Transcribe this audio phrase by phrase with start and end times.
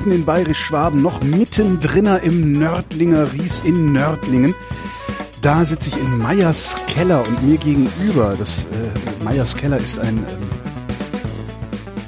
[0.00, 4.54] mitten in Bayerisch-Schwaben, noch mittendrin im Nördlinger Ries in Nördlingen.
[5.42, 10.16] Da sitze ich in Meyers Keller und mir gegenüber, das äh, Meyers Keller ist ein,
[10.16, 10.24] ähm,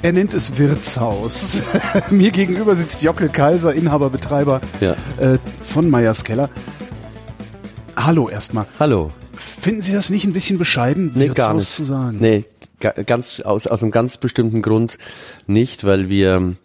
[0.01, 1.61] er nennt es Wirtshaus.
[2.09, 4.93] mir gegenüber sitzt Jockel Kaiser, Inhaber, Betreiber Ja.
[5.19, 6.49] äh, von Meyers Keller.
[7.95, 8.65] Hallo erstmal.
[8.79, 9.11] Hallo.
[9.35, 11.75] Finden Sie das nicht ein bisschen bescheiden, Nee, Wirtshaus gar nicht.
[11.75, 12.17] zu sagen?
[12.19, 12.45] Nee,
[12.79, 14.97] ga- ganz, aus, aus einem ganz bestimmten Grund
[15.45, 16.55] nicht, weil wir,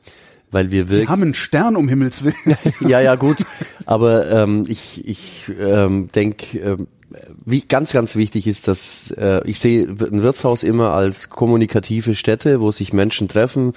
[0.51, 2.57] weil wir Sie wirklich, haben einen Stern um Himmels Willen.
[2.81, 3.39] ja, ja, gut,
[3.87, 6.87] aber ähm, ich, ich ähm, denke, ähm,
[7.45, 12.61] wie ganz, ganz wichtig ist, dass äh, ich sehe ein Wirtshaus immer als kommunikative Stätte,
[12.61, 13.73] wo sich Menschen treffen,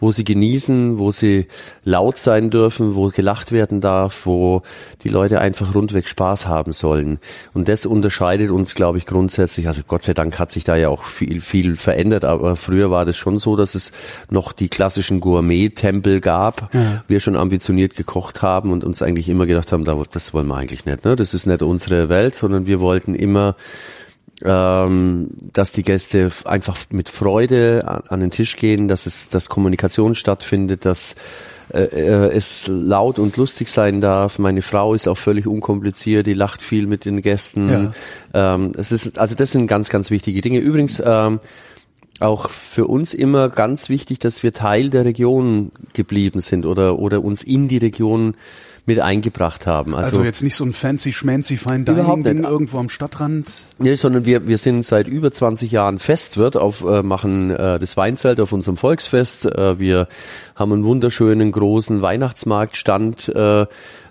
[0.00, 1.46] wo sie genießen, wo sie
[1.84, 4.62] laut sein dürfen, wo gelacht werden darf, wo
[5.04, 7.18] die Leute einfach rundweg Spaß haben sollen.
[7.52, 9.68] Und das unterscheidet uns, glaube ich, grundsätzlich.
[9.68, 13.04] Also Gott sei Dank hat sich da ja auch viel, viel verändert, aber früher war
[13.04, 13.92] das schon so, dass es
[14.30, 16.70] noch die klassischen Gourmet-Tempel gab.
[17.08, 20.56] Wir schon ambitioniert gekocht haben und uns eigentlich immer gedacht haben, da- das wollen wir
[20.56, 21.04] eigentlich nicht.
[21.04, 21.16] Ne?
[21.16, 23.54] Das ist nicht unsere Welt, sondern wir wollten immer
[24.44, 29.48] ähm, dass die Gäste einfach mit Freude an, an den Tisch gehen, dass es, dass
[29.48, 31.14] Kommunikation stattfindet, dass
[31.72, 34.38] äh, äh, es laut und lustig sein darf.
[34.38, 37.92] Meine Frau ist auch völlig unkompliziert, die lacht viel mit den Gästen.
[38.34, 40.58] Ähm, es ist, also das sind ganz, ganz wichtige Dinge.
[40.58, 41.38] Übrigens ähm,
[42.18, 47.24] auch für uns immer ganz wichtig, dass wir Teil der Region geblieben sind oder oder
[47.24, 48.34] uns in die Region
[48.90, 49.94] mit eingebracht haben.
[49.94, 53.66] Also, jetzt nicht so ein fancy schmancy Überhaupt dining Ding irgendwo am Stadtrand.
[53.78, 57.96] Nee, sondern wir, wir sind seit über 20 Jahren Festwirt auf, äh, machen äh, das
[57.96, 59.46] Weinzelt auf unserem Volksfest.
[59.46, 60.08] Äh, wir
[60.56, 63.66] haben einen wunderschönen großen Weihnachtsmarktstand, äh,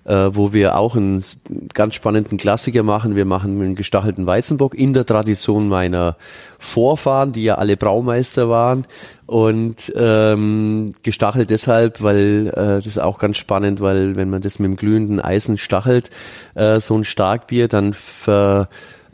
[0.09, 1.23] äh, wo wir auch einen
[1.73, 3.15] ganz spannenden Klassiker machen.
[3.15, 6.17] Wir machen einen gestachelten Weizenbock in der Tradition meiner
[6.57, 8.85] Vorfahren, die ja alle Braumeister waren.
[9.27, 14.57] Und ähm, gestachelt deshalb, weil äh, das ist auch ganz spannend, weil wenn man das
[14.57, 16.09] mit dem glühenden Eisen stachelt,
[16.55, 18.67] äh, so ein Starkbier, dann ver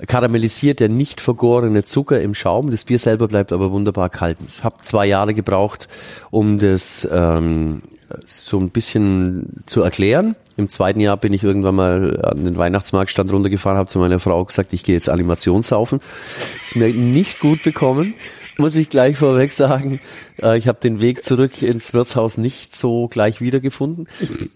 [0.07, 2.69] karamellisiert der nicht vergorene Zucker im Schaum.
[2.69, 4.37] Das Bier selber bleibt aber wunderbar kalt.
[4.45, 5.87] Ich habe zwei Jahre gebraucht,
[6.31, 7.81] um das ähm,
[8.25, 10.35] so ein bisschen zu erklären.
[10.57, 14.43] Im zweiten Jahr bin ich irgendwann mal an den Weihnachtsmarktstand runtergefahren, habe zu meiner Frau
[14.45, 15.99] gesagt, ich gehe jetzt Animationssaufen.
[16.61, 18.13] Ist mir nicht gut bekommen,
[18.57, 19.99] muss ich gleich vorweg sagen.
[20.41, 24.07] Äh, ich habe den Weg zurück ins Wirtshaus nicht so gleich wiedergefunden.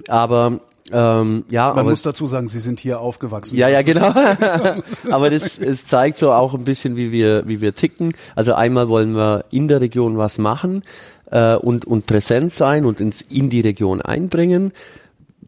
[0.07, 0.61] Aber
[0.91, 3.57] ähm, ja, Man aber muss dazu sagen, Sie sind hier aufgewachsen.
[3.57, 4.11] ja, ja, genau.
[5.11, 8.13] Aber das, es zeigt so auch ein bisschen, wie wir, wie wir ticken.
[8.35, 10.83] Also einmal wollen wir in der Region was machen
[11.31, 14.71] äh, und, und präsent sein und ins, in die Region einbringen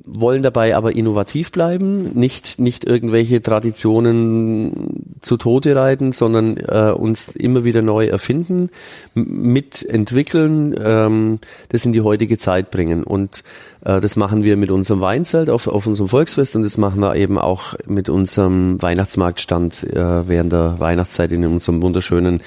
[0.05, 7.29] wollen dabei aber innovativ bleiben, nicht, nicht irgendwelche Traditionen zu Tode reiten, sondern äh, uns
[7.29, 8.69] immer wieder neu erfinden,
[9.13, 11.39] mitentwickeln, ähm,
[11.69, 13.03] das in die heutige Zeit bringen.
[13.03, 13.43] Und
[13.85, 17.15] äh, das machen wir mit unserem Weinzelt auf, auf unserem Volksfest und das machen wir
[17.15, 22.41] eben auch mit unserem Weihnachtsmarktstand äh, während der Weihnachtszeit in unserem wunderschönen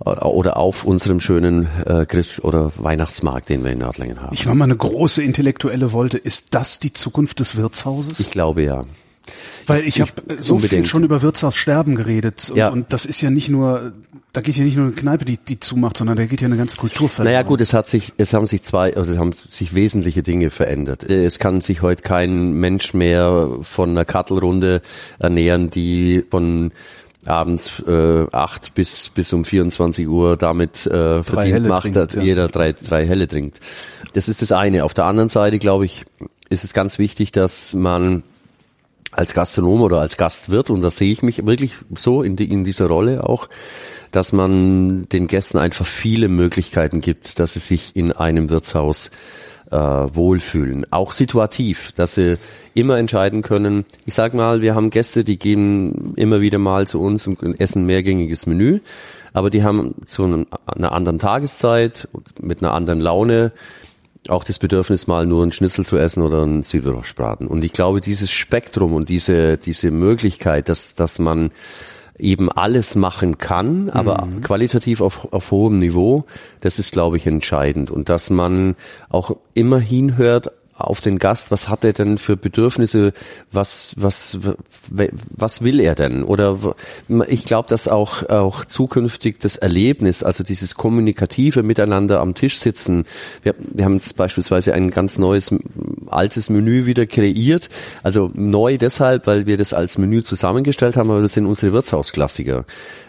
[0.00, 4.34] oder auf unserem schönen äh, Christ- oder Weihnachtsmarkt, den wir in Nördlingen haben.
[4.34, 6.18] Ich war mal eine große intellektuelle Wolte.
[6.18, 8.20] Ist das die Zukunft des Wirtshauses?
[8.20, 8.84] Ich glaube ja.
[9.66, 10.88] Weil ich habe so viel unbedingt.
[10.88, 12.50] schon über Wirtshaussterben geredet.
[12.50, 12.68] Und, Ja.
[12.68, 13.92] und das ist ja nicht nur,
[14.34, 16.58] da geht ja nicht nur eine Kneipe, die, die zumacht, sondern da geht ja eine
[16.58, 17.32] ganze Kultur verloren.
[17.32, 20.50] Naja gut, es hat sich, es haben sich zwei, also es haben sich wesentliche Dinge
[20.50, 21.04] verändert.
[21.04, 24.82] Es kann sich heute kein Mensch mehr von einer Kattelrunde
[25.18, 26.72] ernähren, die von
[27.26, 32.22] abends äh, acht bis bis um 24 Uhr damit äh, verdient macht, trinkt, dass ja.
[32.22, 33.60] jeder drei, drei Helle trinkt.
[34.12, 34.84] Das ist das eine.
[34.84, 36.04] Auf der anderen Seite, glaube ich,
[36.48, 38.22] ist es ganz wichtig, dass man
[39.10, 42.64] als Gastronom oder als Gastwirt, und da sehe ich mich wirklich so in, die, in
[42.64, 43.48] dieser Rolle auch,
[44.10, 49.10] dass man den Gästen einfach viele Möglichkeiten gibt, dass sie sich in einem Wirtshaus
[49.74, 50.86] äh, wohlfühlen.
[50.92, 52.38] Auch situativ, dass sie
[52.74, 53.84] immer entscheiden können.
[54.06, 57.84] Ich sag mal, wir haben Gäste, die gehen immer wieder mal zu uns und essen
[57.84, 58.80] mehrgängiges Menü,
[59.32, 62.08] aber die haben zu einer anderen Tageszeit,
[62.40, 63.52] mit einer anderen Laune
[64.28, 67.46] auch das Bedürfnis, mal nur einen Schnitzel zu essen oder einen Südwürfelbraten.
[67.46, 71.50] Und ich glaube, dieses Spektrum und diese, diese Möglichkeit, dass, dass man
[72.18, 76.24] eben alles machen kann, aber qualitativ auf, auf hohem Niveau,
[76.60, 77.90] das ist, glaube ich, entscheidend.
[77.90, 78.76] Und dass man
[79.08, 83.12] auch immer hinhört auf den Gast, was hat er denn für Bedürfnisse,
[83.52, 84.38] was, was,
[84.90, 86.24] was will er denn?
[86.24, 86.58] Oder
[87.28, 93.04] ich glaube, dass auch, auch zukünftig das Erlebnis, also dieses kommunikative Miteinander am Tisch sitzen,
[93.42, 95.54] wir, wir haben jetzt beispielsweise ein ganz neues,
[96.08, 97.68] altes Menü wieder kreiert,
[98.02, 102.64] also neu deshalb, weil wir das als Menü zusammengestellt haben, aber das sind unsere Wirtshausklassiker.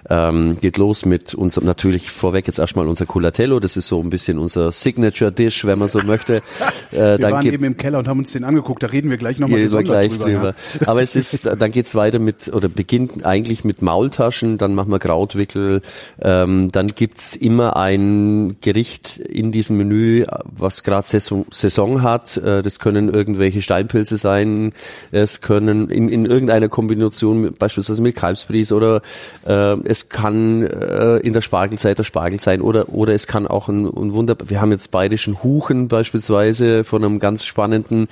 [0.07, 4.11] Ähm, geht los mit unserem, natürlich vorweg jetzt erstmal unser Culatello, das ist so ein
[4.11, 6.43] bisschen unser Signature Dish, wenn man so möchte.
[6.91, 8.83] Äh, dann eben im Keller und haben uns den angeguckt.
[8.83, 10.25] Da reden wir gleich nochmal gleich drüber.
[10.25, 10.55] drüber.
[10.79, 10.87] Ja.
[10.87, 14.57] Aber es ist, dann geht's weiter mit oder beginnt eigentlich mit Maultaschen.
[14.57, 15.81] Dann machen wir Krautwickel.
[16.21, 22.37] Ähm, dann gibt's immer ein Gericht in diesem Menü, was gerade Saison, Saison hat.
[22.37, 24.73] Äh, das können irgendwelche Steinpilze sein.
[25.11, 29.01] Es können in, in irgendeiner Kombination mit, beispielsweise mit Kalbsbries oder
[29.45, 33.67] äh, es kann äh, in der Spargelzeit der Spargel sein oder oder es kann auch
[33.67, 34.35] ein, ein Wunder.
[34.45, 38.07] Wir haben jetzt bayerischen Huchen beispielsweise von einem ganz spannenden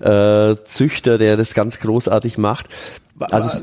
[0.00, 2.66] äh, Züchter, der das ganz großartig macht.
[3.20, 3.60] Also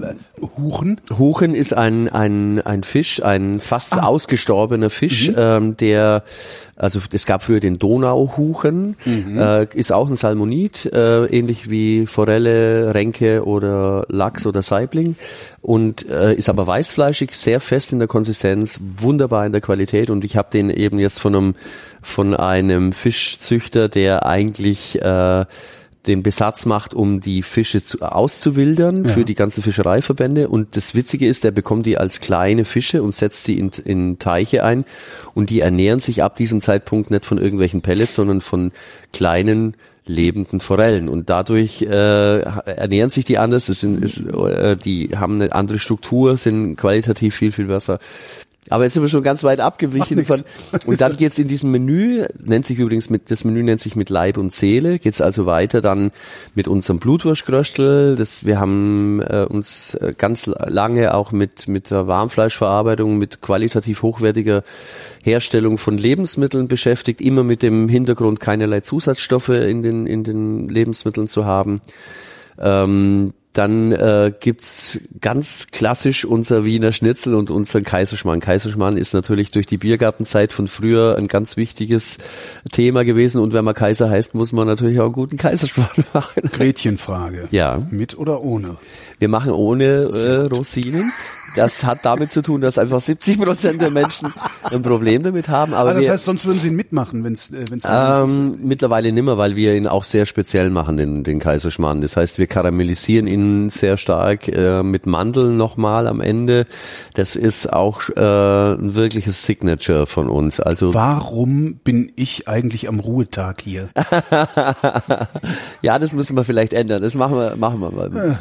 [0.58, 1.02] Huchen?
[1.18, 4.04] Huchen ist ein, ein, ein Fisch, ein fast ah.
[4.04, 5.36] ausgestorbener Fisch, mhm.
[5.38, 6.24] ähm, der,
[6.78, 9.38] also es gab früher den Donauhuchen, mhm.
[9.38, 15.18] äh, ist auch ein Salmonid, äh, ähnlich wie Forelle, Renke oder Lachs oder Saibling
[15.62, 20.24] und äh, ist aber weißfleischig, sehr fest in der Konsistenz, wunderbar in der Qualität und
[20.24, 21.56] ich habe den eben jetzt von einem,
[22.02, 25.46] von einem Fischzüchter, der eigentlich äh,
[26.08, 29.12] den Besatz macht, um die Fische zu, auszuwildern ja.
[29.12, 30.48] für die ganzen Fischereiverbände.
[30.48, 34.18] Und das Witzige ist, der bekommt die als kleine Fische und setzt die in, in
[34.18, 34.86] Teiche ein.
[35.36, 38.72] Und die ernähren sich ab diesem Zeitpunkt nicht von irgendwelchen Pellets, sondern von
[39.14, 39.76] kleinen
[40.08, 43.68] lebenden Forellen und dadurch äh, ernähren sich die anders.
[43.68, 48.00] Das sind, ist, äh, die haben eine andere Struktur, sind qualitativ viel viel besser.
[48.70, 50.44] Aber jetzt sind wir schon ganz weit abgewichen von,
[50.86, 54.10] und dann geht's in diesem Menü, nennt sich übrigens mit, das Menü nennt sich mit
[54.10, 56.12] Leib und Seele, geht's also weiter dann
[56.54, 62.06] mit unserem Blutwurstkröstel, das, wir haben äh, uns äh, ganz lange auch mit, mit der
[62.06, 64.64] Warmfleischverarbeitung, mit qualitativ hochwertiger
[65.24, 71.28] Herstellung von Lebensmitteln beschäftigt, immer mit dem Hintergrund keinerlei Zusatzstoffe in den, in den Lebensmitteln
[71.28, 71.82] zu haben.
[72.60, 78.40] Ähm, dann äh, gibt's ganz klassisch unser Wiener Schnitzel und unseren Kaiserschmarrn.
[78.40, 82.18] Kaiserschmarrn ist natürlich durch die Biergartenzeit von früher ein ganz wichtiges
[82.72, 83.42] Thema gewesen.
[83.42, 86.44] Und wenn man Kaiser heißt, muss man natürlich auch einen guten Kaiserschmarrn machen.
[86.52, 87.50] Gretchenfrage.
[87.52, 87.86] Ja.
[87.92, 88.78] Mit oder ohne?
[89.22, 91.14] Wir machen ohne äh, Rosinen.
[91.56, 94.34] Das hat damit zu tun, dass einfach 70 Prozent der Menschen
[94.64, 95.74] ein Problem damit haben.
[95.74, 98.58] Aber ah, das wir, heißt, sonst würden sie ihn mitmachen, wenn es äh, wenn's ähm,
[98.64, 102.02] Mittlerweile nimmer, weil wir ihn auch sehr speziell machen, den, den Kaiserschmarrn.
[102.02, 106.66] Das heißt, wir karamellisieren ihn sehr stark äh, mit Mandeln nochmal am Ende.
[107.16, 110.60] Das ist auch äh, ein wirkliches Signature von uns.
[110.60, 113.90] Also Warum bin ich eigentlich am Ruhetag hier?
[115.82, 117.02] ja, das müssen wir vielleicht ändern.
[117.02, 118.38] Das machen wir, machen wir mal.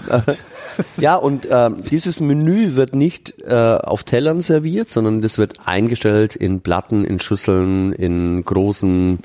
[0.97, 6.37] ja, und ähm, dieses Menü wird nicht äh, auf Tellern serviert, sondern das wird eingestellt
[6.37, 9.19] in Platten, in Schüsseln, in großen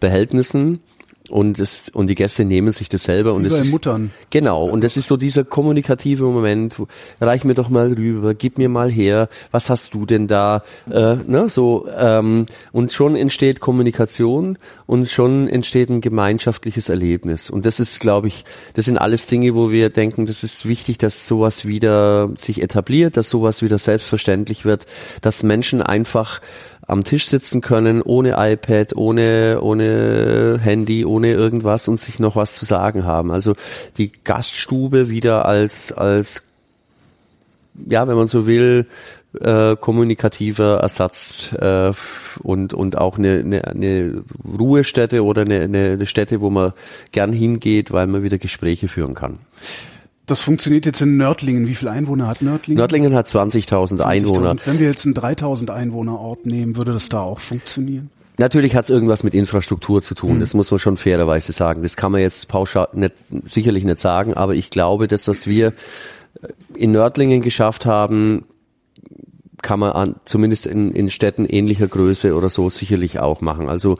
[0.00, 0.80] Behältnissen
[1.30, 4.10] und es und die Gäste nehmen sich das selber und es ist, Muttern.
[4.30, 6.76] genau und das ist so dieser kommunikative Moment
[7.20, 11.16] reich mir doch mal rüber gib mir mal her was hast du denn da äh,
[11.26, 17.78] ne so ähm, und schon entsteht Kommunikation und schon entsteht ein gemeinschaftliches Erlebnis und das
[17.78, 21.66] ist glaube ich das sind alles Dinge wo wir denken das ist wichtig dass sowas
[21.66, 24.86] wieder sich etabliert dass sowas wieder selbstverständlich wird
[25.20, 26.40] dass Menschen einfach
[26.92, 32.54] am Tisch sitzen können, ohne iPad, ohne, ohne Handy, ohne irgendwas und sich noch was
[32.54, 33.30] zu sagen haben.
[33.30, 33.54] Also
[33.96, 36.42] die Gaststube wieder als, als,
[37.88, 38.86] ja, wenn man so will,
[39.40, 41.92] äh, kommunikativer Ersatz äh,
[42.42, 44.24] und und auch eine, eine, eine
[44.58, 46.74] Ruhestätte oder eine, eine Stätte, wo man
[47.12, 49.38] gern hingeht, weil man wieder Gespräche führen kann.
[50.26, 51.66] Das funktioniert jetzt in Nördlingen.
[51.66, 52.78] Wie viele Einwohner hat Nördlingen?
[52.78, 54.56] Nördlingen hat 20.000 20 Einwohner.
[54.64, 58.10] Wenn wir jetzt einen 3.000 Einwohnerort nehmen, würde das da auch funktionieren?
[58.38, 60.36] Natürlich hat es irgendwas mit Infrastruktur zu tun.
[60.36, 60.40] Mhm.
[60.40, 61.82] Das muss man schon fairerweise sagen.
[61.82, 63.14] Das kann man jetzt pauschal nicht,
[63.44, 65.74] sicherlich nicht sagen, aber ich glaube, dass was wir
[66.74, 68.44] in Nördlingen geschafft haben,
[69.62, 73.68] kann man an, zumindest in, in Städten ähnlicher Größe oder so sicherlich auch machen.
[73.68, 73.98] Also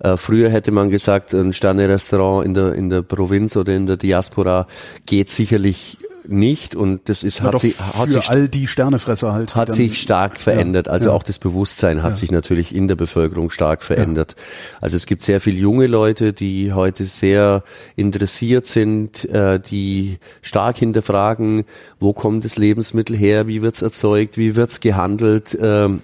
[0.00, 3.96] äh, früher hätte man gesagt, ein Sterne-Restaurant in der in der Provinz oder in der
[3.96, 4.66] Diaspora
[5.06, 9.56] geht sicherlich nicht und das ist ja, hat, sich, hat sich all die Sternefresser halt
[9.56, 10.88] hat sich stark verändert.
[10.88, 11.14] Also ja.
[11.14, 12.16] auch das Bewusstsein hat ja.
[12.16, 14.36] sich natürlich in der Bevölkerung stark verändert.
[14.80, 17.62] Also es gibt sehr viele junge Leute die heute sehr
[17.96, 21.64] interessiert sind äh, die stark hinterfragen
[22.00, 26.00] wo kommt das Lebensmittel her wie wird's erzeugt wie wird's gehandelt ähm,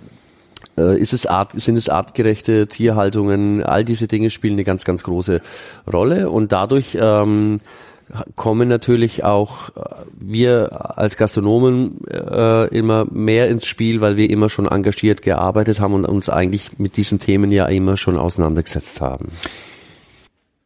[0.78, 5.02] äh, ist es Art, sind es artgerechte Tierhaltungen, all diese Dinge spielen eine ganz, ganz
[5.02, 5.40] große
[5.92, 7.60] Rolle und dadurch ähm,
[8.36, 9.82] kommen natürlich auch äh,
[10.18, 15.94] wir als Gastronomen äh, immer mehr ins Spiel, weil wir immer schon engagiert gearbeitet haben
[15.94, 19.28] und uns eigentlich mit diesen Themen ja immer schon auseinandergesetzt haben.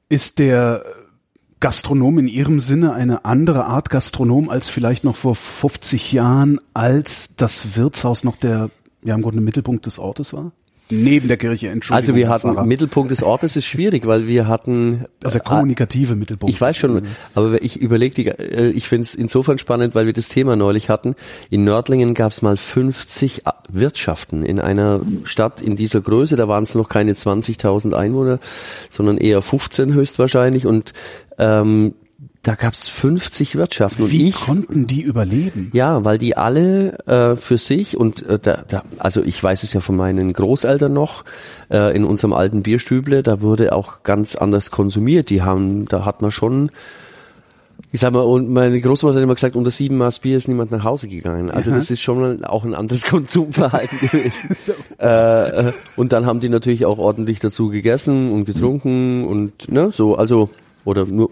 [0.09, 0.83] Ist der
[1.61, 7.37] Gastronom in Ihrem Sinne eine andere Art Gastronom als vielleicht noch vor 50 Jahren, als
[7.37, 8.71] das Wirtshaus noch der,
[9.03, 10.53] ja im Grunde Mittelpunkt des Ortes war?
[10.91, 11.97] Neben der Kirche, Entschuldigung.
[11.97, 12.67] Also wir hatten Pfarrer.
[12.67, 16.55] Mittelpunkt des Ortes ist schwierig, weil wir hatten also der kommunikative Mittelpunkt.
[16.55, 20.29] Ich weiß schon, aber ich überlege, äh, ich finde es insofern spannend, weil wir das
[20.29, 21.15] Thema neulich hatten.
[21.49, 26.37] In Nördlingen gab es mal 50 Wirtschaften in einer Stadt in dieser Größe.
[26.37, 28.39] Da waren es noch keine 20.000 Einwohner,
[28.91, 30.67] sondern eher 15 höchstwahrscheinlich.
[30.67, 30.93] Und
[31.39, 31.95] ähm,
[32.45, 34.05] da gab's 50 Wirtschaften.
[34.05, 35.71] Und Wie ich, konnten die überleben?
[35.73, 39.73] Ja, weil die alle äh, für sich und äh, da, da, also ich weiß es
[39.73, 41.25] ja von meinen Großeltern noch,
[41.71, 45.31] äh, in unserem alten Bierstüble, da wurde auch ganz anders konsumiert.
[45.31, 46.71] Die haben, da hat man schon
[47.95, 50.73] ich sag mal, und meine Großmutter hat immer gesagt, unter sieben Maß Bier ist niemand
[50.73, 51.49] nach Hause gegangen.
[51.49, 51.77] Also ja.
[51.77, 54.57] das ist schon auch ein anderes Konsumverhalten gewesen.
[54.99, 60.17] äh, und dann haben die natürlich auch ordentlich dazu gegessen und getrunken und ne, so,
[60.17, 60.51] also
[60.85, 61.31] oder nur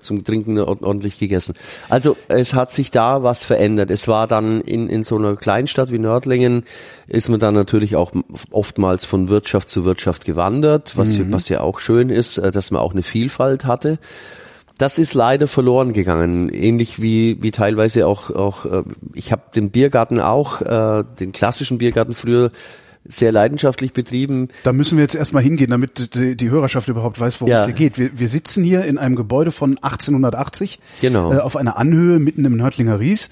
[0.00, 1.54] zum Trinken ordentlich gegessen.
[1.88, 3.90] Also es hat sich da was verändert.
[3.90, 6.64] Es war dann in, in so einer Kleinstadt wie Nördlingen,
[7.08, 8.12] ist man dann natürlich auch
[8.50, 11.32] oftmals von Wirtschaft zu Wirtschaft gewandert, was, mhm.
[11.32, 13.98] was ja auch schön ist, äh, dass man auch eine Vielfalt hatte.
[14.78, 19.70] Das ist leider verloren gegangen, ähnlich wie wie teilweise auch auch äh, ich habe den
[19.70, 22.52] Biergarten auch äh, den klassischen Biergarten früher
[23.04, 24.48] sehr leidenschaftlich betrieben.
[24.64, 27.60] Da müssen wir jetzt erstmal hingehen, damit die, die Hörerschaft überhaupt weiß, worum ja.
[27.60, 27.98] es hier geht.
[27.98, 31.32] Wir, wir sitzen hier in einem Gebäude von 1880 genau.
[31.32, 33.30] äh, auf einer Anhöhe mitten im Nördlinger Ries.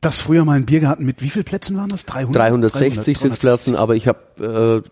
[0.00, 2.06] Das früher mal ein Biergarten mit wie viel Plätzen waren das?
[2.06, 2.36] 300?
[2.36, 4.84] 360 300, Sitzplätzen, aber ich habe,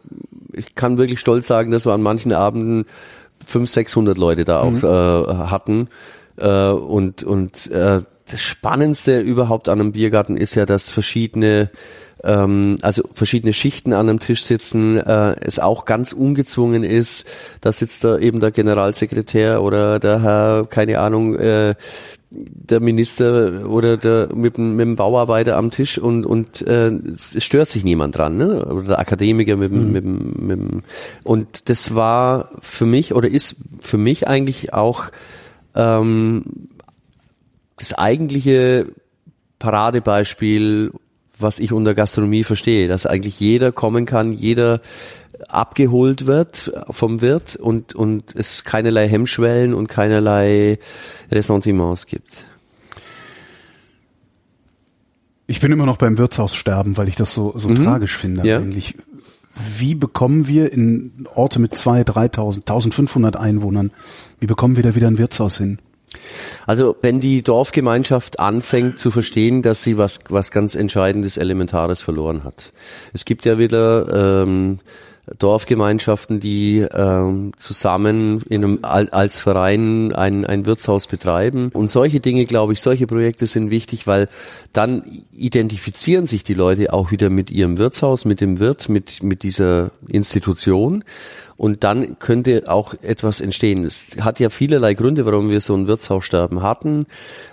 [0.55, 2.87] äh, ich kann wirklich stolz sagen, dass wir an manchen Abenden
[3.47, 4.85] 500, 600 Leute da auch mhm.
[4.85, 5.89] äh, hatten.
[6.37, 11.71] Äh, und und äh, das Spannendste überhaupt an einem Biergarten ist ja, dass verschiedene
[12.27, 17.25] ähm, also verschiedene Schichten an einem Tisch sitzen, äh, es auch ganz ungezwungen ist.
[17.61, 21.75] Da sitzt da eben der Generalsekretär oder der Herr, keine Ahnung, äh,
[22.31, 27.69] der Minister oder der mit, mit dem Bauarbeiter am Tisch und und äh, es stört
[27.69, 28.67] sich niemand dran, ne?
[28.67, 29.93] Oder der Akademiker mit, mhm.
[29.93, 30.85] mit, mit, mit
[31.23, 35.05] und das war für mich oder ist für mich eigentlich auch
[35.77, 36.43] ähm,
[37.79, 38.89] das eigentliche
[39.61, 40.93] Paradebeispiel
[41.39, 44.81] was ich unter Gastronomie verstehe, dass eigentlich jeder kommen kann, jeder
[45.49, 50.79] abgeholt wird vom Wirt und, und es keinerlei Hemmschwellen und keinerlei
[51.31, 52.47] Ressentiments gibt.
[55.47, 57.77] Ich bin immer noch beim Wirtshaussterben, weil ich das so, so mhm.
[57.77, 58.59] tragisch finde ja.
[58.59, 58.97] eigentlich.
[59.79, 63.91] Wie bekommen wir in Orte mit zwei, 3.000, 1.500 Einwohnern,
[64.39, 65.79] wie bekommen wir da wieder ein Wirtshaus hin?
[66.67, 72.45] Also wenn die Dorfgemeinschaft anfängt zu verstehen, dass sie was, was ganz Entscheidendes, Elementares verloren
[72.45, 72.73] hat.
[73.13, 74.81] Es gibt ja wieder ähm,
[75.39, 81.71] Dorfgemeinschaften, die ähm, zusammen in einem, als Verein ein, ein Wirtshaus betreiben.
[81.73, 84.29] Und solche Dinge, glaube ich, solche Projekte sind wichtig, weil
[84.73, 85.03] dann
[85.33, 89.91] identifizieren sich die Leute auch wieder mit ihrem Wirtshaus, mit dem Wirt, mit, mit dieser
[90.07, 91.03] Institution.
[91.57, 93.85] Und dann könnte auch etwas entstehen.
[93.85, 97.07] Es hat ja vielerlei Gründe, warum wir so ein Wirtshaussterben hatten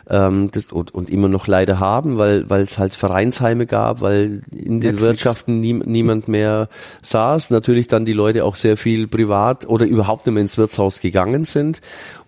[0.09, 4.41] ähm, das, und, und immer noch leider haben, weil weil es halt Vereinsheime gab, weil
[4.51, 5.01] in den Netflix.
[5.01, 6.69] Wirtschaften nie, niemand mehr
[7.01, 7.49] saß.
[7.51, 11.45] Natürlich dann die Leute auch sehr viel privat oder überhaupt nicht mehr ins Wirtshaus gegangen
[11.45, 11.79] sind.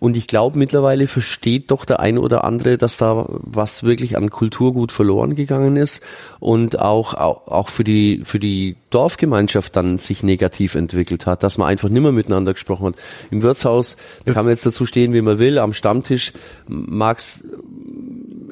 [0.06, 4.30] Und ich glaube, mittlerweile versteht doch der eine oder andere, dass da was wirklich an
[4.30, 6.04] Kulturgut verloren gegangen ist
[6.40, 11.58] und auch, auch, auch für die, für die Dorfgemeinschaft dann sich negativ entwickelt hat, dass
[11.58, 12.96] man einfach nimmer miteinander gesprochen hat.
[13.32, 15.58] Im Wirtshaus kann man jetzt dazu stehen, wie man will.
[15.58, 16.34] Am Stammtisch
[16.68, 17.44] mag's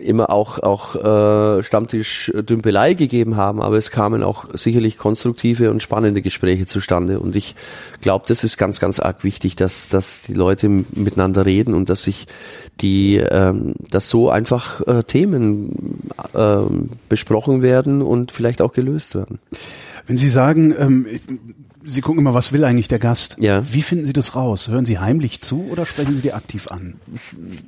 [0.03, 6.21] immer auch auch äh, Stammtisch-Dümpelei gegeben haben, aber es kamen auch sicherlich konstruktive und spannende
[6.21, 7.19] Gespräche zustande.
[7.19, 7.55] Und ich
[8.01, 12.03] glaube, das ist ganz, ganz arg wichtig, dass dass die Leute miteinander reden und dass
[12.03, 12.27] sich
[12.81, 16.57] die, ähm, dass so einfach äh, Themen äh,
[17.09, 19.39] besprochen werden und vielleicht auch gelöst werden.
[20.07, 21.05] Wenn Sie sagen, ähm,
[21.85, 23.35] Sie gucken immer, was will eigentlich der Gast?
[23.39, 23.61] Ja.
[23.73, 24.69] Wie finden Sie das raus?
[24.69, 26.95] Hören Sie heimlich zu oder sprechen Sie die aktiv an?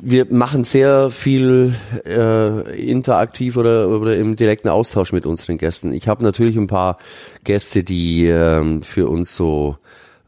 [0.01, 5.91] Wir machen sehr viel äh, interaktiv oder, oder im direkten Austausch mit unseren Gästen.
[5.93, 6.97] Ich habe natürlich ein paar
[7.43, 9.77] Gäste, die ähm, für uns so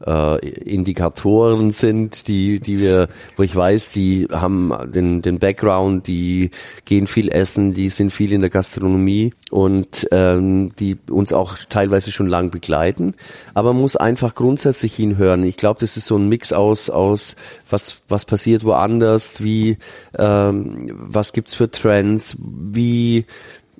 [0.06, 6.50] äh, Indikatoren sind, die, die wir, wo ich weiß, die haben den, den Background, die
[6.84, 12.12] gehen viel essen, die sind viel in der Gastronomie und ähm, die uns auch teilweise
[12.12, 13.14] schon lang begleiten.
[13.54, 15.44] Aber man muss einfach grundsätzlich hinhören.
[15.44, 17.36] Ich glaube, das ist so ein Mix aus, aus
[17.70, 19.76] was, was passiert woanders, wie,
[20.18, 23.24] ähm, was gibt's für Trends, wie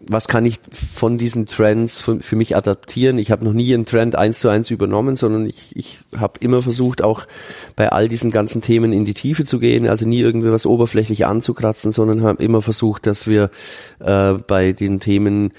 [0.06, 3.18] was kann ich von diesen Trends für, für mich adaptieren?
[3.18, 6.62] Ich habe noch nie einen Trend eins zu eins übernommen, sondern ich, ich habe immer
[6.62, 7.26] versucht, auch
[7.74, 11.26] bei all diesen ganzen Themen in die Tiefe zu gehen, also nie irgendwie was oberflächlich
[11.26, 13.50] anzukratzen, sondern habe immer versucht, dass wir
[13.98, 15.52] äh, bei den Themen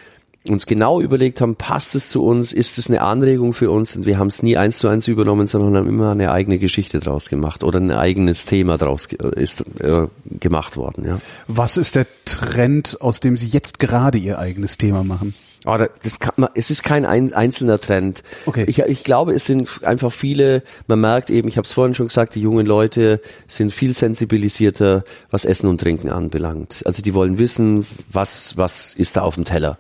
[0.48, 4.06] uns genau überlegt haben, passt es zu uns, ist es eine Anregung für uns und
[4.06, 7.30] wir haben es nie eins zu eins übernommen, sondern haben immer eine eigene Geschichte draus
[7.30, 10.08] gemacht oder ein eigenes Thema draus ist äh,
[10.40, 11.06] gemacht worden.
[11.06, 11.20] Ja.
[11.48, 15.34] Was ist der Trend, aus dem Sie jetzt gerade Ihr eigenes Thema machen?
[15.66, 18.24] Oh, das kann man, es ist kein ein, einzelner Trend.
[18.46, 18.64] Okay.
[18.68, 22.08] Ich, ich glaube, es sind einfach viele, man merkt eben, ich habe es vorhin schon
[22.08, 26.84] gesagt, die jungen Leute sind viel sensibilisierter, was Essen und Trinken anbelangt.
[26.86, 29.78] Also die wollen wissen, was, was ist da auf dem Teller.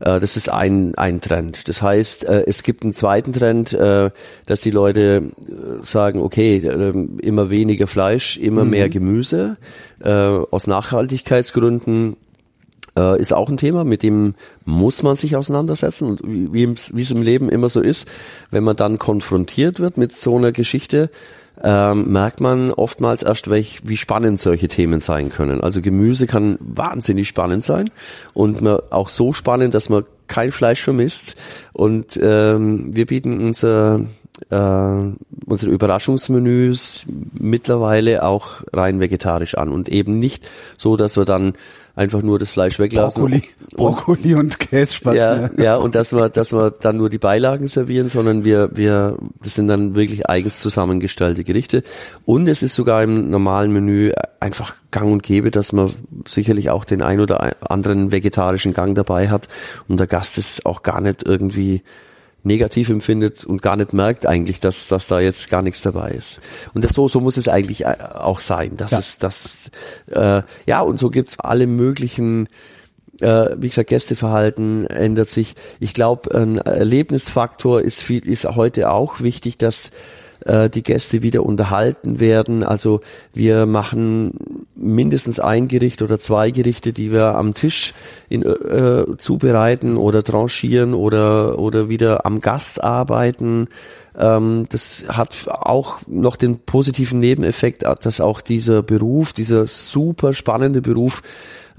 [0.00, 1.68] Äh, das ist ein, ein Trend.
[1.68, 4.10] Das heißt, äh, es gibt einen zweiten Trend, äh,
[4.46, 5.24] dass die Leute
[5.82, 6.56] sagen, okay,
[7.20, 8.70] immer weniger Fleisch, immer mhm.
[8.70, 9.56] mehr Gemüse,
[10.00, 12.16] aus Nachhaltigkeitsgründen
[12.98, 16.08] äh, ist auch ein Thema, mit dem muss man sich auseinandersetzen.
[16.08, 18.08] Und wie, es im Leben immer so ist,
[18.50, 21.10] wenn man dann konfrontiert wird mit so einer Geschichte,
[21.62, 25.60] ähm, merkt man oftmals erst, welch, wie spannend solche Themen sein können.
[25.60, 27.90] Also Gemüse kann wahnsinnig spannend sein
[28.32, 31.36] und man, auch so spannend, dass man kein Fleisch vermisst.
[31.72, 34.00] Und ähm, wir bieten unser
[34.50, 35.12] äh,
[35.46, 41.54] unsere Überraschungsmenüs mittlerweile auch rein vegetarisch an und eben nicht so, dass wir dann
[41.98, 43.22] einfach nur das Fleisch weglassen.
[43.22, 43.42] Brokkoli,
[43.74, 45.50] Brokkoli und Kässpatzen.
[45.58, 49.18] Ja, ja, und dass wir, dass wir dann nur die Beilagen servieren, sondern wir, wir,
[49.42, 51.82] das sind dann wirklich eigens zusammengestellte Gerichte.
[52.24, 55.92] Und es ist sogar im normalen Menü einfach gang und gäbe, dass man
[56.26, 59.48] sicherlich auch den ein oder anderen vegetarischen Gang dabei hat
[59.88, 61.82] und der Gast ist auch gar nicht irgendwie
[62.42, 66.40] negativ empfindet und gar nicht merkt eigentlich, dass, dass da jetzt gar nichts dabei ist.
[66.74, 68.76] Und das, so, so muss es eigentlich äh, auch sein.
[68.76, 68.98] Das ja.
[68.98, 69.70] ist das,
[70.10, 72.48] äh, ja, und so gibt's alle möglichen
[73.20, 75.54] äh, wie gesagt, Gästeverhalten ändert sich.
[75.80, 79.90] Ich glaube, ein Erlebnisfaktor ist viel, ist heute auch wichtig, dass
[80.44, 82.62] äh, die Gäste wieder unterhalten werden.
[82.62, 83.00] Also
[83.32, 87.94] wir machen mindestens ein Gericht oder zwei Gerichte, die wir am Tisch
[88.28, 93.68] in, äh, zubereiten oder tranchieren oder, oder wieder am Gast arbeiten.
[94.16, 100.82] Ähm, das hat auch noch den positiven Nebeneffekt, dass auch dieser Beruf, dieser super spannende
[100.82, 101.22] Beruf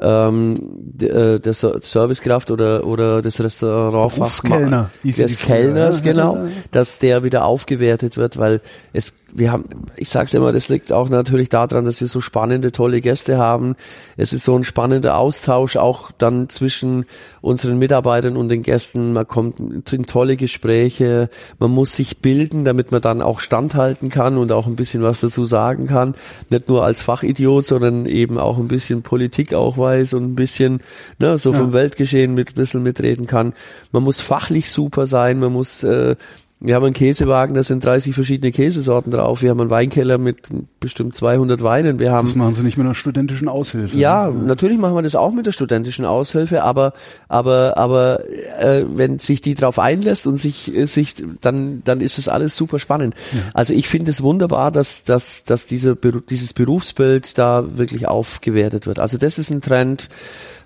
[0.01, 0.55] ähm,
[1.01, 6.37] äh, der Servicekraft oder oder des Restaurantfachmanns des Kellners genau,
[6.71, 8.61] dass der wieder aufgewertet wird, weil
[8.93, 9.65] es wir haben,
[9.95, 13.37] ich sage es immer, das liegt auch natürlich daran, dass wir so spannende, tolle Gäste
[13.37, 13.75] haben.
[14.17, 17.05] Es ist so ein spannender Austausch auch dann zwischen
[17.41, 19.13] unseren Mitarbeitern und den Gästen.
[19.13, 21.29] Man kommt in tolle Gespräche.
[21.59, 25.19] Man muss sich bilden, damit man dann auch standhalten kann und auch ein bisschen was
[25.19, 26.15] dazu sagen kann.
[26.49, 30.81] Nicht nur als Fachidiot, sondern eben auch ein bisschen Politik auch weiß und ein bisschen
[31.19, 33.53] ne, so vom Weltgeschehen mit ein bisschen mitreden kann.
[33.91, 35.39] Man muss fachlich super sein.
[35.39, 36.15] Man muss äh,
[36.61, 39.41] wir haben einen Käsewagen, da sind 30 verschiedene Käsesorten drauf.
[39.41, 40.49] Wir haben einen Weinkeller mit
[40.81, 41.99] bestimmt 200 Weinen.
[41.99, 43.95] Wir haben das machen Sie nicht mit einer studentischen Aushilfe.
[43.95, 44.43] Ja, ne?
[44.43, 46.91] natürlich machen wir das auch mit der studentischen Aushilfe, aber
[47.29, 48.25] aber aber
[48.59, 52.57] äh, wenn sich die drauf einlässt und sich äh, sich dann dann ist das alles
[52.57, 53.15] super spannend.
[53.31, 53.39] Ja.
[53.53, 58.99] Also ich finde es wunderbar, dass dass dass dieser dieses Berufsbild da wirklich aufgewertet wird.
[58.99, 60.09] Also das ist ein Trend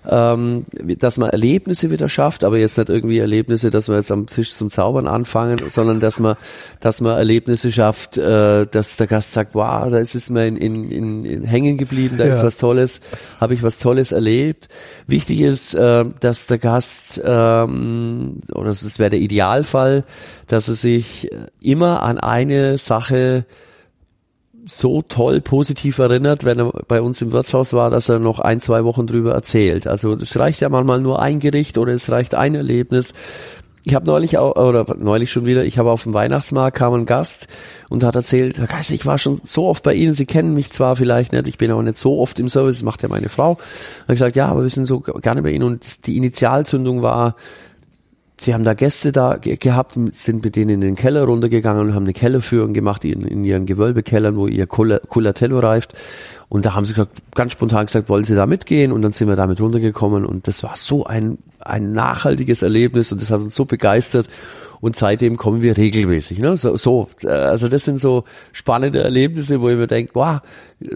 [0.08, 0.64] ähm,
[0.98, 4.52] dass man Erlebnisse wieder schafft, aber jetzt nicht irgendwie Erlebnisse, dass wir jetzt am Tisch
[4.52, 6.36] zum Zaubern anfangen, sondern dass man,
[6.80, 10.56] dass man Erlebnisse schafft, äh, dass der Gast sagt, wow, da ist es mir in,
[10.56, 12.34] in, in, in hängen geblieben, da ja.
[12.34, 13.00] ist was Tolles,
[13.40, 14.68] habe ich was Tolles erlebt.
[15.06, 20.04] Wichtig ist, äh, dass der Gast, ähm, oder das wäre der Idealfall,
[20.48, 23.46] dass er sich immer an eine Sache
[24.66, 28.60] so toll positiv erinnert, wenn er bei uns im Wirtshaus war, dass er noch ein,
[28.60, 29.86] zwei Wochen drüber erzählt.
[29.86, 33.14] Also es reicht ja manchmal nur ein Gericht oder es reicht ein Erlebnis.
[33.86, 37.04] Ich habe neulich auch, oder neulich schon wieder, ich habe auf dem Weihnachtsmarkt kam ein
[37.04, 37.48] Gast
[37.90, 40.70] und hat erzählt, Herr Geist, ich war schon so oft bei Ihnen, Sie kennen mich
[40.70, 43.28] zwar vielleicht nicht, ich bin aber nicht so oft im Service, das macht ja meine
[43.28, 43.50] Frau.
[43.52, 43.58] Und
[44.08, 47.36] ich gesagt, ja, aber wir sind so gerne bei Ihnen und die Initialzündung war,
[48.44, 51.94] Sie haben da Gäste da ge gehabt, sind mit denen in den Keller runtergegangen und
[51.94, 55.94] haben eine Kellerführung gemacht in, in ihren Gewölbekellern, wo ihr Culatello reift.
[56.50, 58.92] Und da haben sie gesagt, ganz spontan gesagt, wollen Sie da mitgehen?
[58.92, 63.22] Und dann sind wir damit runtergekommen und das war so ein, ein nachhaltiges Erlebnis und
[63.22, 64.28] das hat uns so begeistert.
[64.82, 66.38] und seitdem kommen wir regelmäßig.
[66.38, 66.58] Ne?
[66.58, 70.40] So, so, also das sind so spannende Erlebnisse, wo ich mir denke, wow,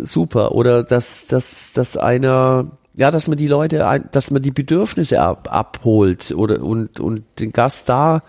[0.02, 0.52] super.
[0.52, 5.48] Oder dass, dass, dass einer ja, dass man die Leute, dass man die Bedürfnisse ab,
[5.50, 8.22] abholt oder und und den Gast da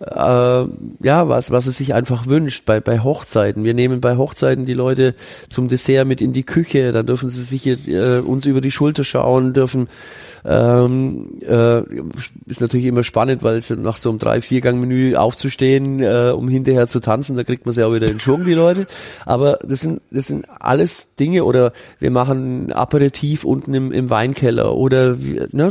[0.00, 0.64] äh,
[1.02, 3.64] ja, was, was es sich einfach wünscht bei, bei Hochzeiten.
[3.64, 5.14] Wir nehmen bei Hochzeiten die Leute
[5.48, 9.04] zum Dessert mit in die Küche, dann dürfen sie sich äh, uns über die Schulter
[9.04, 9.88] schauen, dürfen
[10.44, 11.80] ähm, äh,
[12.46, 16.48] ist natürlich immer spannend, weil nach so einem drei vier Gang Menü aufzustehen, äh, um
[16.48, 18.86] hinterher zu tanzen, da kriegt man sie auch wieder in Schwung die Leute.
[19.26, 24.74] Aber das sind das sind alles Dinge oder wir machen Aperitif unten im, im Weinkeller
[24.74, 25.16] oder
[25.50, 25.68] ne,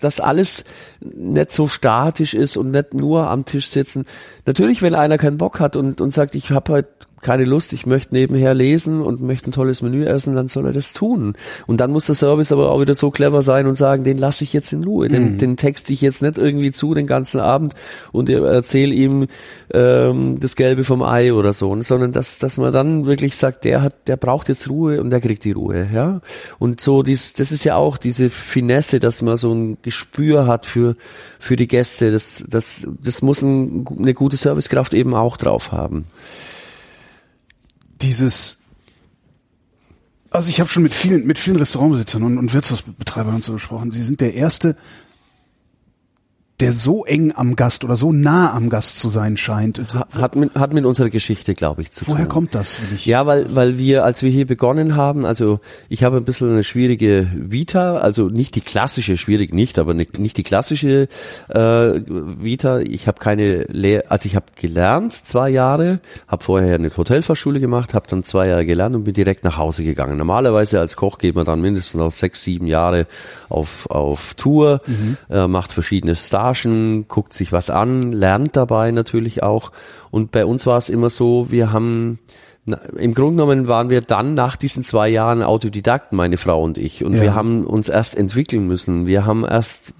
[0.00, 0.64] das alles
[1.00, 4.04] nicht so statisch ist und nicht nur am Tisch sitzen.
[4.46, 6.88] Natürlich, wenn einer keinen Bock hat und und sagt, ich habe heute
[7.22, 10.72] keine Lust, ich möchte nebenher lesen und möchte ein tolles Menü essen, dann soll er
[10.72, 11.34] das tun.
[11.66, 14.42] Und dann muss der Service aber auch wieder so clever sein und sagen, den lasse
[14.42, 15.38] ich jetzt in Ruhe, den, mhm.
[15.38, 17.74] den text ich jetzt nicht irgendwie zu den ganzen Abend
[18.10, 19.28] und erzähle ihm
[19.72, 23.82] ähm, das Gelbe vom Ei oder so, sondern dass, dass man dann wirklich sagt, der
[23.82, 26.20] hat, der braucht jetzt Ruhe und der kriegt die Ruhe, ja.
[26.58, 30.66] Und so dies, das ist ja auch diese Finesse, dass man so ein Gespür hat
[30.66, 30.96] für
[31.38, 32.10] für die Gäste.
[32.10, 36.06] Das, das, das muss ein, eine gute Servicekraft eben auch drauf haben
[38.02, 38.58] dieses
[40.30, 43.92] also ich habe schon mit vielen mit vielen Restaurantbesitzern und, und Wirtshausbetreibern und so gesprochen.
[43.92, 44.76] Sie sind der erste
[46.62, 49.80] der so eng am Gast oder so nah am Gast zu sein scheint.
[50.14, 52.14] Hat mit, hat mit unserer Geschichte, glaube ich, zu tun.
[52.14, 52.78] Woher kommt das?
[53.04, 56.64] Ja, weil, weil wir, als wir hier begonnen haben, also ich habe ein bisschen eine
[56.64, 61.08] schwierige Vita, also nicht die klassische, schwierig nicht, aber nicht die klassische
[61.48, 62.78] äh, Vita.
[62.78, 67.94] Ich habe keine Lehr also ich habe gelernt zwei Jahre, habe vorher eine Hotelfachschule gemacht,
[67.94, 70.18] habe dann zwei Jahre gelernt und bin direkt nach Hause gegangen.
[70.18, 73.06] Normalerweise als Koch geht man dann mindestens noch sechs, sieben Jahre
[73.48, 75.16] auf, auf Tour, mhm.
[75.30, 79.72] äh, macht verschiedene Stars Massagen, guckt sich was an, lernt dabei natürlich auch.
[80.10, 82.18] Und bei uns war es immer so, wir haben
[82.64, 87.04] im Grunde genommen waren wir dann nach diesen zwei Jahren Autodidakten, meine Frau und ich.
[87.04, 87.22] Und ja.
[87.22, 89.08] wir haben uns erst entwickeln müssen.
[89.08, 89.94] Wir haben erst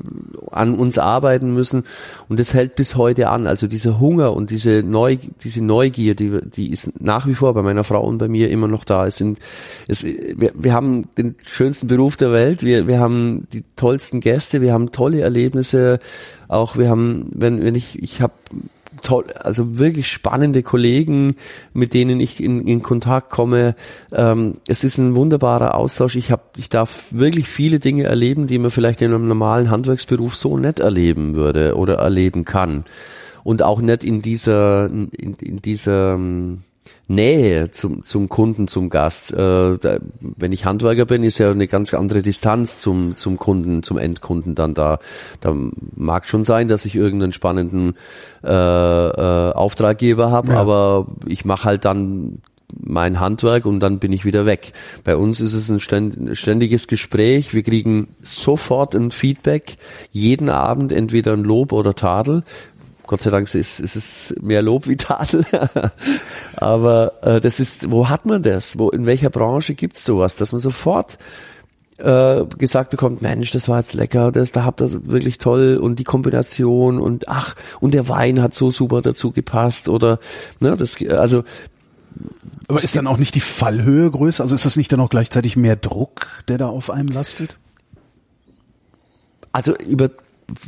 [0.52, 1.82] an uns arbeiten müssen.
[2.28, 3.48] Und das hält bis heute an.
[3.48, 7.62] Also dieser Hunger und diese, Neu diese Neugier, die, die ist nach wie vor bei
[7.62, 9.08] meiner Frau und bei mir immer noch da.
[9.08, 9.40] Es sind,
[9.88, 12.62] es, wir, wir haben den schönsten Beruf der Welt.
[12.62, 14.60] Wir, wir haben die tollsten Gäste.
[14.60, 15.98] Wir haben tolle Erlebnisse.
[16.46, 18.34] Auch wir haben, wenn, wenn ich, ich habe
[19.02, 21.36] toll, also wirklich spannende Kollegen,
[21.72, 23.74] mit denen ich in, in Kontakt komme.
[24.12, 26.16] Ähm, es ist ein wunderbarer Austausch.
[26.16, 30.34] Ich habe, ich darf wirklich viele Dinge erleben, die man vielleicht in einem normalen Handwerksberuf
[30.36, 32.84] so nicht erleben würde oder erleben kann.
[33.44, 36.62] Und auch nicht in dieser, in, in dieser ähm,
[37.08, 39.32] Nähe zum, zum Kunden, zum Gast.
[39.32, 39.36] Äh,
[39.78, 43.98] da, wenn ich Handwerker bin, ist ja eine ganz andere Distanz zum, zum Kunden, zum
[43.98, 44.98] Endkunden dann da.
[45.40, 45.54] Da
[45.96, 47.94] mag schon sein, dass ich irgendeinen spannenden
[48.44, 50.60] äh, äh, Auftraggeber habe, ja.
[50.60, 52.40] aber ich mache halt dann
[52.80, 54.72] mein Handwerk und dann bin ich wieder weg.
[55.04, 57.54] Bei uns ist es ein ständiges Gespräch.
[57.54, 59.76] Wir kriegen sofort ein Feedback,
[60.10, 62.44] jeden Abend entweder ein Lob oder Tadel.
[63.12, 65.44] Gott sei Dank ist, ist es mehr Lob wie Tadel.
[66.56, 68.78] Aber äh, das ist, wo hat man das?
[68.78, 71.18] Wo, in welcher Branche gibt's sowas, dass man sofort
[71.98, 75.98] äh, gesagt bekommt, Mensch, das war jetzt lecker, das, da habt ihr wirklich toll und
[75.98, 80.18] die Kombination und ach, und der Wein hat so super dazu gepasst oder
[80.60, 81.44] ne, das also
[82.66, 84.42] aber ist dann auch nicht die Fallhöhe größer?
[84.42, 87.58] Also ist das nicht dann auch gleichzeitig mehr Druck, der da auf einem lastet?
[89.52, 90.08] Also über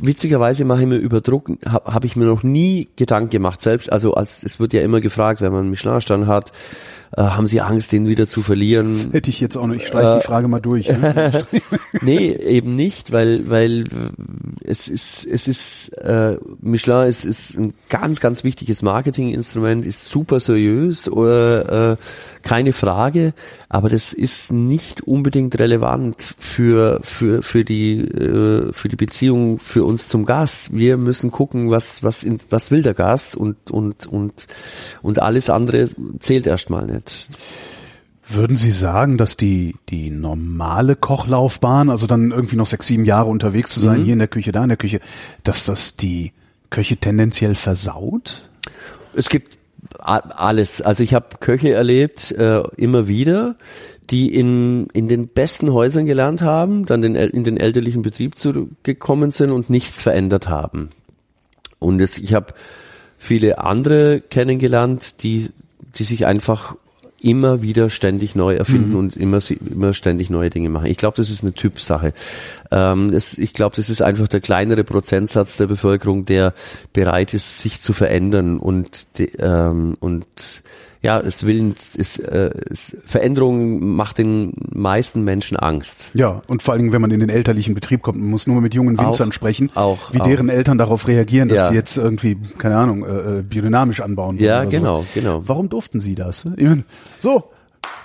[0.01, 3.61] witzigerweise mache ich mir über Druck, habe hab ich mir noch nie Gedanken gemacht.
[3.61, 6.51] Selbst, also als es wird ja immer gefragt, wenn man einen Michelin-Stand hat,
[7.15, 8.93] äh, haben Sie Angst, den wieder zu verlieren?
[8.93, 9.75] Das hätte ich jetzt auch noch.
[9.75, 10.87] Ich streiche äh, die Frage mal durch.
[10.89, 11.31] Ne?
[12.01, 13.85] nee, eben nicht, weil weil
[14.63, 20.39] es ist es ist äh, Michelin ist ist ein ganz ganz wichtiges Marketinginstrument, ist super
[20.39, 21.97] seriös, äh, äh,
[22.41, 23.33] keine Frage,
[23.69, 29.83] aber das ist nicht unbedingt relevant für für für die äh, für die Beziehung für
[29.83, 30.73] uns zum Gast.
[30.73, 34.47] Wir müssen gucken, was was in, was will der Gast und und und
[35.01, 35.89] und alles andere
[36.19, 37.29] zählt erstmal nicht wird.
[38.27, 43.29] Würden Sie sagen, dass die, die normale Kochlaufbahn, also dann irgendwie noch sechs, sieben Jahre
[43.29, 44.03] unterwegs zu sein, mhm.
[44.03, 44.99] hier in der Küche, da in der Küche,
[45.43, 46.31] dass das die
[46.71, 48.49] Köche tendenziell versaut?
[49.13, 49.59] Es gibt
[49.99, 50.81] alles.
[50.81, 53.57] Also ich habe Köche erlebt, äh, immer wieder,
[54.09, 59.29] die in, in den besten Häusern gelernt haben, dann den, in den elterlichen Betrieb zurückgekommen
[59.31, 60.89] sind und nichts verändert haben.
[61.77, 62.53] Und es, ich habe
[63.17, 65.51] viele andere kennengelernt, die,
[65.97, 66.75] die sich einfach
[67.21, 68.97] immer wieder ständig neu erfinden mhm.
[68.97, 69.39] und immer,
[69.71, 70.87] immer ständig neue Dinge machen.
[70.87, 72.13] Ich glaube, das ist eine Typsache.
[72.71, 76.53] Ähm, das, ich glaube, das ist einfach der kleinere Prozentsatz der Bevölkerung, der
[76.93, 80.25] bereit ist, sich zu verändern und, de, ähm, und
[81.05, 86.09] ja, es will, es, äh, es, Veränderung macht den meisten Menschen Angst.
[86.15, 88.73] Ja, und vor allem, wenn man in den elterlichen Betrieb kommt, man muss nur mit
[88.73, 90.23] jungen Winzern auch, sprechen, auch, wie auch.
[90.23, 91.67] deren Eltern darauf reagieren, dass Ja.
[91.69, 94.39] sie jetzt irgendwie, keine Ahnung, äh, äh, biodynamisch anbauen.
[94.39, 95.13] Ja, genau, sowas.
[95.13, 95.41] genau.
[95.47, 96.45] Warum durften sie das?
[97.19, 97.51] So,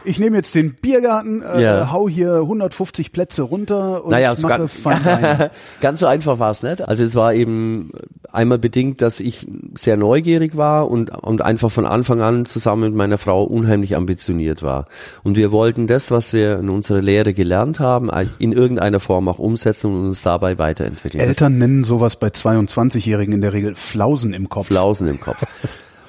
[0.05, 1.93] ich nehme jetzt den Biergarten, äh, Ja.
[1.93, 4.73] hau hier 150 Plätze runter und Naja, mache ganz,
[5.81, 6.87] ganz so einfach war es nicht.
[6.89, 7.91] Also es war eben
[8.33, 12.95] einmal bedingt, dass ich sehr neugierig war und, und einfach von Anfang an zusammen mit
[12.95, 14.87] meiner Frau unheimlich ambitioniert war.
[15.23, 19.39] Und wir wollten das, was wir in unserer Lehre gelernt haben, in irgendeiner Form auch
[19.39, 21.21] umsetzen und uns dabei weiterentwickeln.
[21.23, 24.69] Eltern nennen sowas bei 22-Jährigen in der Regel Flausen im Kopf.
[24.69, 25.43] Flausen im Kopf.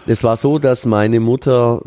[0.07, 1.81] Es war so, dass meine Mutter,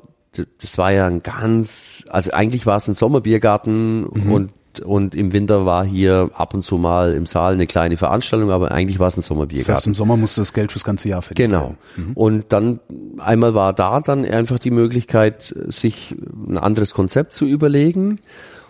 [0.61, 4.33] das war ja ein ganz, also eigentlich war es ein Sommerbiergarten Mhm.
[4.33, 4.51] und
[4.85, 8.73] und im Winter war hier ab und zu mal im Saal eine kleine Veranstaltung, aber
[8.73, 9.77] eigentlich war es ein Das Sommerbiergarten.
[9.77, 11.53] heißt, im Sommer musste das Geld fürs ganze Jahr verdienen.
[11.53, 11.75] Genau.
[11.95, 12.13] Mhm.
[12.15, 12.81] Und dann
[13.19, 16.17] einmal war da dann einfach die Möglichkeit, sich
[16.49, 18.19] ein anderes Konzept zu überlegen.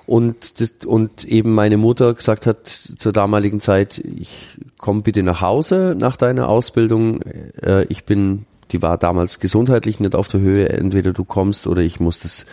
[0.05, 5.40] Und, das, und eben meine Mutter gesagt hat zur damaligen Zeit, ich komm bitte nach
[5.40, 7.22] Hause nach deiner Ausbildung.
[7.62, 11.80] Äh, ich bin, die war damals gesundheitlich nicht auf der Höhe, entweder du kommst oder
[11.80, 12.44] ich muss das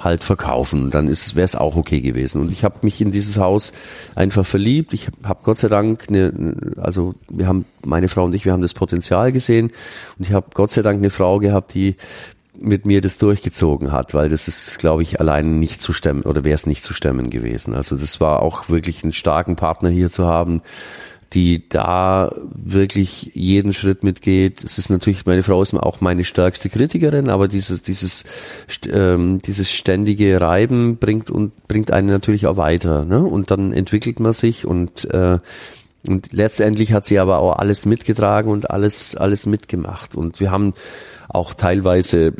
[0.00, 0.90] halt verkaufen.
[0.90, 2.40] Dann ist wäre es auch okay gewesen.
[2.40, 3.72] Und ich habe mich in dieses Haus
[4.16, 4.92] einfach verliebt.
[4.92, 8.62] Ich habe Gott sei Dank eine, also wir haben meine Frau und ich, wir haben
[8.62, 9.70] das Potenzial gesehen
[10.18, 11.94] und ich habe Gott sei Dank eine Frau gehabt, die
[12.60, 16.42] mit mir das durchgezogen hat, weil das ist, glaube ich, allein nicht zu stemmen oder
[16.42, 17.72] wäre es nicht zu stemmen gewesen.
[17.72, 20.60] Also das war auch wirklich einen starken Partner hier zu haben,
[21.34, 24.64] die da wirklich jeden Schritt mitgeht.
[24.64, 28.24] Es ist natürlich, meine Frau ist auch meine stärkste Kritikerin, aber dieses, dieses,
[28.90, 33.04] ähm, dieses ständige Reiben bringt und bringt einen natürlich auch weiter.
[33.04, 33.22] Ne?
[33.22, 35.38] Und dann entwickelt man sich und äh,
[36.06, 40.14] und letztendlich hat sie aber auch alles mitgetragen und alles, alles mitgemacht.
[40.14, 40.72] Und wir haben
[41.28, 42.32] auch teilweise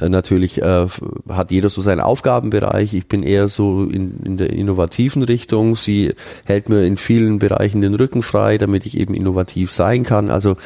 [0.00, 0.86] natürlich äh,
[1.28, 2.94] hat jeder so seinen Aufgabenbereich.
[2.94, 5.76] Ich bin eher so in, in der innovativen Richtung.
[5.76, 10.30] Sie hält mir in vielen Bereichen den Rücken frei, damit ich eben innovativ sein kann.
[10.30, 10.56] Also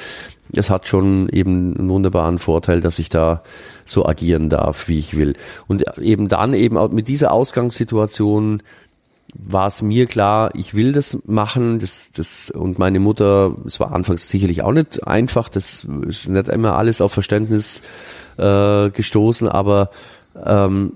[0.55, 3.43] es hat schon eben einen wunderbaren Vorteil, dass ich da
[3.85, 5.35] so agieren darf, wie ich will.
[5.69, 8.62] Und eben dann eben auch mit dieser Ausgangssituation
[9.35, 13.93] war es mir klar, ich will das machen, das, das, und meine Mutter, es war
[13.93, 17.83] anfangs sicherlich auch nicht einfach, das ist nicht immer alles auf Verständnis
[18.38, 19.90] äh, gestoßen, aber
[20.45, 20.93] ähm,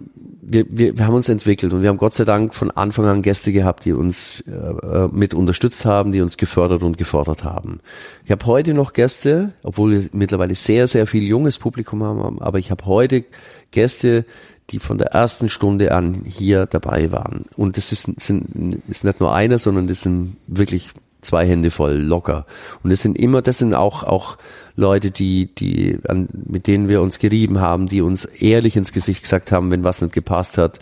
[0.46, 3.22] wir, wir, wir haben uns entwickelt und wir haben Gott sei Dank von Anfang an
[3.22, 7.80] Gäste gehabt, die uns äh, äh, mit unterstützt haben, die uns gefördert und gefordert haben.
[8.24, 12.58] Ich habe heute noch Gäste, obwohl wir mittlerweile sehr, sehr viel junges Publikum haben, aber
[12.58, 13.24] ich habe heute
[13.70, 14.24] Gäste,
[14.70, 17.44] die von der ersten Stunde an hier dabei waren.
[17.56, 21.94] Und das ist, sind, ist nicht nur einer, sondern das sind wirklich zwei Hände voll
[21.94, 22.46] locker.
[22.82, 24.36] Und das sind immer, das sind auch, auch
[24.76, 29.22] Leute, die, die, an, mit denen wir uns gerieben haben, die uns ehrlich ins Gesicht
[29.22, 30.80] gesagt haben, wenn was nicht gepasst hat,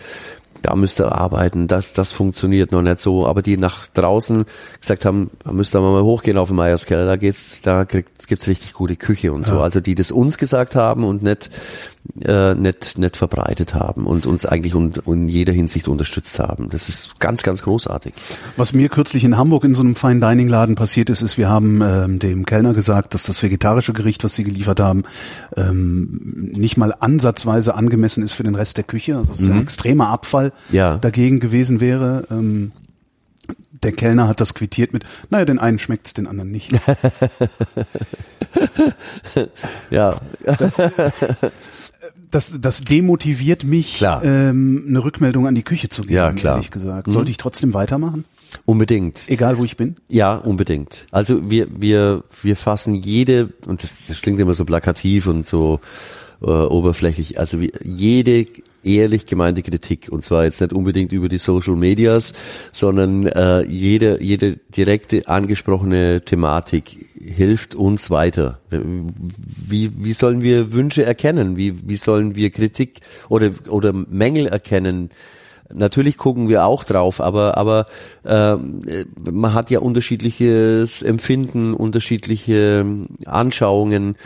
[0.63, 4.45] da müsst ihr arbeiten, das, das funktioniert noch nicht so, aber die nach draußen
[4.81, 8.47] gesagt haben, da müsst ihr mal hochgehen auf den Meierskeller, da geht's, da kriegt, gibt's
[8.47, 9.61] richtig gute Küche und so.
[9.61, 11.51] Also die das uns gesagt haben und nicht,
[12.25, 16.69] äh, nicht, nicht verbreitet haben und uns eigentlich und in jeder Hinsicht unterstützt haben.
[16.71, 18.13] Das ist ganz, ganz großartig.
[18.57, 21.49] Was mir kürzlich in Hamburg in so einem Fine Dining Laden passiert ist, ist, wir
[21.49, 25.05] haben ähm, dem Kellner gesagt, dass das vegetarische Gericht, was sie geliefert haben,
[25.57, 29.17] ähm, nicht mal ansatzweise angemessen ist für den Rest der Küche.
[29.17, 30.97] Also es ist ein extremer Abfall Ja.
[30.99, 32.25] dagegen gewesen wäre.
[32.31, 32.73] Ähm,
[33.83, 36.73] der Kellner hat das quittiert mit, naja, den einen schmeckt's, den anderen nicht.
[39.91, 40.21] Ja,
[40.59, 40.77] Das,
[42.31, 44.25] das demotiviert mich, Klar.
[44.25, 46.55] ähm, eine Rückmeldung an die Küche zu geben, Ja, klar.
[46.57, 47.11] ehrlich gesagt.
[47.13, 48.25] Sollte ich trotzdem weitermachen?
[48.67, 49.23] unbedingt.
[49.29, 49.97] Egal, wo ich bin?
[50.09, 51.07] Ja, unbedingt.
[51.11, 55.81] Also wir, wir, wir fassen jede, und das, das klingt immer so plakativ und so
[56.43, 58.47] äh, oberflächlich, also wir, jede
[58.85, 62.33] ehrlich gemeinte Kritik, und zwar jetzt nicht unbedingt über die Social Medias,
[62.73, 68.59] sondern äh, jede, jede direkte angesprochene Thematik hilft uns weiter.
[68.71, 71.57] Wie, wie sollen wir Wünsche erkennen?
[71.57, 75.11] Wie, wie sollen wir Kritik oder, oder Mängel erkennen?
[75.75, 77.87] Natürlich gucken wir auch drauf, aber aber
[78.25, 78.57] äh,
[79.31, 82.85] man hat ja unterschiedliches Empfinden, unterschiedliche
[83.25, 84.17] Anschauungen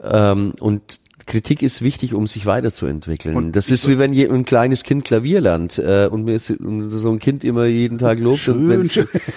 [0.00, 3.36] ähm, und Kritik ist wichtig, um sich weiterzuentwickeln.
[3.36, 7.10] Und das ist wie wenn je, ein kleines Kind Klavier lernt äh, und mir so
[7.10, 8.96] ein Kind immer jeden Tag lobt schön, und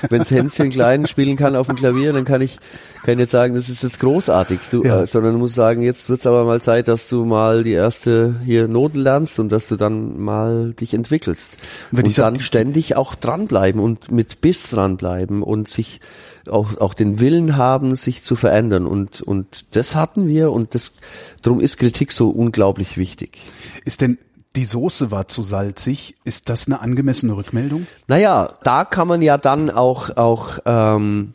[0.10, 2.58] wenn es Hänschen klein spielen kann auf dem Klavier, dann kann ich
[3.06, 5.04] kann jetzt sagen, das ist jetzt großartig, du, ja.
[5.04, 8.36] äh, sondern du musst sagen, jetzt wird's aber mal Zeit, dass du mal die erste
[8.44, 11.58] hier Noten lernst und dass du dann mal dich entwickelst
[11.92, 16.02] und, und dann ständig auch dranbleiben und mit Biss dranbleiben und sich
[16.50, 18.86] auch, auch den Willen haben, sich zu verändern.
[18.86, 20.94] Und, und das hatten wir und das,
[21.42, 23.42] darum ist Kritik so unglaublich wichtig.
[23.84, 24.18] Ist denn
[24.56, 26.16] die Soße war zu salzig.
[26.24, 27.88] Ist das eine angemessene Rückmeldung?
[28.08, 31.34] Naja, da kann man ja dann auch, auch ähm,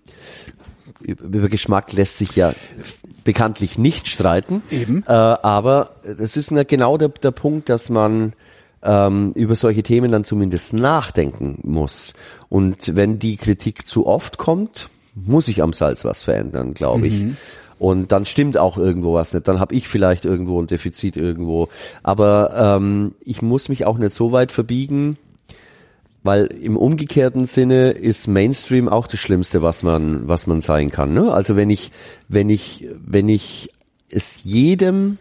[1.03, 2.53] über Geschmack lässt sich ja
[3.25, 4.62] bekanntlich nicht streiten.
[4.70, 5.05] Eben.
[5.07, 8.33] Äh, aber das ist ja genau der, der Punkt, dass man
[8.83, 12.14] ähm, über solche Themen dann zumindest nachdenken muss.
[12.49, 14.88] Und wenn die Kritik zu oft kommt,
[15.26, 17.24] muss ich am Salz was verändern, glaube ich.
[17.24, 17.37] Mhm.
[17.78, 19.48] Und dann stimmt auch irgendwo was nicht.
[19.48, 21.68] Dann habe ich vielleicht irgendwo ein Defizit irgendwo.
[22.02, 25.16] Aber ähm, ich muss mich auch nicht so weit verbiegen,
[26.22, 31.14] weil im umgekehrten Sinne ist Mainstream auch das Schlimmste, was man, was man sein kann.
[31.14, 31.33] Ne?
[31.33, 31.92] Also wenn ich,
[32.28, 33.70] wenn ich, wenn ich
[34.11, 35.16] es jedem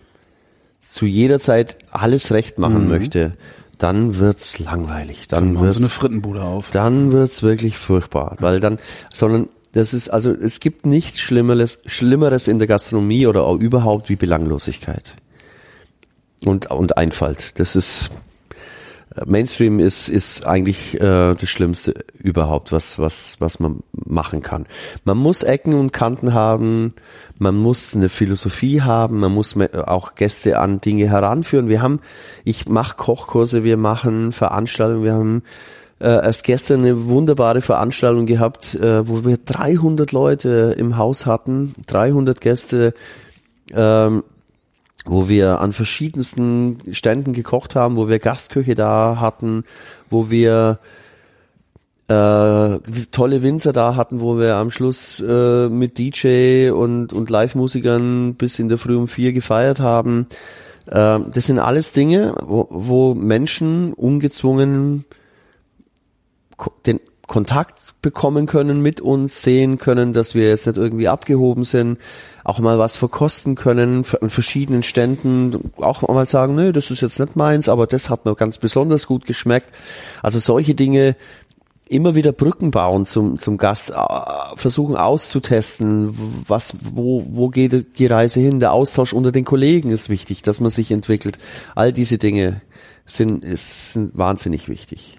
[0.80, 2.90] zu jeder Zeit alles recht machen mhm.
[2.90, 3.34] möchte,
[3.78, 5.30] dann wird's langweilig.
[5.30, 6.72] Dann, dann wird's, so eine Frittenbude auf.
[6.72, 8.80] Dann wird's wirklich furchtbar, weil dann,
[9.14, 14.10] sondern das ist also, es gibt nichts Schlimmeres, Schlimmeres in der Gastronomie oder auch überhaupt
[14.10, 15.16] wie Belanglosigkeit
[16.46, 17.60] und und Einfalt.
[17.60, 18.10] Das ist
[19.26, 24.66] Mainstream ist ist eigentlich äh, das Schlimmste überhaupt, was was was man machen kann.
[25.04, 26.94] Man muss Ecken und Kanten haben,
[27.38, 31.70] man muss eine Philosophie haben, man muss auch Gäste an Dinge heranführen.
[31.70, 32.02] Wir haben,
[32.44, 35.44] ich mache Kochkurse, wir machen Veranstaltungen, wir haben
[36.00, 41.74] äh, erst gestern eine wunderbare Veranstaltung gehabt, äh, wo wir 300 Leute im Haus hatten,
[41.88, 42.94] 300 Gäste,
[43.74, 44.24] ähm,
[45.06, 49.64] wo wir an verschiedensten Ständen gekocht haben, wo wir Gastküche da hatten,
[50.10, 50.80] wo wir
[52.10, 52.80] äh,
[53.12, 58.58] tolle Winzer da hatten, wo wir am Schluss äh, mit DJ und, und Live-Musikern bis
[58.58, 60.28] in der Früh um vier gefeiert haben.
[60.88, 65.06] Äh, das sind alles Dinge, wo, wo Menschen ungezwungen
[66.86, 72.00] den Kontakt bekommen können mit uns, sehen können, dass wir jetzt nicht irgendwie abgehoben sind,
[72.44, 77.20] auch mal was verkosten können an verschiedenen Ständen, auch mal sagen, nö, das ist jetzt
[77.20, 79.70] nicht meins, aber das hat mir ganz besonders gut geschmeckt.
[80.24, 81.16] Also solche Dinge
[81.88, 83.96] immer wieder Brücken bauen zum, zum Gast, äh,
[84.56, 86.16] versuchen auszutesten,
[86.48, 88.60] was, wo, wo geht die Reise hin?
[88.60, 91.40] Der Austausch unter den Kollegen ist wichtig, dass man sich entwickelt.
[91.76, 92.62] All diese Dinge
[93.06, 95.18] sind, ist, sind wahnsinnig wichtig.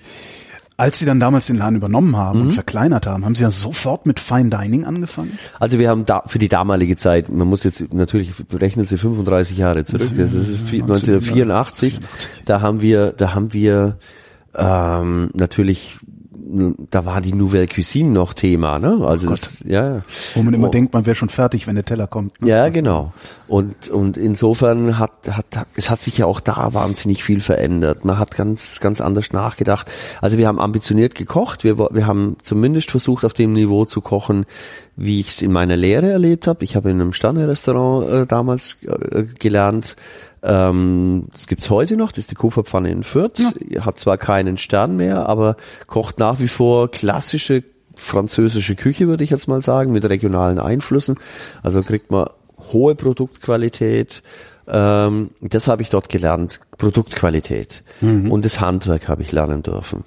[0.80, 2.46] Als Sie dann damals den Laden übernommen haben mhm.
[2.46, 5.38] und verkleinert haben, haben Sie ja sofort mit Fine Dining angefangen?
[5.58, 9.58] Also wir haben da für die damalige Zeit, man muss jetzt natürlich rechnen Sie 35
[9.58, 12.00] Jahre zurück, das ist 1984,
[12.46, 13.98] da haben wir, da haben wir
[14.54, 15.98] ähm, natürlich
[16.90, 18.98] da war die Nouvelle Cuisine noch Thema, ne?
[19.04, 20.02] Also oh es, ja.
[20.34, 20.70] Wo man immer oh.
[20.70, 22.40] denkt, man wäre schon fertig, wenn der Teller kommt.
[22.42, 22.48] Ne?
[22.48, 23.12] Ja, genau.
[23.46, 28.04] Und und insofern hat hat es hat sich ja auch da wahnsinnig viel verändert.
[28.04, 29.90] Man hat ganz ganz anders nachgedacht.
[30.20, 31.64] Also wir haben ambitioniert gekocht.
[31.64, 34.46] Wir wir haben zumindest versucht, auf dem Niveau zu kochen,
[34.96, 36.64] wie ich es in meiner Lehre erlebt habe.
[36.64, 39.96] Ich habe in einem Sterne-Restaurant äh, damals äh, gelernt
[40.42, 43.40] ähm, das gibt's heute noch, das ist die Kupferpfanne in Fürth.
[43.68, 43.84] Ja.
[43.84, 47.62] Hat zwar keinen Stern mehr, aber kocht nach wie vor klassische
[47.94, 51.16] französische Küche, würde ich jetzt mal sagen, mit regionalen Einflüssen.
[51.62, 52.28] Also kriegt man
[52.72, 54.22] hohe Produktqualität.
[54.66, 57.82] Ähm, das habe ich dort gelernt, Produktqualität.
[58.00, 58.30] Mhm.
[58.30, 60.04] Und das Handwerk habe ich lernen dürfen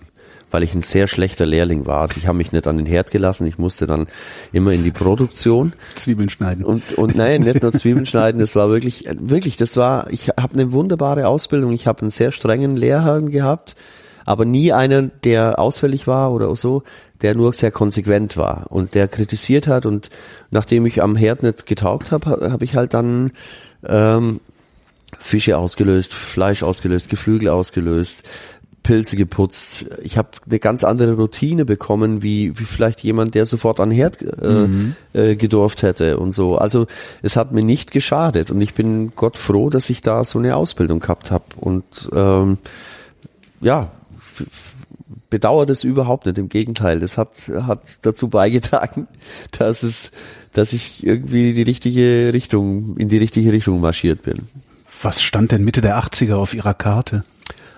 [0.53, 2.01] weil ich ein sehr schlechter Lehrling war.
[2.01, 4.05] Also ich habe mich nicht an den Herd gelassen, ich musste dann
[4.51, 5.73] immer in die Produktion.
[5.95, 6.63] Zwiebeln schneiden.
[6.63, 10.53] Und, und nein, nicht nur Zwiebeln schneiden, das war wirklich, wirklich, das war, ich habe
[10.53, 13.75] eine wunderbare Ausbildung, ich habe einen sehr strengen Lehrherrn gehabt,
[14.25, 16.83] aber nie einen, der ausfällig war oder so,
[17.23, 20.11] der nur sehr konsequent war und der kritisiert hat und
[20.51, 23.31] nachdem ich am Herd nicht getaugt habe, habe ich halt dann
[23.87, 24.39] ähm,
[25.17, 28.23] Fische ausgelöst, Fleisch ausgelöst, Geflügel ausgelöst,
[28.83, 29.85] Pilze geputzt.
[30.01, 34.21] Ich habe eine ganz andere Routine bekommen, wie, wie vielleicht jemand, der sofort an Herd
[34.21, 34.95] äh, mhm.
[35.13, 36.57] äh, gedurft hätte und so.
[36.57, 36.85] Also
[37.21, 40.55] es hat mir nicht geschadet und ich bin Gott froh, dass ich da so eine
[40.55, 42.57] Ausbildung gehabt habe und ähm,
[43.61, 43.91] ja,
[45.29, 46.37] bedauert es überhaupt nicht.
[46.37, 49.07] Im Gegenteil, das hat hat dazu beigetragen,
[49.51, 50.11] dass es,
[50.51, 54.43] dass ich irgendwie die richtige Richtung in die richtige Richtung marschiert bin.
[55.01, 57.23] Was stand denn Mitte der 80er auf Ihrer Karte?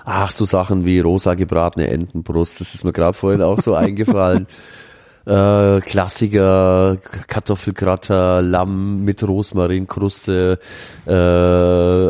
[0.05, 4.45] Ach, so Sachen wie rosa gebratene Entenbrust, das ist mir gerade vorhin auch so eingefallen.
[5.25, 10.59] äh, Klassiker, Kartoffelgratter, Lamm mit Rosmarinkruste,
[11.07, 12.07] äh,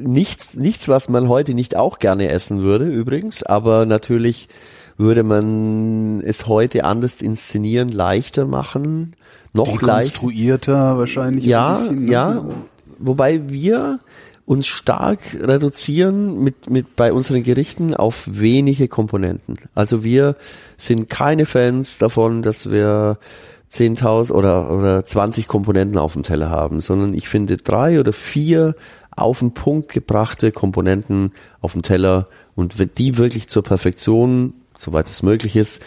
[0.00, 4.48] nichts, nichts, was man heute nicht auch gerne essen würde, übrigens, aber natürlich
[4.96, 9.14] würde man es heute anders inszenieren, leichter machen,
[9.52, 10.20] noch leichter.
[10.20, 11.44] Konstruierter wahrscheinlich.
[11.44, 12.10] Ja, ne?
[12.10, 12.44] ja.
[12.98, 14.00] Wobei wir
[14.48, 19.58] uns stark reduzieren mit, mit bei unseren Gerichten auf wenige Komponenten.
[19.74, 20.36] Also wir
[20.78, 23.18] sind keine Fans davon, dass wir
[23.70, 28.74] 10.000 oder, oder 20 Komponenten auf dem Teller haben, sondern ich finde drei oder vier
[29.10, 35.22] auf den Punkt gebrachte Komponenten auf dem Teller und die wirklich zur Perfektion, soweit es
[35.22, 35.82] möglich ist,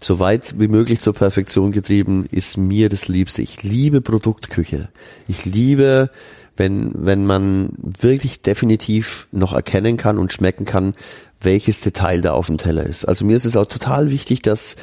[0.00, 3.42] so weit wie möglich zur Perfektion getrieben, ist mir das Liebste.
[3.42, 4.88] Ich liebe Produktküche.
[5.28, 6.10] Ich liebe
[6.56, 10.94] wenn, wenn man wirklich definitiv noch erkennen kann und schmecken kann,
[11.40, 13.04] welches Detail da auf dem Teller ist.
[13.04, 14.76] Also mir ist es auch total wichtig, dass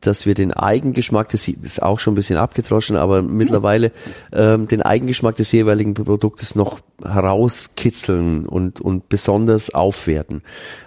[0.00, 3.90] dass wir den Eigengeschmack, das ist auch schon ein bisschen abgedroschen, aber mittlerweile
[4.32, 10.42] ähm, den Eigengeschmack des jeweiligen Produktes noch herauskitzeln und, und besonders aufwerten.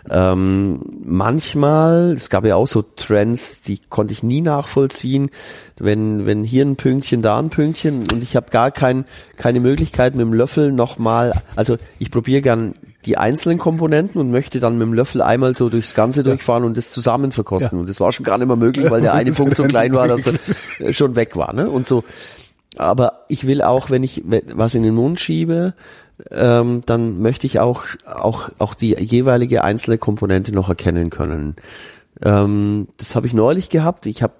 [0.10, 5.30] Ähm, manchmal, es gab ja auch so Trends, die konnte ich nie nachvollziehen,
[5.78, 9.06] wenn, wenn hier ein Pünktchen, da ein Pünktchen und ich habe gar kein,
[9.36, 14.60] keine Möglichkeit mit dem Löffel nochmal, also ich probiere gern die einzelnen Komponenten und möchte
[14.60, 17.80] dann mit dem Löffel einmal so durchs Ganze durchfahren und das zusammen verkosten.
[17.80, 20.08] Und das war schon gar nicht mehr möglich, weil der eine Punkt so klein war,
[20.08, 20.28] dass
[20.80, 21.54] er schon weg war.
[21.54, 21.70] Ne?
[21.70, 22.04] Und so.
[22.78, 24.24] Aber ich will auch, wenn ich
[24.54, 25.74] was in den Mund schiebe,
[26.30, 31.56] ähm, dann möchte ich auch, auch, auch die jeweilige einzelne Komponente noch erkennen können.
[32.24, 34.06] Ähm, das habe ich neulich gehabt.
[34.06, 34.34] Ich habe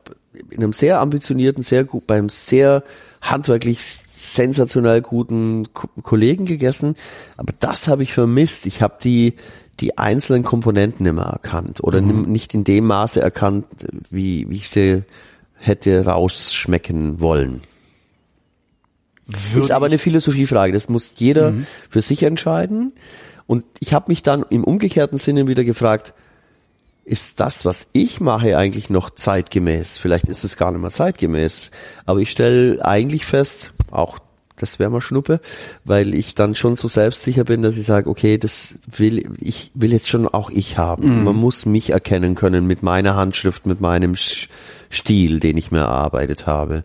[0.50, 2.84] in einem sehr ambitionierten, sehr gut, beim sehr
[3.22, 3.80] handwerklich
[4.22, 6.96] sensationell guten Ko Kollegen gegessen,
[7.38, 8.66] aber das habe ich vermisst.
[8.66, 9.36] Ich habe die
[9.80, 12.32] die einzelnen Komponenten immer erkannt oder mhm.
[12.32, 13.66] nicht in dem Maße erkannt,
[14.10, 15.04] wie, wie ich sie
[15.56, 17.62] hätte rausschmecken wollen.
[19.26, 20.74] Würde ist aber eine Philosophiefrage.
[20.74, 21.66] Das muss jeder mhm.
[21.90, 22.94] für sich entscheiden.
[23.48, 26.14] Und ich habe mich dann im umgekehrten Sinne wieder gefragt,
[27.04, 29.98] ist das, was ich mache, eigentlich noch zeitgemäß?
[29.98, 31.72] Vielleicht ist es gar nicht mehr zeitgemäß.
[32.06, 34.20] Aber ich stelle eigentlich fest, auch
[34.62, 35.42] das wäre mal Schnuppe,
[35.86, 39.92] weil ich dann schon so selbstsicher bin, dass ich sage, okay, das will ich will
[39.92, 41.20] jetzt schon auch ich haben.
[41.20, 41.24] Mhm.
[41.24, 46.46] Man muss mich erkennen können mit meiner Handschrift, mit meinem Stil, den ich mir erarbeitet
[46.46, 46.84] habe.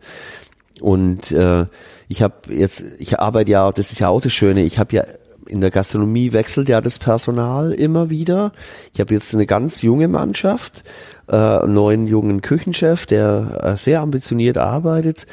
[0.80, 1.66] Und äh,
[2.08, 5.04] ich habe jetzt, ich arbeite ja, das ist ja auch das Schöne, ich habe ja
[5.48, 8.52] in der Gastronomie wechselt ja das Personal immer wieder.
[8.92, 10.84] Ich habe jetzt eine ganz junge Mannschaft,
[11.28, 15.26] äh, einen neuen jungen Küchenchef, der äh, sehr ambitioniert arbeitet.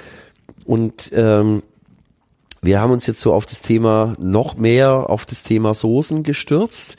[0.65, 1.63] Und ähm,
[2.61, 6.97] wir haben uns jetzt so auf das Thema, noch mehr auf das Thema Soßen gestürzt.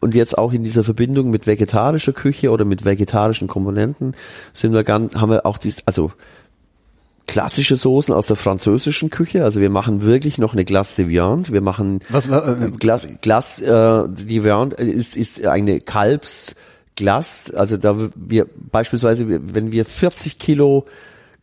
[0.00, 4.14] Und jetzt auch in dieser Verbindung mit vegetarischer Küche oder mit vegetarischen Komponenten
[4.52, 6.12] sind wir ganz, haben wir auch dies, also
[7.26, 9.44] klassische Soßen aus der französischen Küche.
[9.44, 11.52] Also wir machen wirklich noch eine Glace de Viande.
[11.52, 17.50] Wir machen Was, äh, Glace, Glace äh, de Viande ist, ist eine Kalbsglas.
[17.50, 20.86] Also da wir beispielsweise, wenn wir 40 Kilo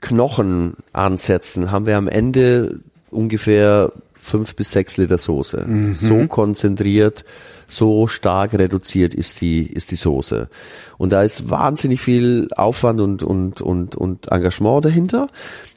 [0.01, 2.79] Knochen ansetzen, haben wir am Ende
[3.09, 5.65] ungefähr fünf bis sechs Liter Soße.
[5.65, 5.93] Mhm.
[5.93, 7.25] So konzentriert,
[7.73, 10.49] so stark reduziert ist die, ist die Soße.
[10.97, 15.27] Und da ist wahnsinnig viel Aufwand und, und, und, und Engagement dahinter.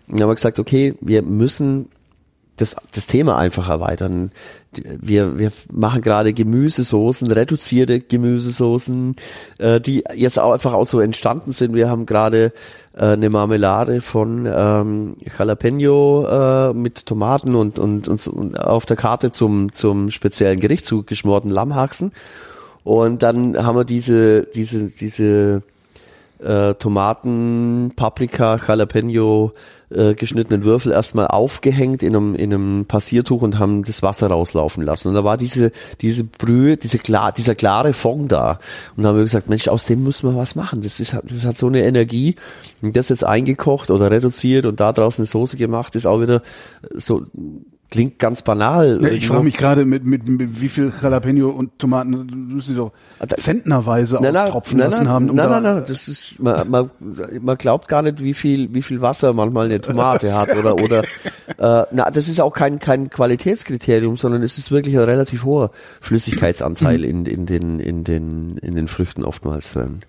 [0.09, 1.89] Und haben wir gesagt, okay, wir müssen
[2.57, 4.31] das, das Thema einfach erweitern.
[4.73, 9.17] Wir, wir machen gerade Gemüsesoßen, reduzierte Gemüsesoßen,
[9.59, 11.75] äh, die jetzt auch einfach auch so entstanden sind.
[11.75, 12.53] Wir haben gerade
[12.95, 16.27] äh, eine Marmelade von ähm, Jalapeno
[16.71, 21.05] äh, mit Tomaten und, und, und, und auf der Karte zum, zum speziellen Gericht zu
[21.05, 22.13] geschmorten Lammhaxen.
[22.85, 25.63] Und dann haben wir diese, diese, diese
[26.39, 29.53] äh, Tomaten, Paprika, Jalapeno
[29.91, 34.83] äh, geschnittenen Würfel erstmal aufgehängt in einem, in einem Passiertuch und haben das Wasser rauslaufen
[34.83, 35.09] lassen.
[35.09, 35.71] Und da war diese,
[36.01, 38.59] diese Brühe, diese klar, dieser klare Fond da.
[38.97, 40.83] Und da haben wir gesagt, Mensch, aus dem müssen wir was machen.
[40.83, 42.35] Das, ist, das hat so eine Energie.
[42.83, 46.43] Und das jetzt eingekocht oder reduziert und da draußen eine Soße gemacht, ist auch wieder
[46.93, 47.27] so
[47.97, 49.01] klingt ganz banal.
[49.03, 52.77] Ja, ich frage mich gerade, mit, mit, mit wie viel Jalapeno und Tomaten müssen sie
[52.77, 55.31] doch ah, zentnerweise na, austropfen na, lassen na, haben.
[55.31, 56.91] Um nein, nein, nein, das ist, man, man,
[57.41, 60.85] man glaubt gar nicht, wie viel, wie viel Wasser manchmal eine Tomate hat oder, okay.
[60.85, 61.03] oder,
[61.83, 65.71] äh, na, das ist auch kein, kein Qualitätskriterium, sondern es ist wirklich ein relativ hoher
[66.03, 70.01] Flüssigkeitsanteil in, in den, in den, in den Früchten oftmals drin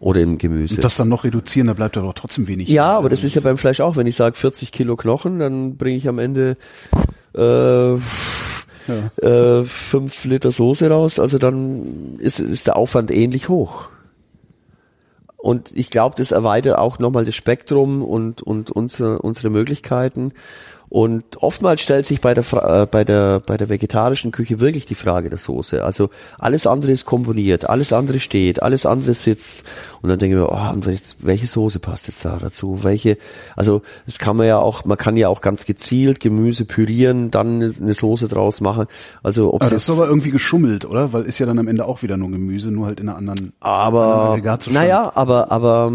[0.00, 0.76] oder im Gemüse.
[0.76, 2.68] Und das dann noch reduzieren, da bleibt aber trotzdem wenig.
[2.68, 3.96] Ja, aber das ist ja beim Fleisch auch.
[3.96, 6.56] Wenn ich sage 40 Kilo Knochen, dann bringe ich am Ende
[7.34, 7.98] äh, ja.
[9.20, 11.18] äh, fünf Liter Soße raus.
[11.18, 13.88] Also dann ist, ist der Aufwand ähnlich hoch.
[15.36, 20.32] Und ich glaube, das erweitert auch nochmal das Spektrum und, und unsere, unsere Möglichkeiten.
[20.90, 24.94] Und oftmals stellt sich bei der, äh, bei der, bei der vegetarischen Küche wirklich die
[24.94, 25.84] Frage der Soße.
[25.84, 26.08] Also
[26.38, 29.64] alles andere ist komponiert, alles andere steht, alles andere sitzt.
[30.00, 30.86] Und dann denken wir, oh, und
[31.20, 32.84] welche Soße passt jetzt da dazu?
[32.84, 33.18] Welche,
[33.54, 37.74] also das kann man ja auch, man kann ja auch ganz gezielt Gemüse pürieren, dann
[37.80, 38.86] eine Soße draus machen.
[39.22, 41.12] Also ob aber das ist aber irgendwie geschummelt, oder?
[41.12, 43.52] Weil ist ja dann am Ende auch wieder nur Gemüse, nur halt in einer anderen.
[43.60, 44.38] Aber,
[44.70, 45.92] naja, aber, aber,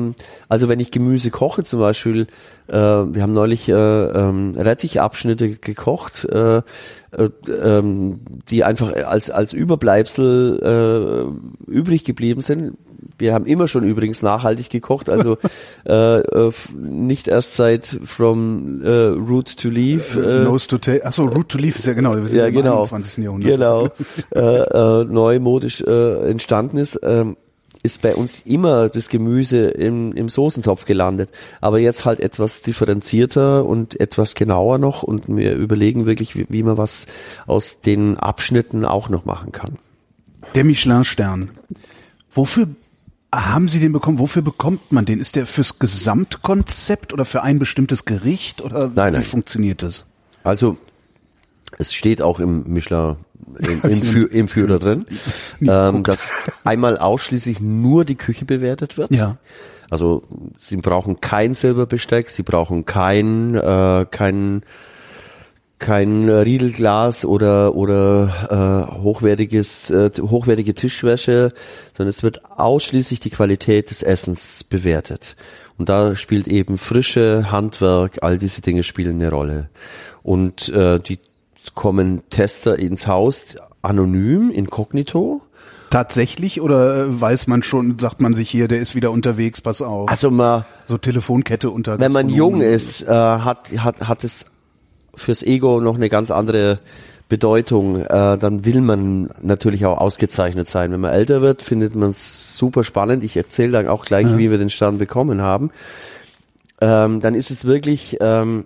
[0.49, 2.27] also wenn ich Gemüse koche zum Beispiel,
[2.67, 9.53] äh, wir haben neulich äh, ähm, Rettichabschnitte gekocht, äh, äh, ähm, die einfach als als
[9.53, 11.33] Überbleibsel
[11.67, 12.77] äh, übrig geblieben sind.
[13.17, 15.37] Wir haben immer schon übrigens nachhaltig gekocht, also
[15.85, 20.15] äh, äh, nicht erst seit From äh, Root to Leaf.
[20.15, 21.01] Äh, äh Nose to Tail.
[21.03, 23.23] Achso, Root to Leaf ist ja genau, wir sind ja, im genau, 21.
[23.23, 23.51] Jahrhundert.
[23.51, 23.89] Genau,
[24.35, 26.99] äh, äh, neumodisch äh, entstanden ist.
[27.03, 27.35] Ähm,
[27.83, 31.29] ist bei uns immer das Gemüse im, im Soßentopf gelandet.
[31.59, 36.63] Aber jetzt halt etwas differenzierter und etwas genauer noch und wir überlegen wirklich, wie, wie
[36.63, 37.07] man was
[37.45, 39.77] aus den Abschnitten auch noch machen kann.
[40.55, 41.51] Der Michelin-Stern.
[42.31, 42.67] Wofür
[43.33, 44.19] haben Sie den bekommen?
[44.19, 45.19] Wofür bekommt man den?
[45.19, 49.23] Ist der fürs Gesamtkonzept oder für ein bestimmtes Gericht oder nein, wie nein.
[49.23, 50.05] funktioniert das?
[50.43, 50.77] Also
[51.77, 53.17] es steht auch im Michelin
[53.59, 55.05] im, im, Fü im Führer drin,
[55.61, 56.31] ähm, dass
[56.63, 59.11] einmal ausschließlich nur die Küche bewertet wird.
[59.11, 59.37] Ja.
[59.89, 60.23] Also
[60.57, 64.63] sie brauchen kein Silberbesteck, sie brauchen kein äh, kein
[65.77, 71.51] kein Riedelglas oder oder äh, hochwertiges äh, hochwertige Tischwäsche,
[71.95, 75.35] sondern es wird ausschließlich die Qualität des Essens bewertet.
[75.77, 79.69] Und da spielt eben Frische, Handwerk, all diese Dinge spielen eine Rolle.
[80.21, 81.19] Und äh, die
[81.75, 85.41] kommen Tester ins Haus anonym, inkognito.
[85.89, 89.81] Tatsächlich oder äh, weiß man schon, sagt man sich hier, der ist wieder unterwegs, pass
[89.81, 90.09] auf.
[90.09, 91.99] Also mal so Telefonkette unter.
[91.99, 94.47] Wenn man jung ist, äh, hat hat hat es
[95.13, 96.79] fürs Ego noch eine ganz andere
[97.29, 97.99] Bedeutung.
[98.01, 98.07] Äh,
[98.37, 100.91] dann will man natürlich auch ausgezeichnet sein.
[100.91, 103.23] Wenn man älter wird, findet man es super spannend.
[103.23, 104.37] Ich erzähle dann auch gleich, ja.
[104.39, 105.69] wie wir den Stern bekommen haben.
[106.81, 108.65] Ähm, dann ist es wirklich ähm,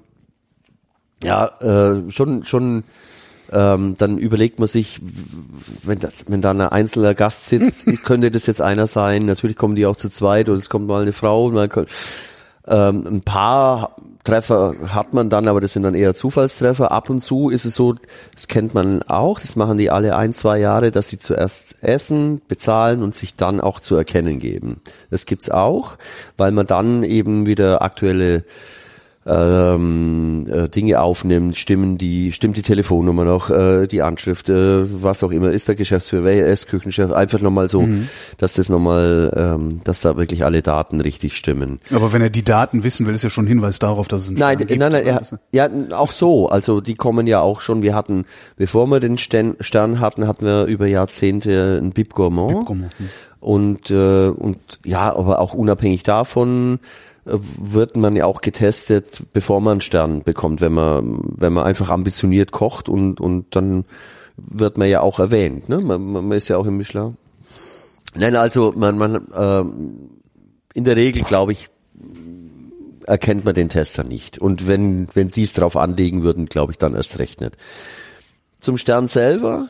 [1.24, 2.84] ja, äh, schon, schon,
[3.52, 5.00] ähm, dann überlegt man sich,
[5.84, 9.76] wenn da, wenn da ein einzelner Gast sitzt, könnte das jetzt einer sein, natürlich kommen
[9.76, 11.70] die auch zu zweit oder es kommt mal eine Frau, mal,
[12.68, 13.96] ähm, ein paar
[14.28, 16.92] Treffer hat man dann, aber das sind dann eher Zufallstreffer.
[16.92, 17.96] Ab und zu ist es so,
[18.34, 22.42] das kennt man auch, das machen die alle ein, zwei Jahre, dass sie zuerst essen,
[22.46, 24.82] bezahlen und sich dann auch zu erkennen geben.
[25.10, 25.98] Das gibt's auch,
[26.36, 28.44] weil man dann eben wieder aktuelle
[29.28, 35.24] ähm, äh, Dinge aufnimmt, stimmen die, stimmt die Telefonnummer noch, äh, die Anschrift, äh, was
[35.24, 38.08] auch immer, ist der Geschäftsführer, wer ist Küchenchef, einfach nochmal so, mhm.
[38.38, 41.80] dass das nochmal, ähm, dass da wirklich alle Daten richtig stimmen.
[41.94, 44.28] Aber wenn er die Daten wissen will, ist ja schon ein Hinweis darauf, dass es
[44.30, 45.22] einen Nein, gibt, nein, nein, er,
[45.52, 48.26] ja, auch so, also die kommen ja auch schon, wir hatten,
[48.56, 49.56] bevor wir den Stern
[50.00, 52.60] hatten, hatten wir über Jahrzehnte ein Bib Gourmand.
[52.60, 52.94] Bib Gourmand.
[52.98, 53.10] Hm.
[53.40, 56.80] Und, äh, und ja, aber auch unabhängig davon,
[57.28, 61.90] wird man ja auch getestet, bevor man einen Stern bekommt, wenn man, wenn man einfach
[61.90, 63.86] ambitioniert kocht und, und dann
[64.38, 65.80] wird man ja auch erwähnt, ne?
[65.80, 67.18] Man, man ist ja auch im Michelin.
[68.16, 71.70] Nein, also man, man äh, in der Regel glaube ich,
[73.06, 74.38] erkennt man den Tester nicht.
[74.38, 77.58] Und wenn, wenn die es drauf anlegen würden, glaube ich dann erst recht nicht.
[78.60, 79.70] Zum Stern selber,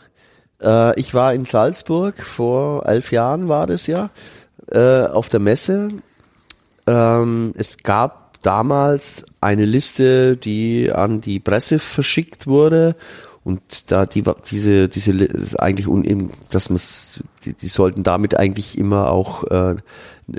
[0.61, 4.09] äh, ich war in Salzburg, vor elf Jahren war das ja,
[4.71, 5.87] äh, auf der Messe
[6.87, 12.95] ähm, es gab damals eine Liste, die an die Presse verschickt wurde
[13.47, 15.87] und da die diese diese eigentlich
[16.49, 16.81] dass man
[17.45, 19.75] die, die sollten damit eigentlich immer auch äh,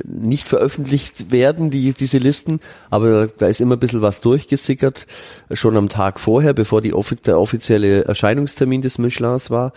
[0.05, 5.07] nicht veröffentlicht werden die diese Listen aber da ist immer ein bisschen was durchgesickert
[5.53, 6.93] schon am Tag vorher bevor die
[7.25, 9.73] der offizielle Erscheinungstermin des Michelins war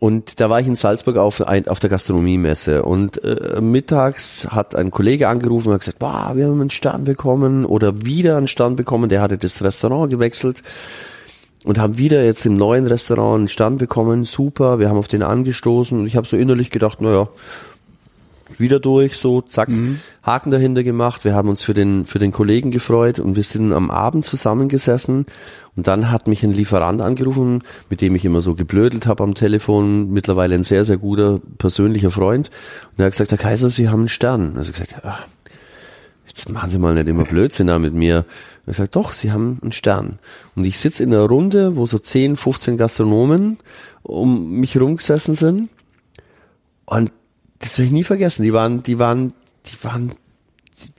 [0.00, 4.90] und da war ich in Salzburg auf, auf der Gastronomiemesse und äh, mittags hat ein
[4.90, 8.76] Kollege angerufen und hat gesagt, boah, wir haben einen Stern bekommen oder wieder einen Stern
[8.76, 9.10] bekommen.
[9.10, 10.62] Der hatte das Restaurant gewechselt
[11.66, 14.24] und haben wieder jetzt im neuen Restaurant einen Stern bekommen.
[14.24, 17.28] Super, wir haben auf den angestoßen und ich habe so innerlich gedacht, naja,
[18.58, 20.00] wieder durch, so zack, mhm.
[20.22, 21.24] Haken dahinter gemacht.
[21.24, 25.26] Wir haben uns für den für den Kollegen gefreut und wir sind am Abend zusammengesessen
[25.76, 29.34] und dann hat mich ein Lieferant angerufen, mit dem ich immer so geblödelt habe am
[29.34, 32.50] Telefon, mittlerweile ein sehr, sehr guter persönlicher Freund.
[32.90, 34.56] Und er hat gesagt, Herr Kaiser, Sie haben einen Stern.
[34.56, 35.18] Also gesagt, ja,
[36.26, 38.26] jetzt machen Sie mal nicht immer Blödsinn da mit mir.
[38.66, 40.18] Und er sagt, doch, Sie haben einen Stern.
[40.56, 43.58] Und ich sitze in einer Runde, wo so 10, 15 Gastronomen
[44.02, 45.70] um mich rumgesessen sind.
[46.84, 47.12] Und
[47.60, 48.42] das werde ich nie vergessen.
[48.42, 49.32] Die waren, die waren,
[49.66, 50.12] die waren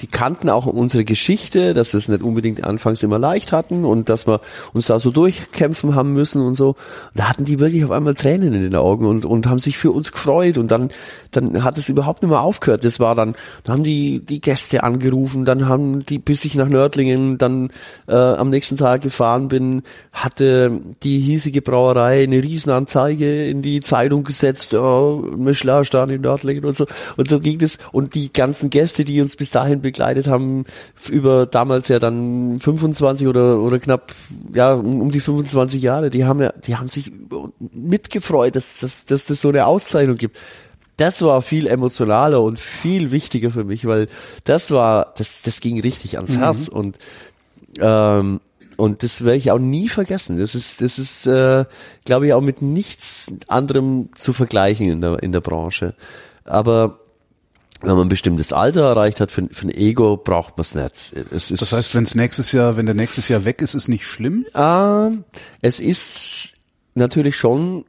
[0.02, 4.10] die kannten auch unsere Geschichte, dass wir es nicht unbedingt anfangs immer leicht hatten und
[4.10, 4.42] dass wir
[4.74, 6.70] uns da so durchkämpfen haben müssen und so.
[6.70, 6.76] Und
[7.14, 9.92] da hatten die wirklich auf einmal Tränen in den Augen und, und haben sich für
[9.92, 10.92] uns gefreut und dann,
[11.30, 12.84] dann hat es überhaupt nicht mehr aufgehört.
[12.84, 16.70] Das war dann, dann haben die, die Gäste angerufen, dann haben die, bis ich nach
[16.70, 17.70] Nördlingen dann
[18.08, 24.24] äh, am nächsten Tag gefahren bin, hatte die hiesige Brauerei eine Riesenanzeige in die Zeitung
[24.24, 26.88] gesetzt, oh, Michelin-Stern in Nördlingen und so.
[27.18, 27.78] Und so ging das.
[27.92, 30.66] Und die ganzen Gäste, die uns bis dahin begleitet haben,
[31.10, 34.14] über damals ja dann 25 oder, oder knapp,
[34.54, 37.12] ja, um die 25 Jahre, die haben ja, die haben sich
[37.60, 40.38] mitgefreut, dass, dass, dass das so eine Auszeichnung gibt.
[40.96, 44.08] Das war viel emotionaler und viel wichtiger für mich, weil
[44.44, 46.40] das war, das, das ging richtig ans mhm.
[46.40, 46.98] Herz und,
[47.80, 48.40] ähm,
[48.78, 50.40] und das werde ich auch nie vergessen.
[50.40, 51.66] Das ist, das ist, äh,
[52.06, 55.94] glaube ich, auch mit nichts anderem zu vergleichen in der, in der Branche.
[56.46, 57.01] Aber
[57.82, 61.14] wenn man ein bestimmtes Alter erreicht hat, für, für ein Ego braucht man es nicht.
[61.32, 63.88] Es ist, das heißt, wenn es nächstes Jahr, wenn der nächstes Jahr weg ist, ist
[63.88, 64.46] nicht schlimm?
[64.54, 65.10] Äh,
[65.62, 66.54] es ist
[66.96, 67.86] natürlich schon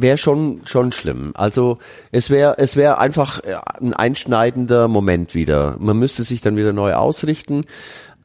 [0.00, 1.32] wäre schon schon schlimm.
[1.34, 1.78] Also
[2.12, 5.76] es wäre es wäre einfach äh, ein einschneidender Moment wieder.
[5.80, 7.64] Man müsste sich dann wieder neu ausrichten.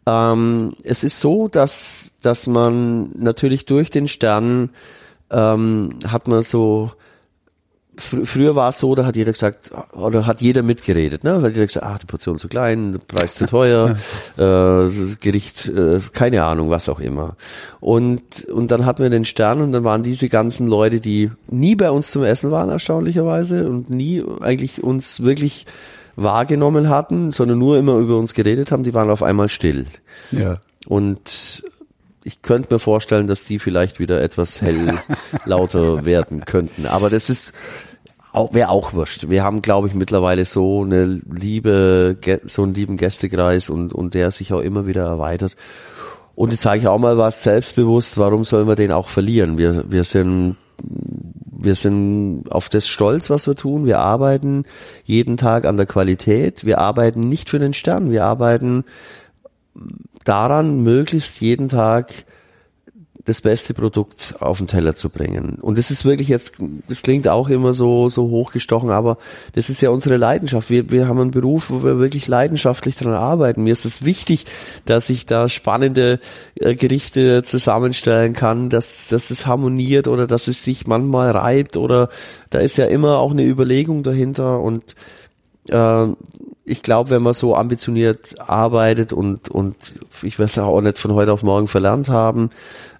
[0.06, 4.70] Ähm, es ist so, dass dass man natürlich durch den Stern
[5.32, 6.92] ähm, hat man so
[7.98, 11.32] Fr früher war es so, da hat jeder gesagt, oder hat jeder mitgeredet, ne?
[11.34, 13.96] Da hat jeder gesagt, ach, die Portion zu klein, der Preis zu teuer,
[14.38, 17.36] äh, Gericht, äh, keine Ahnung, was auch immer.
[17.80, 21.76] Und, und dann hatten wir den Stern und dann waren diese ganzen Leute, die nie
[21.76, 25.66] bei uns zum Essen waren, erstaunlicherweise, und nie eigentlich uns wirklich
[26.16, 29.86] wahrgenommen hatten, sondern nur immer über uns geredet haben, die waren auf einmal still.
[30.32, 30.58] Ja.
[30.88, 31.64] Und
[32.24, 35.00] ich könnte mir vorstellen, dass die vielleicht wieder etwas hell
[35.46, 36.86] lauter werden könnten.
[36.88, 37.54] Aber das ist
[38.32, 39.30] auch wäre auch wurscht.
[39.30, 44.32] Wir haben, glaube ich, mittlerweile so eine liebe, so einen lieben Gästekreis und und der
[44.32, 45.56] sich auch immer wieder erweitert.
[46.36, 48.18] Und jetzt sage ich auch mal was selbstbewusst.
[48.18, 49.58] Warum sollen wir den auch verlieren?
[49.58, 50.58] Wir wir sind
[51.56, 53.86] wir sind auf das stolz, was wir tun.
[53.86, 54.66] Wir arbeiten
[55.06, 56.66] jeden Tag an der Qualität.
[56.66, 58.12] Wir arbeiten nicht für den Stern.
[58.12, 58.84] Wir arbeiten
[60.24, 62.26] daran, möglichst jeden Tag
[63.26, 65.58] das beste Produkt auf den Teller zu bringen.
[65.62, 66.56] Und das ist wirklich jetzt,
[66.90, 69.18] das klingt auch immer so, so hochgestochen, aber
[69.54, 70.70] das ist ja unsere Leidenschaft.
[70.70, 73.64] Wir, wir haben einen Beruf, wo wir wirklich leidenschaftlich dran arbeiten.
[73.64, 74.46] Mir ist es wichtig,
[74.86, 76.20] dass ich da spannende
[76.56, 82.10] äh, Gerichte zusammenstellen kann, dass, dass es harmoniert oder dass es sich manchmal reibt oder
[82.50, 84.96] da ist ja immer auch eine Überlegung dahinter und
[85.70, 86.08] äh,
[86.66, 89.76] ich glaube, wenn man so ambitioniert arbeitet und, und
[90.22, 92.52] ich weiß auch nicht von heute auf morgen verlernt haben,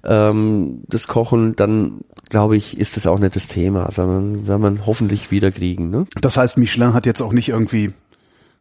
[0.04, 4.86] ähm, das Kochen, dann glaube ich, ist das auch nicht das Thema, sondern werden man
[4.86, 5.90] hoffentlich wieder kriegen.
[5.90, 6.06] Ne?
[6.20, 7.94] Das heißt, Michelin hat jetzt auch nicht irgendwie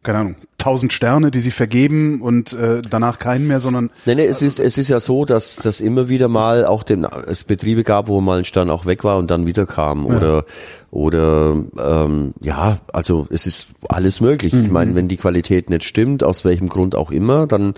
[0.03, 3.89] keine Ahnung, tausend Sterne, die sie vergeben und äh, danach keinen mehr, sondern.
[4.05, 7.05] Nee, nee, es ist, es ist ja so, dass, dass immer wieder mal auch den,
[7.05, 10.07] es Betriebe gab, wo mal ein Stern auch weg war und dann wieder kam.
[10.07, 10.15] Ja.
[10.15, 10.45] Oder
[10.91, 14.53] oder ähm, ja, also es ist alles möglich.
[14.53, 14.65] Mhm.
[14.65, 17.73] Ich meine, wenn die Qualität nicht stimmt, aus welchem Grund auch immer, dann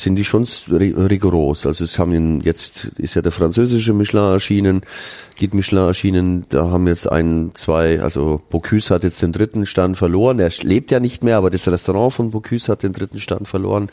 [0.00, 1.66] sind die schon rigoros.
[1.66, 4.80] Also es haben jetzt ist ja der französische Michelin erschienen,
[5.38, 9.98] Guide Michelin erschienen, da haben jetzt ein, zwei, also Bocuse hat jetzt den dritten Stand
[9.98, 10.38] verloren.
[10.38, 13.90] Er lebt ja nicht mehr, aber das Restaurant von Bocuse hat den dritten Stand verloren.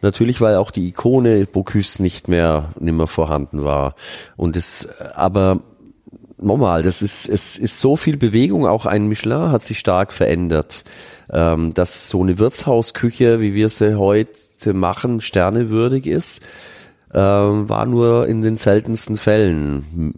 [0.00, 3.96] Natürlich, weil auch die Ikone Bocuse nicht mehr, nicht mehr vorhanden war.
[4.36, 5.60] Und es, aber
[6.40, 6.82] normal.
[6.82, 8.66] Das ist, es ist so viel Bewegung.
[8.66, 10.84] Auch ein Michelin hat sich stark verändert.
[11.30, 14.30] Ähm, dass so eine Wirtshausküche, wie wir sie heute
[14.66, 16.42] machen, sternewürdig ist,
[17.14, 20.14] ähm, war nur in den seltensten Fällen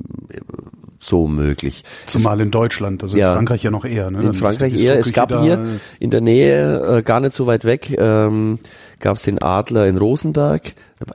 [1.01, 1.83] so möglich.
[2.07, 4.11] Zumal in Deutschland, also ja, in Frankreich ja noch eher.
[4.11, 4.23] Ne?
[4.23, 4.99] In Frankreich eher.
[4.99, 5.59] Es gab hier
[5.99, 8.59] in der Nähe, äh, gar nicht so weit weg, ähm,
[9.01, 10.75] gab es den Adler in Rosenberg.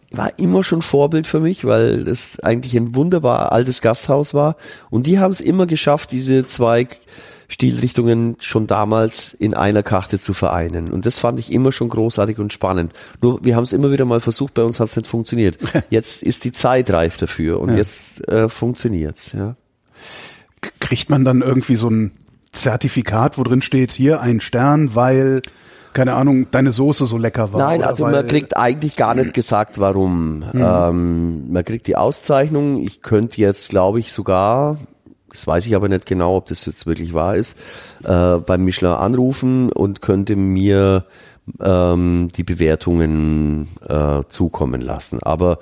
[0.09, 4.55] War immer schon Vorbild für mich, weil das eigentlich ein wunderbar altes Gasthaus war.
[4.89, 6.87] Und die haben es immer geschafft, diese zwei
[7.47, 10.91] Stilrichtungen schon damals in einer Karte zu vereinen.
[10.91, 12.93] Und das fand ich immer schon großartig und spannend.
[13.21, 15.57] Nur wir haben es immer wieder mal versucht, bei uns hat es nicht funktioniert.
[15.89, 17.77] Jetzt ist die Zeit reif dafür und ja.
[17.77, 19.31] jetzt äh, funktioniert's.
[19.33, 19.55] Ja
[20.79, 22.11] kriegt man dann irgendwie so ein
[22.51, 25.41] Zertifikat, wo drin steht, hier ein Stern, weil
[25.93, 27.59] keine Ahnung, deine Soße so lecker war.
[27.61, 30.39] Nein, also man kriegt eigentlich gar nicht gesagt, warum.
[30.39, 30.49] Mhm.
[30.55, 32.81] Ähm, man kriegt die Auszeichnung.
[32.81, 34.77] Ich könnte jetzt, glaube ich, sogar,
[35.35, 37.57] das weiß ich aber nicht genau, ob das jetzt wirklich wahr ist,
[38.03, 41.05] äh, beim Michelin anrufen und könnte mir
[41.61, 45.21] ähm, die Bewertungen äh, zukommen lassen.
[45.21, 45.59] Aber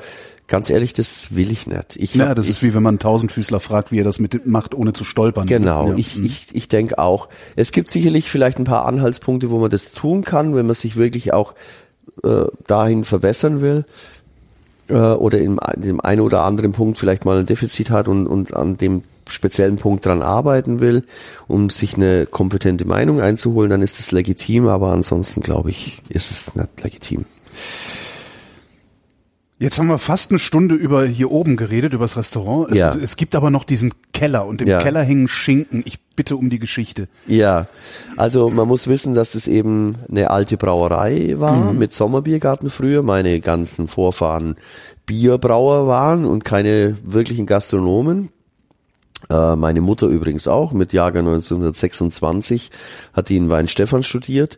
[0.48, 1.96] ganz ehrlich, das will ich nicht.
[1.96, 4.20] Ich ja, hab, das ich, ist wie wenn man einen Tausendfüßler fragt, wie er das
[4.20, 5.46] mit macht, ohne zu stolpern.
[5.46, 5.96] Genau, Ja.
[5.96, 7.28] ich, ich, ich denke auch.
[7.56, 10.96] Es gibt sicherlich vielleicht ein paar Anhaltspunkte, wo man das tun kann, wenn man sich
[10.96, 11.56] wirklich auch
[12.24, 13.86] äh, dahin verbessern will
[14.90, 18.28] äh, oder in, in dem einen oder anderen Punkt vielleicht mal ein Defizit hat und,
[18.28, 21.04] und an dem speziellen Punkt dran arbeiten will,
[21.48, 26.32] um sich eine kompetente Meinung einzuholen, dann ist das legitim, aber ansonsten glaube ich, ist
[26.32, 27.26] es nicht legitim.
[29.60, 32.72] Jetzt haben wir fast eine Stunde über hier oben geredet, über das Restaurant.
[32.72, 32.94] Es, Ja.
[32.94, 34.80] es gibt aber noch diesen Keller und im Ja.
[34.80, 35.84] Keller hängen Schinken.
[35.86, 37.08] Ich bitte um die Geschichte.
[37.28, 37.68] Ja,
[38.18, 43.04] also man muss wissen, dass das eben eine alte Brauerei war mit Sommerbiergarten früher.
[43.04, 44.58] Meine ganzen Vorfahren
[45.06, 48.30] Bierbrauer waren und keine wirklichen Gastronomen.
[49.30, 52.72] Äh, meine Mutter übrigens auch, mit Jahrgang 1926
[53.14, 54.58] hat die in Weinstefan studiert.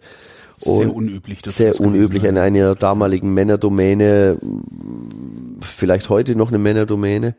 [0.57, 1.39] Sehr unüblich.
[1.45, 4.37] sehr das gewesen unüblich in einer damaligen Männerdomäne,
[5.59, 7.35] vielleicht heute noch eine Männerdomäne,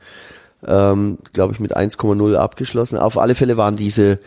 [0.66, 2.99] ähm, glaube ich mit 1,0 abgeschlossen.
[2.99, 4.18] Auf alle Fälle waren diese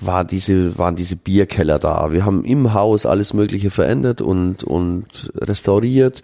[0.00, 2.12] war diese waren diese Bierkeller da.
[2.12, 6.22] Wir haben im Haus alles Mögliche verändert und und restauriert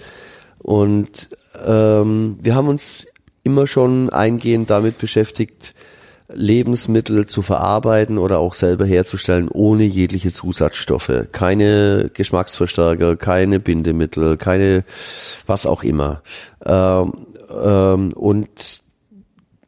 [0.59, 1.29] und
[1.67, 3.07] ähm, wir haben uns
[3.43, 5.75] immer schon eingehend damit beschäftigt,
[6.33, 11.11] Lebensmittel zu verarbeiten oder auch selber herzustellen ohne jegliche Zusatzstoffe.
[11.33, 14.85] Keine Geschmacksverstärker, keine Bindemittel, keine
[15.47, 16.23] was auch immer.
[16.67, 17.13] Ähm,
[17.51, 18.83] ähm, und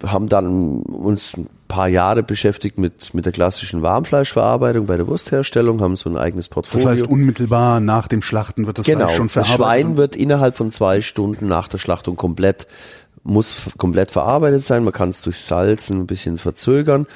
[0.03, 5.81] haben dann uns ein paar Jahre beschäftigt mit, mit der klassischen Warmfleischverarbeitung bei der Wurstherstellung,
[5.81, 6.89] haben so ein eigenes Das Portfolio.
[6.89, 9.57] heißt, unmittelbar nach dem Schlachten wird das Genau, Fleisch schon das verarbeitet.
[9.85, 12.67] Schwein wird innerhalb von zwei Stunden nach der Schlachtung komplett,
[13.23, 14.85] muss komplett verarbeitet sein.
[14.85, 17.07] Man kann es durch Salzen ein bisschen verzögern.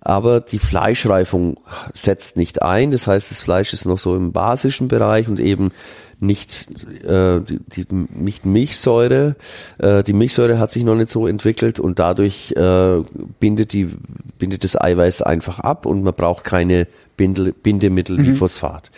[0.00, 1.58] Aber die Fleischreifung
[1.92, 2.92] setzt nicht ein.
[2.92, 5.72] Das heißt, das Fleisch ist noch so im basischen Bereich und eben
[6.20, 6.68] nicht
[7.04, 9.34] äh, die, die nicht Milchsäure.
[9.78, 13.02] Äh, die Milchsäure hat sich noch nicht so entwickelt und dadurch äh,
[13.40, 13.90] bindet die
[14.38, 16.86] bindet das Eiweiß einfach ab und man braucht keine
[17.16, 18.90] Bindel, Bindemittel wie Phosphat.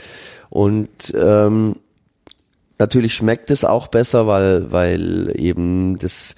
[0.51, 1.77] Und ähm,
[2.79, 6.37] Natürlich schmeckt es auch besser, weil, weil eben das,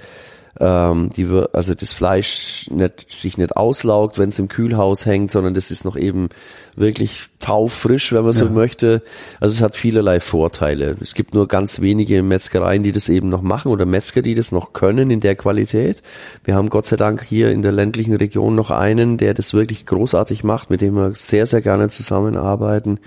[0.58, 5.54] ähm, die, also das Fleisch nicht, sich nicht auslaugt, wenn es im Kühlhaus hängt, sondern
[5.54, 6.30] das ist noch eben
[6.74, 9.02] wirklich taufrisch, wenn man so möchte.
[9.38, 10.96] Also es hat vielerlei Vorteile.
[11.00, 14.50] Es gibt nur ganz wenige Metzgereien, die das eben noch machen oder Metzger, die das
[14.50, 16.02] noch können in der Qualität.
[16.44, 19.86] Wir haben Gott sei Dank hier in der ländlichen Region noch einen, der das wirklich
[19.86, 22.98] großartig macht, mit dem wir sehr, sehr gerne zusammenarbeiten.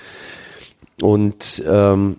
[1.01, 2.17] Und ähm,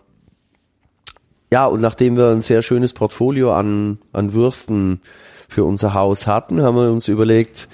[1.53, 5.01] ja, und nachdem wir ein sehr schönes Portfolio an, an Würsten
[5.49, 7.68] für unser Haus hatten, haben wir uns überlegt,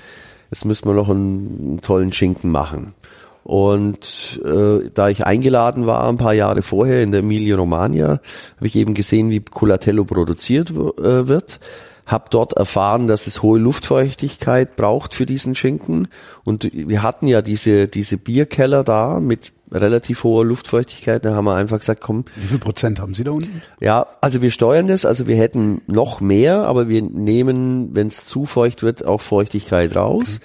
[0.51, 2.95] jetzt müssen wir noch einen, einen tollen Schinken machen.
[3.43, 8.21] Und äh, da ich eingeladen war ein paar Jahre vorher in der Emilia Romagna,
[8.57, 11.59] habe ich eben gesehen, wie Colatello produziert äh, wird.
[12.07, 16.09] Habe dort erfahren, dass es hohe Luftfeuchtigkeit braucht für diesen Schinken.
[16.45, 21.25] Und wir hatten ja diese, diese Bierkeller da mit relativ hoher Luftfeuchtigkeit.
[21.25, 23.63] Da haben wir einfach gesagt, komm, Wie viel Prozent haben Sie da unten?
[23.81, 28.27] ja, also wir steuern das, also wir hätten noch mehr, aber wir nehmen, wenn es
[28.27, 30.41] zu feucht wird, auch Feuchtigkeit raus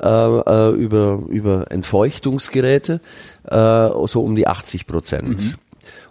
[0.00, 3.00] äh, äh, über über Entfeuchtungsgeräte,
[3.44, 5.56] äh, so um die 80 Prozent.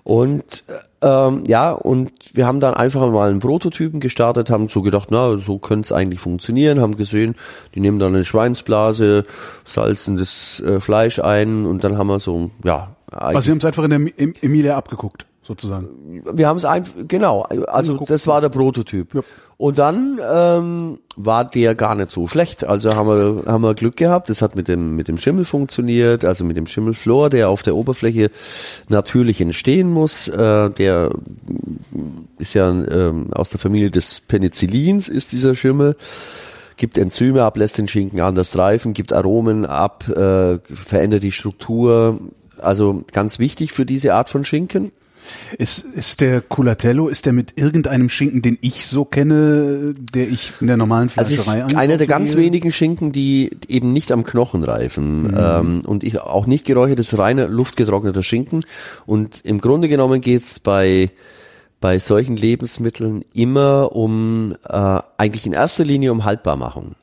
[0.08, 0.64] Und
[1.02, 5.38] ähm, ja, und wir haben dann einfach mal einen Prototypen gestartet, haben so gedacht, na,
[5.38, 7.36] so könnte es eigentlich funktionieren, haben gesehen,
[7.76, 9.26] die nehmen dann eine Schweinsblase,
[9.66, 13.66] salzen das äh, Fleisch ein und dann haben wir so, ja, Also Sie haben es
[13.66, 16.24] einfach in der Em- Emilia abgeguckt, sozusagen.
[16.32, 19.16] wir haben es einfach, genau, also das war der Prototyp.
[19.16, 19.22] Ja.
[19.56, 22.64] Und dann ähm, war der gar nicht so schlecht.
[22.64, 24.30] Also haben wir, haben wir Glück gehabt.
[24.30, 27.76] Das hat mit dem, mit dem Schimmel funktioniert, also mit dem Schimmelflor, der auf der
[27.76, 28.30] Oberfläche
[28.90, 30.28] natürlich entstehen muss.
[30.28, 31.10] Äh, der
[32.38, 35.96] ist ja ähm, aus der Familie des Penicillins, ist dieser Schimmel
[36.80, 42.20] gibt Enzyme ab, lässt den Schinken anders reifen, gibt Aromen ab, äh, verändert die Struktur.
[42.60, 44.92] Also ganz wichtig für diese Art von Schinken.
[45.58, 50.54] Ist, ist der Culatello, ist der mit irgendeinem Schinken, den ich so kenne, der ich
[50.62, 54.64] in der normalen Also Fleischerei einer der ganz wenigen Schinken, die eben nicht am Knochen
[54.64, 55.38] reifen Mhm.
[55.38, 58.66] ähm, und ich auch nicht geräuchert, das ist reiner luftgetrockneter Schinken
[59.06, 61.10] und im Grunde genommen geht's bei
[61.80, 66.96] bei solchen Lebensmitteln immer um äh, eigentlich in erster Linie um Haltbarmachung.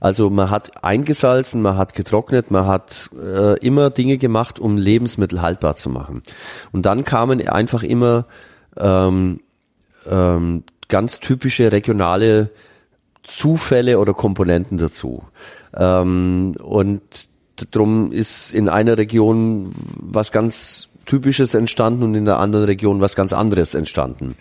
[0.00, 5.42] Also man hat eingesalzen, man hat getrocknet, man hat äh, immer Dinge gemacht, um Lebensmittel
[5.42, 6.22] haltbar zu machen.
[6.72, 8.26] Und dann kamen einfach immer
[8.76, 9.40] ähm,
[10.08, 12.50] ähm, ganz typische regionale
[13.22, 15.24] Zufälle oder Komponenten dazu.
[15.74, 17.02] Ähm, und
[17.70, 23.16] drum ist in einer Region was ganz Typisches entstanden und in der anderen Region was
[23.16, 24.36] ganz anderes entstanden.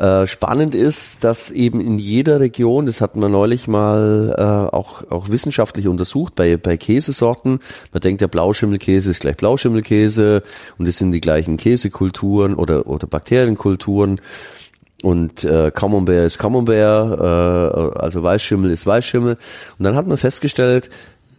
[0.00, 5.02] Äh, spannend ist, dass eben in jeder Region, das hatten wir neulich mal äh, auch,
[5.10, 7.60] auch wissenschaftlich untersucht, bei, bei Käsesorten,
[7.92, 10.42] man denkt, der Blauschimmelkäse ist gleich Blauschimmelkäse
[10.78, 14.22] und es sind die gleichen Käsekulturen oder, oder Bakterienkulturen
[15.02, 19.36] und äh, Camembert ist Camembert, äh, also Weißschimmel ist Weißschimmel.
[19.78, 20.88] Und dann hat man festgestellt,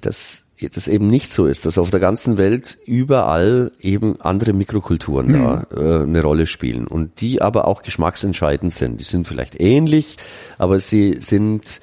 [0.02, 5.28] dass das eben nicht so ist, dass auf der ganzen Welt überall eben andere Mikrokulturen
[5.28, 5.34] mhm.
[5.34, 9.00] da äh, eine Rolle spielen und die aber auch geschmacksentscheidend sind.
[9.00, 10.18] Die sind vielleicht ähnlich,
[10.58, 11.80] aber sie sind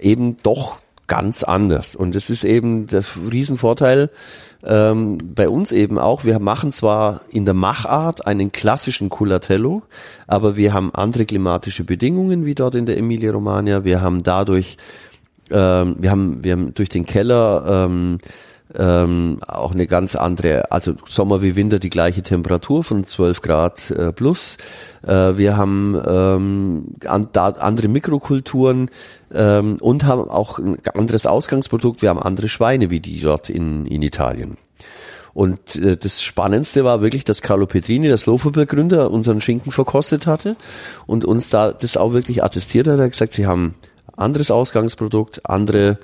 [0.00, 1.94] eben doch ganz anders.
[1.94, 4.10] Und das ist eben der Riesenvorteil
[4.64, 6.24] ähm, bei uns eben auch.
[6.24, 9.82] Wir machen zwar in der Machart einen klassischen Culatello,
[10.26, 13.84] aber wir haben andere klimatische Bedingungen wie dort in der Emilia Romagna.
[13.84, 14.78] Wir haben dadurch
[15.50, 18.18] ähm, wir haben wir haben durch den Keller ähm,
[18.76, 23.90] ähm, auch eine ganz andere, also Sommer wie Winter die gleiche Temperatur von 12 Grad
[23.90, 24.56] äh, plus.
[25.06, 28.90] Äh, wir haben ähm, an, da, andere Mikrokulturen
[29.32, 32.02] ähm, und haben auch ein anderes Ausgangsprodukt.
[32.02, 34.56] Wir haben andere Schweine wie die dort in, in Italien.
[35.34, 40.56] Und äh, das Spannendste war wirklich, dass Carlo Petrini, das Loferbegründer, unseren Schinken verkostet hatte
[41.06, 42.98] und uns da das auch wirklich attestiert hat.
[42.98, 43.74] Er hat gesagt, sie haben
[44.16, 45.98] anderes Ausgangsprodukt, andere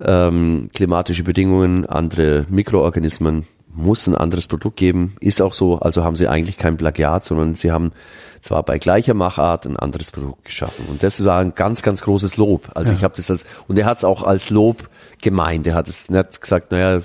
[0.00, 3.46] ähm, klimatische Bedingungen, andere Mikroorganismen,
[3.78, 7.54] muss ein anderes Produkt geben, ist auch so, also haben sie eigentlich kein Plagiat, sondern
[7.54, 7.92] sie haben
[8.40, 10.86] zwar bei gleicher Machart ein anderes Produkt geschaffen.
[10.88, 12.70] Und das war ein ganz, ganz großes Lob.
[12.74, 12.98] Also ja.
[12.98, 14.88] ich habe das als, und er hat es auch als Lob
[15.22, 15.66] gemeint.
[15.66, 17.02] Er hat es nicht gesagt, naja,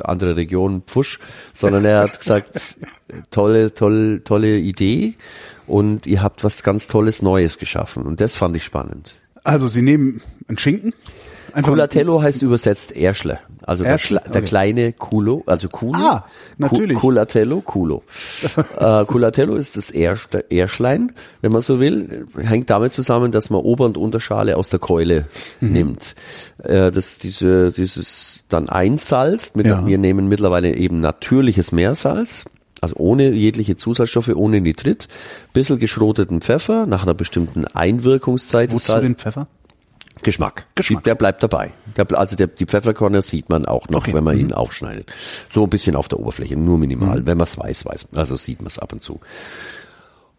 [0.00, 1.18] andere Region, Pfusch,
[1.54, 2.76] sondern er hat gesagt,
[3.30, 5.14] tolle, tolle, tolle Idee
[5.66, 8.04] und ihr habt was ganz Tolles Neues geschaffen.
[8.04, 9.14] Und das fand ich spannend.
[9.44, 10.94] Also Sie nehmen einen Schinken.
[11.60, 13.38] Culatello heißt übersetzt Erschle.
[13.62, 14.20] Also Erschle?
[14.20, 14.48] der, der okay.
[14.48, 15.98] kleine Culo, also Culo.
[15.98, 16.24] Ah,
[16.56, 16.98] natürlich.
[16.98, 18.02] Culatello, Culo.
[18.78, 21.12] äh, Culatello ist das Erste, Erschlein,
[21.42, 22.26] wenn man so will.
[22.38, 25.26] Hängt damit zusammen, dass man Ober- und Unterschale aus der Keule
[25.60, 25.72] mhm.
[25.72, 26.14] nimmt.
[26.62, 29.56] Äh, das, diese, dieses dann einsalzt.
[29.56, 29.86] Mit, ja.
[29.86, 32.46] Wir nehmen mittlerweile eben natürliches Meersalz
[32.82, 35.08] also ohne jegliche Zusatzstoffe, ohne Nitrit,
[35.52, 38.72] bisschen geschroteten Pfeffer nach einer bestimmten Einwirkungszeit.
[38.72, 39.46] Wozu den Pfeffer?
[40.22, 40.66] Geschmack.
[40.74, 41.04] Geschmack.
[41.04, 41.72] Der bleibt dabei.
[41.96, 44.14] Der, also der, die Pfefferkörner sieht man auch noch, okay.
[44.14, 44.40] wenn man mhm.
[44.42, 45.10] ihn aufschneidet.
[45.50, 47.20] So ein bisschen auf der Oberfläche, nur minimal.
[47.20, 47.26] Mhm.
[47.26, 48.18] Wenn man es weiß, weiß man.
[48.18, 49.20] Also sieht man es ab und zu.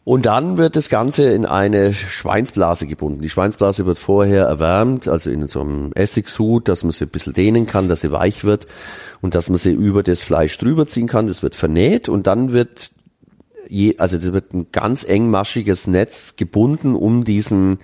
[0.05, 3.21] Und dann wird das Ganze in eine Schweinsblase gebunden.
[3.21, 7.31] Die Schweinsblase wird vorher erwärmt, also in so einem Essigsud, dass man sie ein bisschen
[7.31, 8.67] dehnen kann, dass sie weich wird
[9.21, 11.27] und dass man sie über das Fleisch drüber ziehen kann.
[11.27, 12.91] Das wird vernäht und dann wird
[13.69, 17.79] je, also das wird ein ganz engmaschiges Netz gebunden um diesen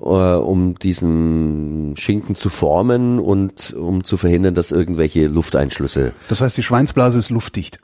[0.00, 6.12] äh, um diesen Schinken zu formen und um zu verhindern, dass irgendwelche Lufteinschlüsse.
[6.28, 7.80] Das heißt, die Schweinsblase ist luftdicht.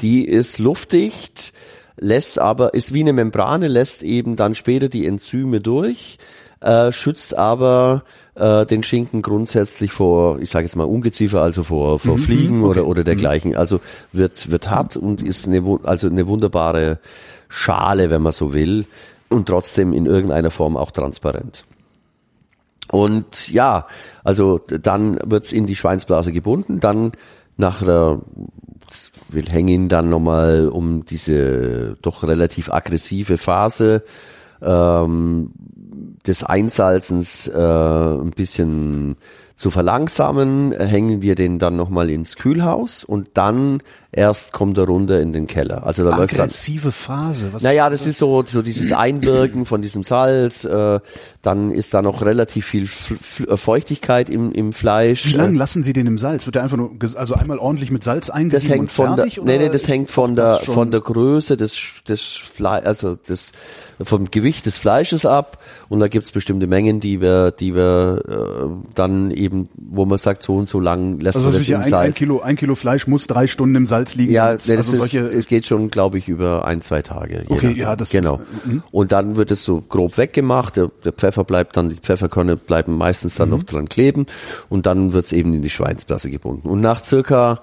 [0.00, 1.52] Die ist luftdicht
[1.96, 6.18] lässt aber, ist wie eine Membrane, lässt eben dann später die Enzyme durch,
[6.60, 11.98] äh, schützt aber äh, den Schinken grundsätzlich vor, ich sage jetzt mal Ungeziefer, also vor,
[11.98, 12.70] vor mhm, Fliegen okay.
[12.70, 13.52] oder, oder dergleichen.
[13.52, 13.56] Mhm.
[13.56, 13.80] Also
[14.12, 16.98] wird, wird hart und ist eine, also eine wunderbare
[17.48, 18.86] Schale, wenn man so will,
[19.28, 21.64] und trotzdem in irgendeiner Form auch transparent.
[22.88, 23.86] Und ja,
[24.22, 27.12] also dann wird's in die Schweinsblase gebunden, dann
[27.56, 28.20] nach einer
[29.28, 34.02] wir hängen dann nochmal um diese doch relativ aggressive Phase
[34.62, 35.50] ähm,
[36.26, 39.16] des Einsalzens äh, ein bisschen
[39.54, 43.82] zu verlangsamen, hängen wir den dann nochmal ins Kühlhaus und dann
[44.16, 45.86] erst kommt er runter in den Keller.
[45.86, 46.50] Also da läuft dann.
[46.90, 47.52] Phase.
[47.52, 50.64] Was naja, das ist so, so dieses Einwirken von diesem Salz.
[50.64, 51.00] Äh,
[51.42, 55.26] dann ist da noch relativ viel äh, Feuchtigkeit im, im Fleisch.
[55.26, 56.46] Wie lange lassen Sie den im Salz?
[56.46, 59.34] Wird der einfach nur, also einmal ordentlich mit Salz eingegeben das hängt und von fertig?
[59.34, 61.76] Der, nee, nee, das hängt von der, von der Größe des,
[62.08, 63.52] des Fleisch, also des,
[64.02, 65.58] vom Gewicht des Fleisches ab.
[65.88, 70.42] Und da gibt's bestimmte Mengen, die wir, die wir äh, dann eben, wo man sagt,
[70.42, 72.06] so und so lang lässt also man das im ein, Salz.
[72.06, 74.32] Ein Kilo, ein Kilo Fleisch muss drei Stunden im Salz liegen.
[74.32, 77.44] Ja, also ist, solche es geht schon, glaube ich, über ein, zwei Tage.
[77.48, 78.34] Okay, ja, das genau.
[78.36, 78.82] Ist, mhm.
[78.90, 80.76] und dann wird es so grob weggemacht.
[80.76, 83.56] Der, der, Pfeffer bleibt dann, die Pfefferkörner bleiben meistens dann mhm.
[83.56, 84.26] noch dran kleben
[84.68, 86.68] und dann wird's eben in die Schweinsblase gebunden.
[86.68, 87.60] Und nach circa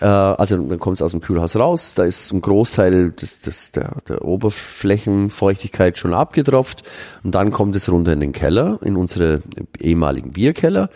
[0.00, 3.72] äh, also dann kommt es aus dem Kühlhaus raus, da ist ein Großteil des, des,
[3.72, 6.82] der, der Oberflächenfeuchtigkeit schon abgetropft
[7.22, 9.42] und dann kommt es runter in den Keller, in unsere
[9.80, 10.90] ehemaligen Bierkeller,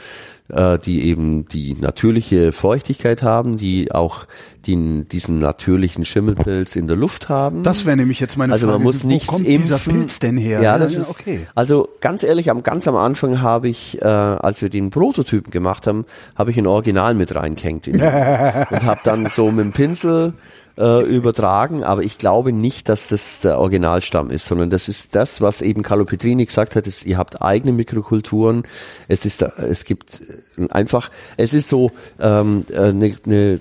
[0.50, 4.26] äh, die eben die natürliche Feuchtigkeit haben, die auch
[4.66, 7.62] die, diesen natürlichen Schimmelpilz in der Luft haben.
[7.62, 8.78] Das wäre nämlich jetzt meine also Frage.
[8.78, 9.62] Man muss Wo kommt impfen.
[9.62, 10.60] dieser Pilz denn her?
[10.60, 11.46] Ja, das ja, ist, okay.
[11.54, 15.86] Also ganz ehrlich, am ganz am Anfang habe ich, äh, als wir den Prototypen gemacht
[15.86, 16.04] haben,
[16.36, 20.34] habe ich ein Original mit reingehängt und habe dann so mit dem Pinsel
[20.78, 25.40] äh, übertragen, aber ich glaube nicht, dass das der Originalstamm ist, sondern das ist das,
[25.40, 28.64] was eben Carlo Petrini gesagt hat, ist, ihr habt eigene Mikrokulturen,
[29.08, 30.20] es ist, es gibt
[30.56, 33.58] äh, einfach, es ist so ähm, eine, eine,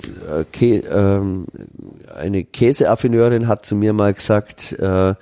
[0.60, 1.45] äh, ähm,
[2.16, 5.16] eine Käseaffineurin hat zu mir mal gesagt, äh,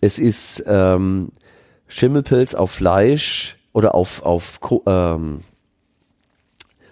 [0.00, 1.30] es ist ähm,
[1.88, 5.40] Schimmelpilz auf Fleisch oder auf auf ähm,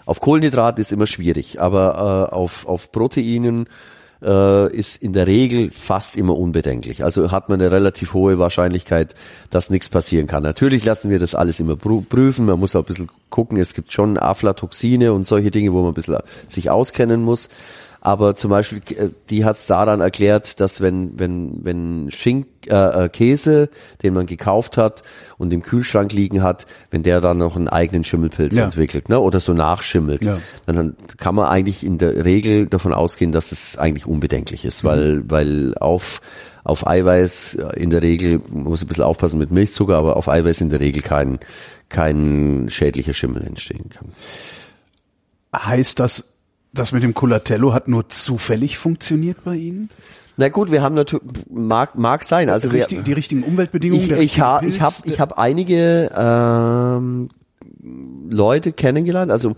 [0.06, 3.68] auf Kohlenhydrat ist immer schwierig, aber äh, auf auf Proteinen
[4.24, 7.04] äh, ist in der Regel fast immer unbedenklich.
[7.04, 9.14] Also hat man eine relativ hohe Wahrscheinlichkeit,
[9.50, 10.42] dass nichts passieren kann.
[10.42, 12.46] Natürlich lassen wir das alles immer prüfen.
[12.46, 13.58] Man muss auch ein bisschen gucken.
[13.58, 16.18] Es gibt schon Aflatoxine und solche Dinge, wo man ein bisschen
[16.48, 17.48] sich auskennen muss.
[18.04, 23.04] Aber zum Beispiel, äh, die hat es daran erklärt, dass wenn, wenn, wenn Schink, äh,
[23.04, 23.70] äh, Käse,
[24.02, 25.02] den man gekauft hat
[25.38, 28.66] und im Kühlschrank liegen hat, wenn der dann noch einen eigenen Schimmelpilz ja.
[28.66, 30.38] entwickelt, ne, oder so nachschimmelt, ja.
[30.66, 34.88] dann kann man eigentlich in der Regel davon ausgehen, dass es eigentlich unbedenklich ist, mhm.
[34.88, 36.20] weil, weil auf,
[36.62, 40.60] auf Eiweiß in der Regel, man muss ein bisschen aufpassen mit Milchzucker, aber auf Eiweiß
[40.60, 41.38] in der Regel kein,
[41.88, 44.12] kein schädlicher Schimmel entstehen kann.
[45.56, 46.33] Heißt das,
[46.74, 49.90] das mit dem Colatello hat nur zufällig funktioniert bei Ihnen?
[50.36, 54.04] Na gut, wir haben natürlich mag mag sein, also die, wir, die richtigen Umweltbedingungen.
[54.04, 57.28] Ich, ich habe ich habe ich habe einige ähm,
[58.28, 59.54] Leute kennengelernt, also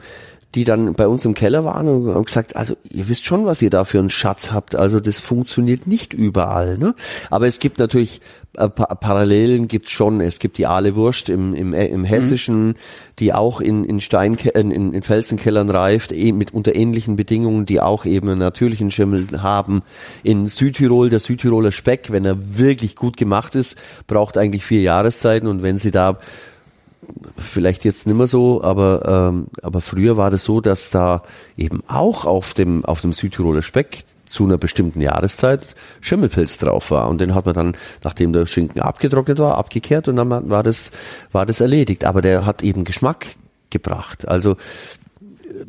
[0.57, 3.61] die dann bei uns im Keller waren und haben gesagt, also ihr wisst schon, was
[3.61, 4.75] ihr da für einen Schatz habt.
[4.75, 6.79] Also das funktioniert nicht überall.
[6.79, 6.95] Ne?
[7.31, 8.23] Aber es gibt natürlich
[8.57, 10.23] äh, pa Parallelen gibt's schon.
[10.23, 12.75] Es gibt die Aale Wurst im, im, äh, im Hessischen, mhm.
[13.19, 17.83] die auch in, in, Stein, in, in Felsenkellern reift, eh, mit unter ähnlichen Bedingungen, die
[17.83, 19.83] auch eben einen natürlichen Schimmel haben.
[20.23, 23.77] In Südtirol, der Südtiroler Speck, wenn er wirklich gut gemacht ist,
[24.07, 26.19] braucht eigentlich vier Jahreszeiten und wenn sie da
[27.37, 31.23] vielleicht jetzt nicht mehr so, aber, ähm, aber früher war das so, dass da
[31.57, 35.63] eben auch auf dem, auf dem Südtiroler Speck zu einer bestimmten Jahreszeit
[36.01, 37.09] Schimmelpilz drauf war.
[37.09, 40.91] Und den hat man dann, nachdem der Schinken abgetrocknet war, abgekehrt und dann war das,
[41.33, 42.05] war das erledigt.
[42.05, 43.27] Aber der hat eben Geschmack
[43.71, 44.27] gebracht.
[44.27, 44.57] Also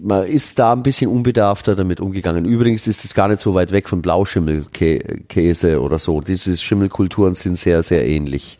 [0.01, 2.45] man ist da ein bisschen unbedarfter damit umgegangen.
[2.45, 6.21] Übrigens ist es gar nicht so weit weg von Blauschimmelkäse oder so.
[6.21, 8.59] Diese Schimmelkulturen sind sehr, sehr ähnlich.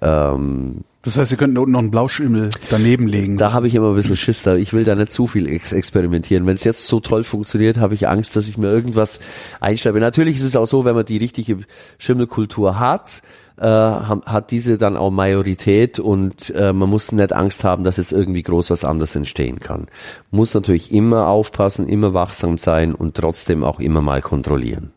[0.00, 3.38] Ähm, das heißt, Sie könnten unten noch einen Blauschimmel daneben legen.
[3.38, 4.56] Da habe ich immer ein bisschen Schiss da.
[4.56, 6.46] Ich will da nicht zu viel ex experimentieren.
[6.46, 9.18] Wenn es jetzt so toll funktioniert, habe ich Angst, dass ich mir irgendwas
[9.60, 9.98] einschreibe.
[9.98, 11.58] Natürlich ist es auch so, wenn man die richtige
[11.96, 13.22] Schimmelkultur hat,
[13.56, 18.12] äh, hat diese dann auch Majorität und äh, man muss nicht Angst haben, dass jetzt
[18.12, 19.86] irgendwie groß was anderes entstehen kann.
[20.30, 24.92] Muss natürlich immer aufpassen, immer wachsam sein und trotzdem auch immer mal kontrollieren.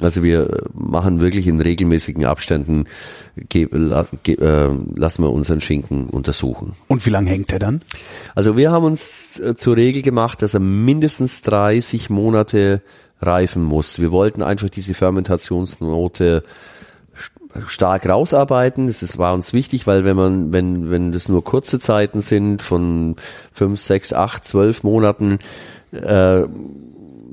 [0.00, 2.84] Also wir machen wirklich in regelmäßigen Abständen,
[3.36, 6.72] ge, la, ge, äh, lassen wir unseren Schinken untersuchen.
[6.86, 7.82] Und wie lange hängt er dann?
[8.34, 12.82] Also wir haben uns äh, zur Regel gemacht, dass er mindestens 30 Monate
[13.20, 13.98] reifen muss.
[13.98, 16.44] Wir wollten einfach diese Fermentationsnote
[17.66, 18.86] stark rausarbeiten.
[18.86, 22.62] Das ist, war uns wichtig, weil wenn man, wenn, wenn das nur kurze Zeiten sind
[22.62, 23.16] von
[23.52, 25.38] fünf, sechs, acht, zwölf Monaten,
[25.92, 26.44] äh,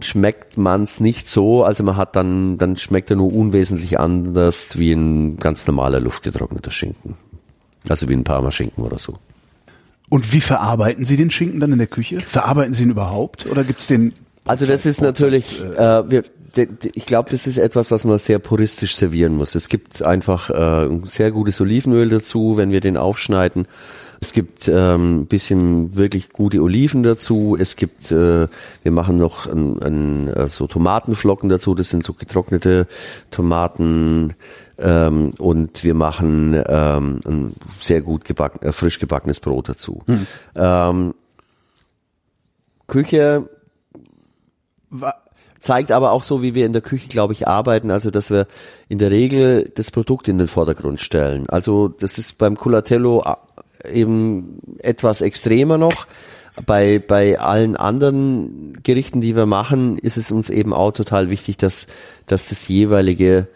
[0.02, 4.78] schmeckt man es nicht so, also man hat dann, dann schmeckt er nur unwesentlich anders
[4.78, 7.16] wie ein ganz normaler luftgetrockneter Schinken.
[7.88, 9.16] Also wie ein Parmaschinken oder so.
[10.10, 12.20] Und wie verarbeiten Sie den Schinken dann in der Küche?
[12.20, 14.14] Verarbeiten Sie ihn überhaupt oder gibt's den?
[14.46, 16.24] Also das ist natürlich, äh, wir,
[16.94, 19.56] ich glaube, das ist etwas, was man sehr puristisch servieren muss.
[19.56, 23.68] Es gibt einfach äh, ein sehr gutes Olivenöl dazu, wenn wir den aufschneiden.
[24.22, 27.58] Es gibt ähm, bisschen wirklich gute Oliven dazu.
[27.60, 28.48] Es gibt, äh,
[28.84, 31.76] wir machen noch ein, ein, so Tomatenflocken dazu.
[31.76, 32.88] Das sind so getrocknete
[33.32, 34.36] Tomaten.
[34.78, 40.00] Ähm, und wir machen ähm, ein sehr gut gebacken, äh, frisch gebackenes Brot dazu.
[40.06, 40.28] Hm.
[40.56, 41.14] Ähm,
[42.88, 43.50] Küche
[45.66, 48.48] zeigt aber auch so, wie wir in der Küche, glaube ich, arbeiten, also dass wir
[48.88, 51.50] in der Regel das Produkt in den Vordergrund stellen.
[51.50, 53.24] Also das ist beim Culatello
[53.92, 56.08] eben etwas extremer noch.
[56.66, 61.58] Bei, bei allen anderen Gerichten, die wir machen, ist es uns eben auch total wichtig,
[61.58, 61.88] dass,
[62.28, 63.48] dass das jeweilige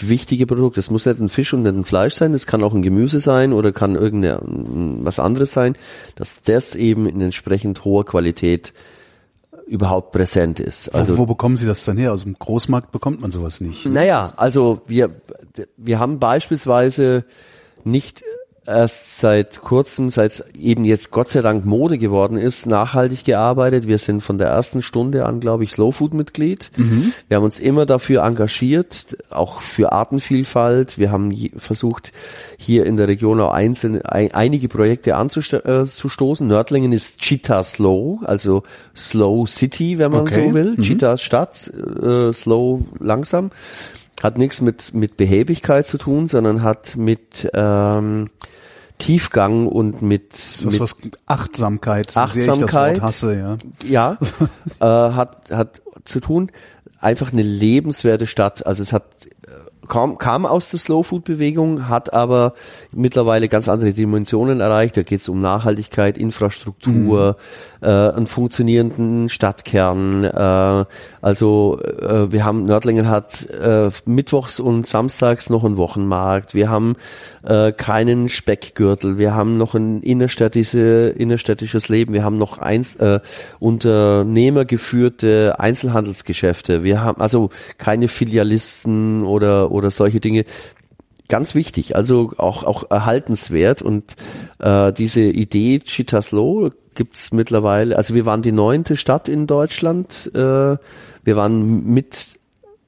[0.00, 2.74] wichtige Produkt, das muss nicht ein Fisch und nicht ein Fleisch sein, das kann auch
[2.74, 5.76] ein Gemüse sein oder kann irgendein was anderes sein,
[6.16, 8.72] dass das eben in entsprechend hoher Qualität
[9.66, 10.88] überhaupt präsent ist.
[10.94, 12.12] Also wo, wo bekommen Sie das dann her?
[12.12, 13.86] Aus dem Großmarkt bekommt man sowas nicht.
[13.86, 15.10] Naja, also wir
[15.76, 17.24] wir haben beispielsweise
[17.84, 18.24] nicht
[18.68, 23.86] erst seit kurzem, seit es eben jetzt Gott sei Dank Mode geworden ist, nachhaltig gearbeitet.
[23.86, 26.70] Wir sind von der ersten Stunde an, glaube ich, Slow Food Mitglied.
[26.76, 27.12] Mhm.
[27.28, 30.98] Wir haben uns immer dafür engagiert, auch für Artenvielfalt.
[30.98, 32.12] Wir haben versucht,
[32.58, 36.46] hier in der Region auch einzelne, ein, einige Projekte anzustoßen.
[36.46, 38.64] Äh, Nördlingen ist Cheetah Slow, also
[38.94, 40.48] Slow City, wenn man okay.
[40.48, 40.74] so will.
[40.76, 40.82] Mhm.
[40.82, 43.50] Cheetah Stadt, äh, Slow langsam
[44.22, 48.30] hat nichts mit mit Behäbigkeit zu tun, sondern hat mit ähm,
[48.98, 50.96] Tiefgang und mit, das mit was
[51.26, 54.18] Achtsamkeit, Achtsamkeit hasse, ja, ja
[54.80, 56.50] äh, hat hat zu tun.
[57.00, 58.66] Einfach eine lebenswerte Stadt.
[58.66, 59.04] Also es hat
[59.88, 62.54] kam, kam aus der Slow Food Bewegung, hat aber
[62.92, 64.96] mittlerweile ganz andere Dimensionen erreicht.
[64.96, 67.36] Da geht es um Nachhaltigkeit, Infrastruktur,
[67.80, 67.86] mhm.
[67.86, 70.24] äh, einen funktionierenden Stadtkern.
[70.24, 70.84] Äh,
[71.20, 76.54] also äh, wir haben Nördlingen hat äh, mittwochs und samstags noch einen Wochenmarkt.
[76.54, 76.96] Wir haben
[77.48, 79.18] äh, keinen Speckgürtel.
[79.18, 82.12] Wir haben noch ein innerstädtische, innerstädtisches Leben.
[82.12, 83.20] Wir haben noch eins, äh,
[83.58, 86.84] unternehmergeführte Einzelhandelsgeschäfte.
[86.84, 90.44] Wir haben also keine Filialisten oder oder solche Dinge.
[91.28, 94.16] Ganz wichtig, also auch auch erhaltenswert und
[94.60, 97.96] äh, diese Idee Chitaslo gibt's mittlerweile.
[97.96, 100.30] Also wir waren die neunte Stadt in Deutschland.
[100.34, 102.38] Äh, wir waren mit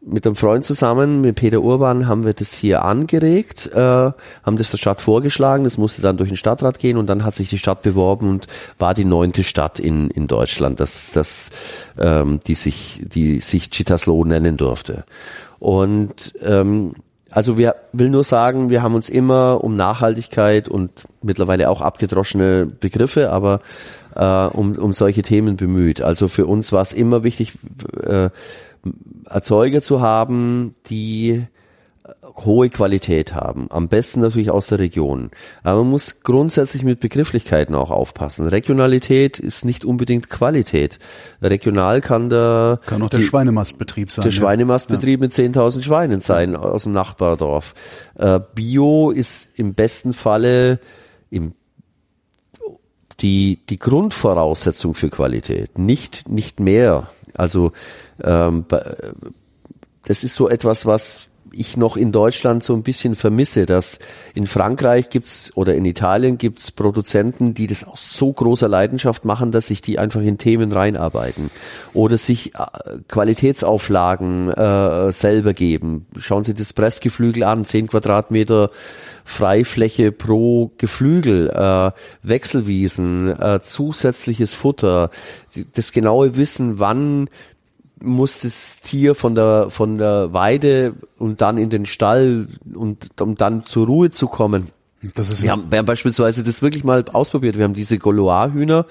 [0.02, 4.70] mit einem Freund zusammen, mit Peter Urban, haben wir das hier angeregt, äh, haben das
[4.70, 7.58] der Stadt vorgeschlagen, das musste dann durch den Stadtrat gehen und dann hat sich die
[7.58, 8.46] Stadt beworben und
[8.78, 11.50] war die neunte Stadt in, in Deutschland, das, das,
[11.98, 15.04] ähm, die sich, die sich Chitaslo nennen durfte.
[15.60, 16.94] Und ähm,
[17.30, 22.66] also wir will nur sagen, wir haben uns immer um Nachhaltigkeit und mittlerweile auch abgedroschene
[22.66, 23.60] Begriffe, aber
[24.16, 26.02] äh, um, um solche Themen bemüht.
[26.02, 27.52] Also für uns war es immer wichtig,
[28.02, 28.30] äh,
[29.26, 31.46] Erzeuger zu haben, die
[32.44, 33.66] hohe Qualität haben.
[33.70, 35.30] Am besten natürlich aus der Region.
[35.62, 38.46] Aber man muss grundsätzlich mit Begrifflichkeiten auch aufpassen.
[38.46, 40.98] Regionalität ist nicht unbedingt Qualität.
[41.42, 44.22] Regional kann der kann auch der die, Schweinemastbetrieb sein.
[44.22, 45.24] Der Schweinemastbetrieb ja.
[45.24, 47.74] mit 10.000 Schweinen sein aus dem Nachbardorf.
[48.16, 50.80] Äh, Bio ist im besten Falle
[51.30, 51.54] im
[53.20, 57.08] die, die Grundvoraussetzung für Qualität, nicht, nicht mehr.
[57.34, 57.72] Also
[58.22, 58.64] ähm,
[60.04, 63.98] das ist so etwas, was ich noch in Deutschland so ein bisschen vermisse, dass
[64.34, 69.52] in Frankreich gibt's oder in Italien gibt's Produzenten, die das aus so großer Leidenschaft machen,
[69.52, 71.50] dass sich die einfach in Themen reinarbeiten
[71.92, 72.58] oder sich äh,
[73.08, 76.06] Qualitätsauflagen äh, selber geben.
[76.18, 78.70] Schauen Sie das Pressgeflügel an, zehn Quadratmeter
[79.24, 81.90] Freifläche pro Geflügel, äh,
[82.22, 85.10] Wechselwiesen, äh, zusätzliches Futter,
[85.74, 87.28] das genaue Wissen, wann
[88.02, 93.36] muss das Tier von der von der Weide und dann in den Stall und um
[93.36, 94.68] dann zur Ruhe zu kommen.
[95.14, 97.56] Das ist wir, haben, wir haben beispielsweise das wirklich mal ausprobiert.
[97.56, 98.86] Wir haben diese Golois-Hühner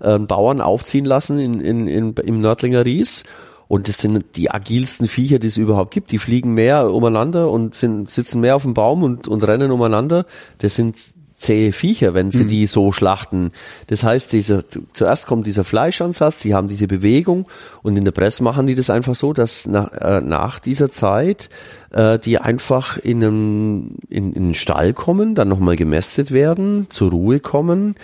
[0.00, 3.24] äh, Bauern aufziehen lassen in, in, in, im Nördlinger Ries.
[3.68, 6.12] Und das sind die agilsten Viecher, die es überhaupt gibt.
[6.12, 10.26] Die fliegen mehr umeinander und sind, sitzen mehr auf dem Baum und, und rennen umeinander.
[10.58, 10.96] Das sind
[11.36, 12.48] zähe Viecher, wenn sie mhm.
[12.48, 13.52] die so schlachten.
[13.88, 17.46] Das heißt, dieser, zuerst kommt dieser Fleischansatz, sie haben diese Bewegung
[17.82, 21.50] und in der Presse machen die das einfach so, dass nach, äh, nach dieser Zeit
[21.90, 27.10] äh, die einfach in einen, in, in den Stall kommen, dann nochmal gemästet werden, zur
[27.10, 27.96] Ruhe kommen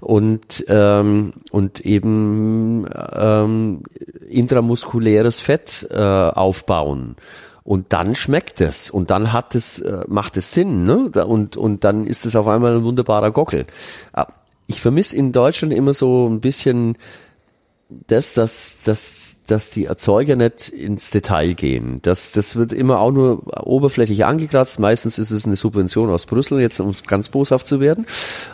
[0.00, 3.82] und, ähm, und eben ähm,
[4.28, 7.16] intramuskuläres Fett äh, aufbauen.
[7.70, 11.08] Und dann schmeckt es und dann hat es, äh, macht es Sinn, ne?
[11.24, 13.64] Und, und dann ist es auf einmal ein wunderbarer Gockel.
[14.12, 14.26] Ah,
[14.66, 16.98] ich vermisse in Deutschland immer so ein bisschen
[17.88, 22.00] das, dass, dass dass die Erzeuger nicht ins Detail gehen.
[22.02, 24.78] Das, das wird immer auch nur oberflächlich angekratzt.
[24.78, 28.06] Meistens ist es eine Subvention aus Brüssel, jetzt um ganz boshaft zu werden.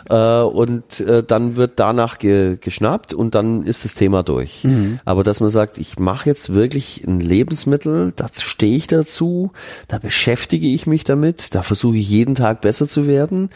[0.09, 4.63] Äh, und äh, dann wird danach ge, geschnappt und dann ist das Thema durch.
[4.63, 4.99] Mhm.
[5.05, 9.51] Aber dass man sagt, ich mache jetzt wirklich ein Lebensmittel, da stehe ich dazu,
[9.87, 13.49] da beschäftige ich mich damit, da versuche ich jeden Tag besser zu werden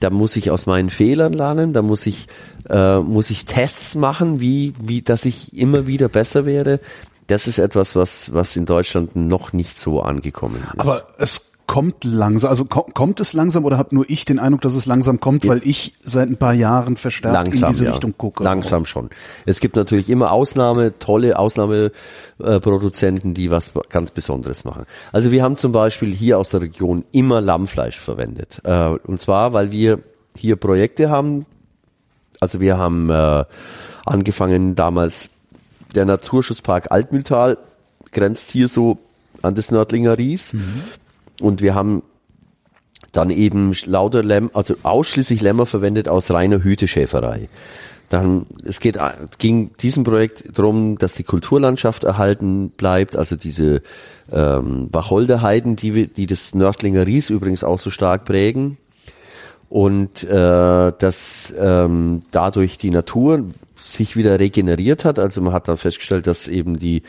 [0.00, 2.28] da muss ich aus meinen Fehlern lernen, da muss ich,
[2.68, 6.80] äh, muss ich Tests machen, wie, wie, dass ich immer wieder besser werde.
[7.26, 10.80] Das ist etwas, was, was in Deutschland noch nicht so angekommen ist.
[10.80, 14.74] Aber es kommt langsam, also kommt es langsam oder habe nur ich den Eindruck, dass
[14.74, 17.90] es langsam kommt, weil ich seit ein paar Jahren verstärkt langsam, in diese ja.
[17.92, 18.42] Richtung gucke?
[18.42, 19.10] Langsam schon.
[19.44, 24.86] Es gibt natürlich immer Ausnahme, tolle Ausnahmeproduzenten, die was ganz Besonderes machen.
[25.12, 28.62] Also wir haben zum Beispiel hier aus der Region immer Lammfleisch verwendet.
[28.64, 30.00] Äh, und zwar, weil wir
[30.36, 31.44] hier Projekte haben.
[32.40, 33.44] Also wir haben äh,
[34.06, 35.28] angefangen damals,
[35.94, 37.58] der Naturschutzpark Altmühltal
[38.10, 38.98] grenzt hier so
[39.42, 40.54] an das Nördlinger Ries.
[40.54, 40.82] Mhm.
[41.40, 42.02] Und wir haben
[43.12, 47.48] dann eben lauter Lämmer, also ausschließlich Lämmer verwendet aus reiner Hüteschäferei.
[48.08, 48.98] Dann, es geht,
[49.36, 53.82] ging diesem Projekt darum, dass die Kulturlandschaft erhalten bleibt, also diese
[54.32, 58.78] ähm, Wacholderheiden, die, die das Nördlinger Ries übrigens auch so stark prägen.
[59.68, 63.44] Und äh, dass ähm, dadurch die Natur
[63.76, 65.18] sich wieder regeneriert hat.
[65.18, 67.02] Also man hat dann festgestellt, dass eben die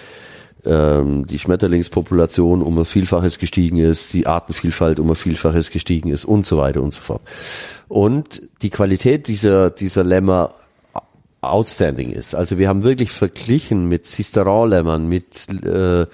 [0.66, 6.26] ähm, die Schmetterlingspopulation um ein Vielfaches gestiegen ist, die Artenvielfalt um ein Vielfaches gestiegen ist
[6.26, 7.22] und so weiter und so fort.
[7.88, 10.54] Und die Qualität dieser, dieser Lämmer
[11.42, 12.36] outstanding ist.
[12.36, 16.06] Also wir haben wirklich verglichen mit Cisteron-Lämmern, mit äh,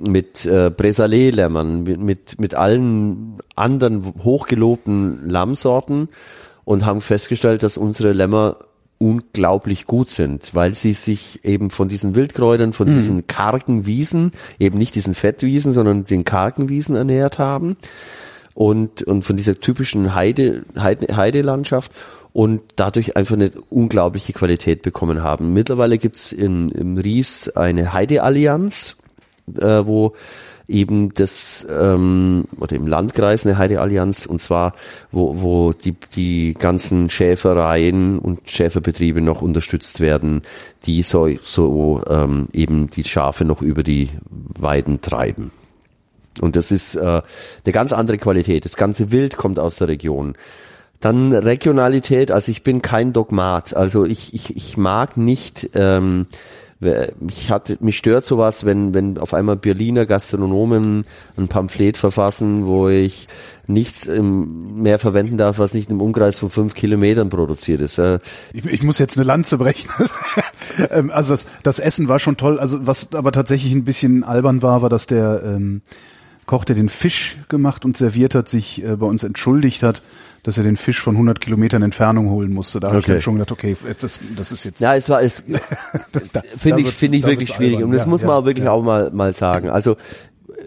[0.00, 6.08] mit äh, Bresalet-Lämmern, mit, mit, mit allen anderen hochgelobten Lammsorten
[6.64, 8.56] und haben festgestellt, dass unsere Lämmer
[9.00, 12.94] unglaublich gut sind, weil sie sich eben von diesen Wildkräutern, von mhm.
[12.94, 17.76] diesen kargen Wiesen, eben nicht diesen Fettwiesen, sondern den kargen Wiesen ernährt haben
[18.52, 21.92] und, und von dieser typischen Heide, Heide, Heidelandschaft
[22.34, 25.54] und dadurch einfach eine unglaubliche Qualität bekommen haben.
[25.54, 28.98] Mittlerweile gibt's in, im Ries eine Heideallianz,
[29.58, 30.14] äh, wo
[30.70, 34.74] eben das ähm, oder im Landkreis eine Heideallianz und zwar
[35.10, 40.42] wo wo die die ganzen Schäfereien und Schäferbetriebe noch unterstützt werden,
[40.84, 44.10] die so so ähm, eben die Schafe noch über die
[44.58, 45.52] Weiden treiben.
[46.40, 48.64] Und das ist äh, eine ganz andere Qualität.
[48.64, 50.34] Das ganze Wild kommt aus der Region.
[51.00, 53.74] Dann Regionalität, also ich bin kein Dogmat.
[53.74, 56.26] Also ich, ich, ich mag nicht, ähm,
[56.80, 61.04] mich hat, mich stört sowas, wenn, wenn auf einmal Berliner Gastronomen
[61.36, 63.28] ein Pamphlet verfassen, wo ich
[63.66, 68.00] nichts mehr verwenden darf, was nicht im Umkreis von fünf Kilometern produziert ist.
[68.52, 69.90] Ich, ich muss jetzt eine Lanze brechen.
[70.90, 72.58] Ähm, also das, das Essen war schon toll.
[72.58, 75.82] Also was aber tatsächlich ein bisschen albern war, war, dass der ähm,
[76.50, 80.02] Koch, der den Fisch gemacht und serviert hat, sich äh, bei uns entschuldigt hat,
[80.42, 82.80] dass er den Fisch von 100 Kilometern Entfernung holen musste.
[82.80, 82.96] Da okay.
[82.96, 84.80] habe ich dann schon gedacht, okay, jetzt ist, das ist jetzt.
[84.80, 85.44] Ja, es war, es
[86.58, 87.76] finde ich, finde ich wirklich schwierig.
[87.76, 87.90] Albern.
[87.90, 88.72] Und das ja, muss man ja, wirklich ja.
[88.72, 89.70] auch mal, mal sagen.
[89.70, 89.96] Also,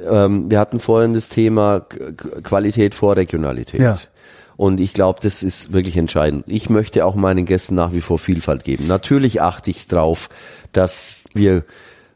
[0.09, 3.81] ähm, wir hatten vorhin das Thema Qualität vor Regionalität.
[3.81, 3.97] Ja.
[4.55, 6.45] Und ich glaube, das ist wirklich entscheidend.
[6.47, 8.87] Ich möchte auch meinen Gästen nach wie vor Vielfalt geben.
[8.87, 10.29] Natürlich achte ich drauf,
[10.71, 11.65] dass wir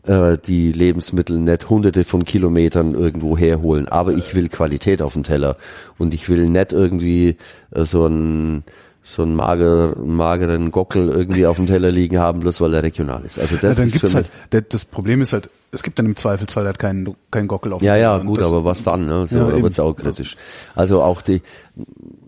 [0.08, 5.24] äh, die Lebensmittel nicht hunderte von Kilometern irgendwo herholen, aber ich will Qualität auf dem
[5.24, 5.58] Teller
[5.98, 7.38] und ich will nicht irgendwie
[7.72, 8.64] äh, so ein
[9.04, 13.24] so einen mager, mageren Gockel irgendwie auf dem Teller liegen haben, bloß weil er regional
[13.24, 13.40] ist.
[13.40, 14.28] Also das ja, dann ist gibt's halt,
[14.74, 17.86] das Problem ist halt, es gibt dann im Zweifelsfall halt keinen, keinen Gockel auf dem
[17.86, 18.06] ja, Teller.
[18.06, 19.06] Ja, ja, gut, aber was dann?
[19.06, 19.26] Ne?
[19.30, 20.36] So, ja, da wird's auch kritisch.
[20.76, 21.42] Also auch die,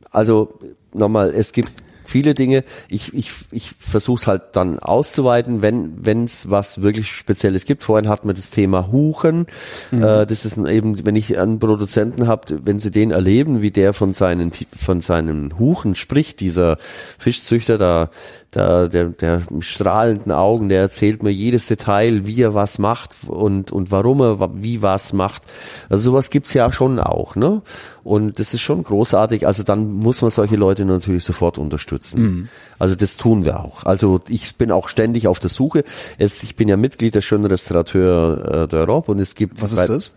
[0.09, 0.57] also
[0.93, 1.73] nochmal, es gibt
[2.09, 2.63] viele Dinge.
[2.89, 7.83] Ich, ich, ich versuche es halt dann auszuweiten, wenn es was wirklich Spezielles gibt.
[7.83, 9.45] Vorhin hatten wir das Thema Huchen.
[9.91, 10.03] Mhm.
[10.03, 13.93] Äh, das ist eben, wenn ich einen Produzenten habe, wenn sie den erleben, wie der
[13.93, 16.77] von seinen von seinen Huchen spricht, dieser
[17.17, 18.09] Fischzüchter, da
[18.51, 23.71] da, der, der strahlenden Augen, der erzählt mir jedes Detail, wie er was macht und,
[23.71, 25.43] und warum er wie was macht.
[25.89, 27.61] Also sowas gibt's ja schon auch, ne?
[28.03, 29.45] Und das ist schon großartig.
[29.45, 32.21] Also dann muss man solche Leute natürlich sofort unterstützen.
[32.21, 32.49] Mhm.
[32.79, 33.83] Also das tun wir auch.
[33.83, 35.83] Also ich bin auch ständig auf der Suche.
[36.17, 39.89] Es, ich bin ja Mitglied der schönen Restaurateur äh, d'Europe und es gibt was ist
[39.89, 40.13] das?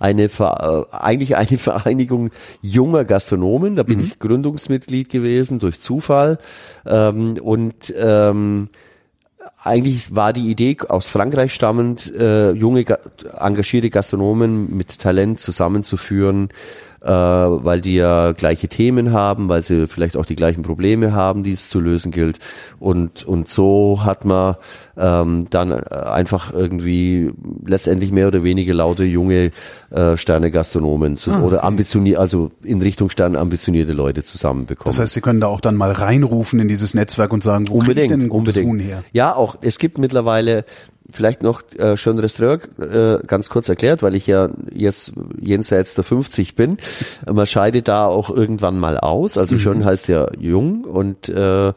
[0.00, 2.30] Eine äh, eigentlich eine Vereinigung
[2.62, 3.76] junger Gastronomen.
[3.76, 4.04] Da bin mhm.
[4.06, 6.38] ich Gründungsmitglied gewesen durch Zufall
[6.84, 8.68] ähm, und ähm,
[9.62, 12.84] eigentlich war die Idee aus Frankreich stammend, äh, junge,
[13.38, 16.50] engagierte Gastronomen mit Talent zusammenzuführen,
[17.02, 21.42] äh, weil die ja gleiche Themen haben, weil sie vielleicht auch die gleichen Probleme haben,
[21.42, 22.38] die es zu lösen gilt.
[22.78, 24.56] Und, und so hat man
[24.96, 27.30] ähm, dann einfach irgendwie
[27.66, 29.50] letztendlich mehr oder weniger laute junge
[29.90, 34.86] äh, Sterne-Gastronomen ah, oder ambitioniert, also in Richtung Stern ambitionierte Leute zusammenbekommen.
[34.86, 37.78] Das heißt, Sie können da auch dann mal reinrufen in dieses Netzwerk und sagen, wo
[37.78, 38.68] unbedingt, ich denn unbedingt.
[38.68, 39.04] Huhn her?
[39.12, 40.64] Ja, auch es gibt mittlerweile
[41.10, 46.04] Vielleicht noch äh, schön Restaurant äh, ganz kurz erklärt, weil ich ja jetzt jenseits der
[46.04, 46.78] 50 bin.
[47.32, 49.38] Man scheidet da auch irgendwann mal aus.
[49.38, 49.60] Also mhm.
[49.60, 51.72] schön heißt ja jung und äh,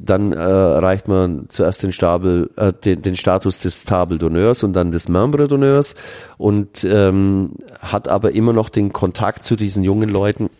[0.00, 4.72] dann äh, erreicht man zuerst den, Stabel, äh, den, den Status des Table d'honneurs und
[4.72, 5.96] dann des Membre d'honneurs
[6.36, 10.50] und ähm, hat aber immer noch den Kontakt zu diesen jungen Leuten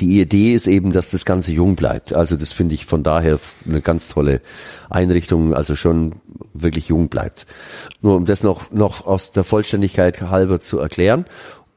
[0.00, 2.12] die Idee ist eben, dass das Ganze jung bleibt.
[2.12, 4.40] Also das finde ich von daher eine ganz tolle
[4.90, 6.14] Einrichtung, also schon
[6.54, 7.46] wirklich jung bleibt.
[8.00, 11.26] Nur um das noch, noch aus der Vollständigkeit halber zu erklären.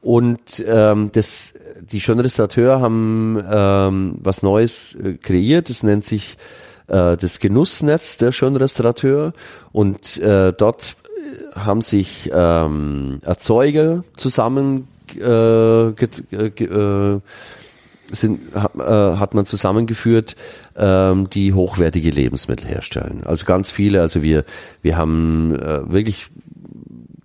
[0.00, 5.68] Und ähm, das, die Restaurateur haben ähm, was Neues äh, kreiert.
[5.68, 6.36] Das nennt sich
[6.86, 9.32] äh, das Genussnetz der Restaurateur.
[9.72, 10.96] Und äh, dort
[11.54, 17.20] haben sich ähm, Erzeuger zusammen äh, get, äh,
[18.12, 20.36] sind, hat, äh, hat man zusammengeführt,
[20.76, 23.22] ähm, die hochwertige Lebensmittel herstellen.
[23.24, 24.44] Also ganz viele, also wir,
[24.82, 26.30] wir haben äh, wirklich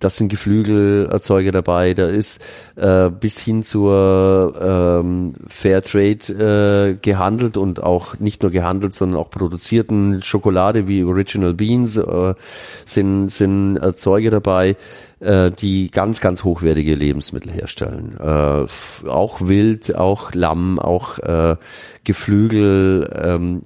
[0.02, 2.42] das sind Geflügelerzeuger dabei, da ist
[2.76, 9.30] äh, bis hin zur ähm, Fairtrade äh, gehandelt und auch nicht nur gehandelt, sondern auch
[9.30, 12.34] produzierten Schokolade wie Original Beans äh,
[12.84, 14.76] sind, sind Erzeuger dabei,
[15.22, 18.16] äh, die ganz, ganz hochwertige Lebensmittel herstellen.
[18.20, 21.56] Äh, auch Wild, auch Lamm, auch äh,
[22.04, 23.62] Geflügel, ähm,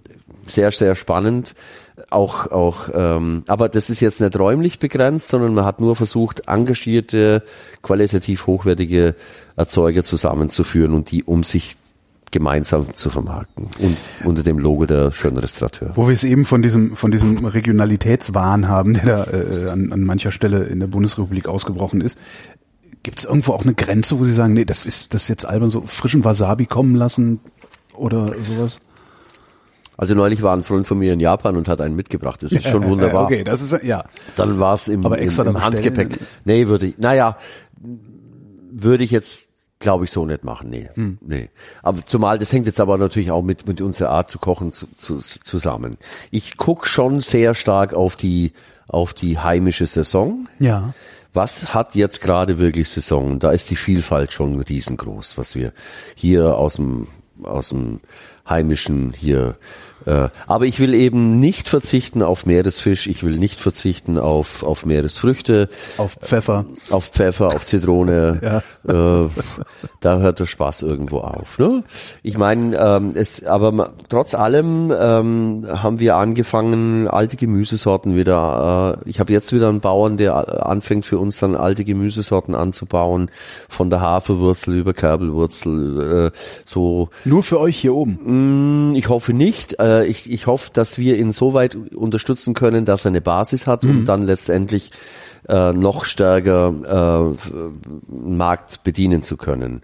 [0.47, 1.55] sehr, sehr spannend
[2.11, 6.43] auch, auch, ähm, aber das ist jetzt nicht räumlich begrenzt, sondern man hat nur versucht,
[6.47, 7.43] engagierte,
[7.83, 9.15] qualitativ hochwertige
[9.57, 11.77] Erzeuger zusammenzuführen und die um sich
[12.33, 15.93] gemeinsam zu vermarkten und unter dem Logo der schönen Restaurateur.
[15.95, 20.03] Wo wir es eben von diesem von diesem Regionalitätswahn haben, der da äh, an, an
[20.03, 22.19] mancher Stelle in der Bundesrepublik ausgebrochen ist.
[23.03, 25.47] Gibt es irgendwo auch eine Grenze, wo Sie sagen, nee, das ist das ist jetzt
[25.47, 27.41] albern, so frischen Wasabi kommen lassen
[27.95, 28.81] oder sowas?
[29.97, 32.43] Also neulich war ein Freund von mir in Japan und hat einen mitgebracht.
[32.43, 33.25] Das ist schon wunderbar.
[33.25, 34.05] Okay, das ist ja.
[34.37, 36.19] Dann war es im, im, im Handgepäck.
[36.45, 36.99] Nee, würde ich.
[36.99, 37.39] Naja,
[38.71, 39.49] würde ich jetzt
[39.79, 40.71] glaube ich so nicht machen.
[40.71, 41.19] Nee, hm.
[41.21, 41.51] nee.
[41.83, 44.87] Aber zumal das hängt jetzt aber natürlich auch mit mit unserer Art zu kochen zu,
[44.97, 45.99] zu, zusammen.
[46.31, 48.53] Ich guck schon sehr stark auf die
[48.89, 50.49] auf die heimische Saison.
[50.59, 50.95] Ja.
[51.35, 53.39] Was hat jetzt gerade wirklich Saison?
[53.39, 55.73] Da ist die Vielfalt schon riesengroß, was wir
[56.15, 57.09] hier aus dem
[57.43, 58.01] aus dem
[58.49, 59.57] heimischen hier
[60.07, 64.87] äh, aber ich will eben nicht verzichten auf Meeresfisch, ich will nicht verzichten auf, auf
[64.87, 65.69] Meeresfrüchte.
[65.99, 66.65] Auf Pfeffer.
[66.91, 68.41] Auf Pfeffer, auf Zitrone.
[68.43, 68.63] ja.
[68.89, 69.29] Äh,
[70.01, 71.59] da hört der Spaß irgendwo auf.
[71.59, 71.83] Ne?
[72.23, 79.01] Ich meine, ähm, es, aber trotz allem ähm, haben wir angefangen, alte Gemüsesorten wieder.
[79.05, 83.31] Äh, ich habe jetzt wieder einen Bauern, der anfängt für uns dann alte Gemüsesorten anzubauen,
[83.69, 86.31] von der Haferwurzel über Kerbelwurzel.
[86.33, 87.09] Äh, so.
[87.25, 88.91] Nur für euch hier oben?
[88.91, 89.81] Mm, ich hoffe nicht.
[89.81, 93.21] Äh, äh, ich, ich hoffe, dass wir ihn so weit unterstützen können, dass er eine
[93.21, 93.91] Basis hat mhm.
[93.91, 94.91] und dann letztendlich
[95.49, 99.83] äh, noch stärker äh, Markt bedienen zu können.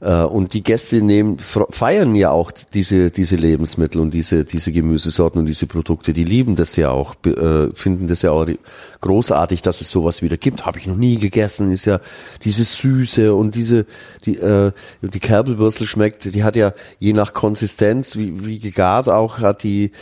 [0.00, 5.40] Äh, und die Gäste nehmen, feiern ja auch diese, diese Lebensmittel und diese, diese Gemüsesorten
[5.40, 6.12] und diese Produkte.
[6.12, 8.46] Die lieben das ja auch, äh, finden das ja auch
[9.00, 10.66] großartig, dass es sowas wieder gibt.
[10.66, 11.70] Habe ich noch nie gegessen.
[11.70, 12.00] Ist ja
[12.42, 13.86] diese Süße und diese,
[14.26, 19.38] die, äh, die Kerbelwurzel schmeckt, die hat ja je nach Konsistenz, wie, wie gegart auch,
[19.38, 19.92] hat die,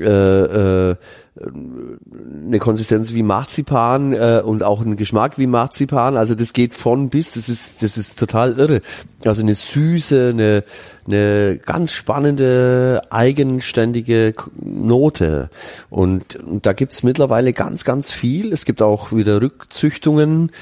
[0.00, 0.96] äh, äh,
[1.38, 6.16] eine Konsistenz wie Marzipan äh, und auch einen Geschmack wie Marzipan.
[6.16, 8.80] Also das geht von bis, das ist, das ist total irre.
[9.24, 10.64] Also eine süße, eine,
[11.06, 15.50] eine ganz spannende, eigenständige Note.
[15.90, 18.52] Und, und da gibt's mittlerweile ganz, ganz viel.
[18.52, 20.52] Es gibt auch wieder Rückzüchtungen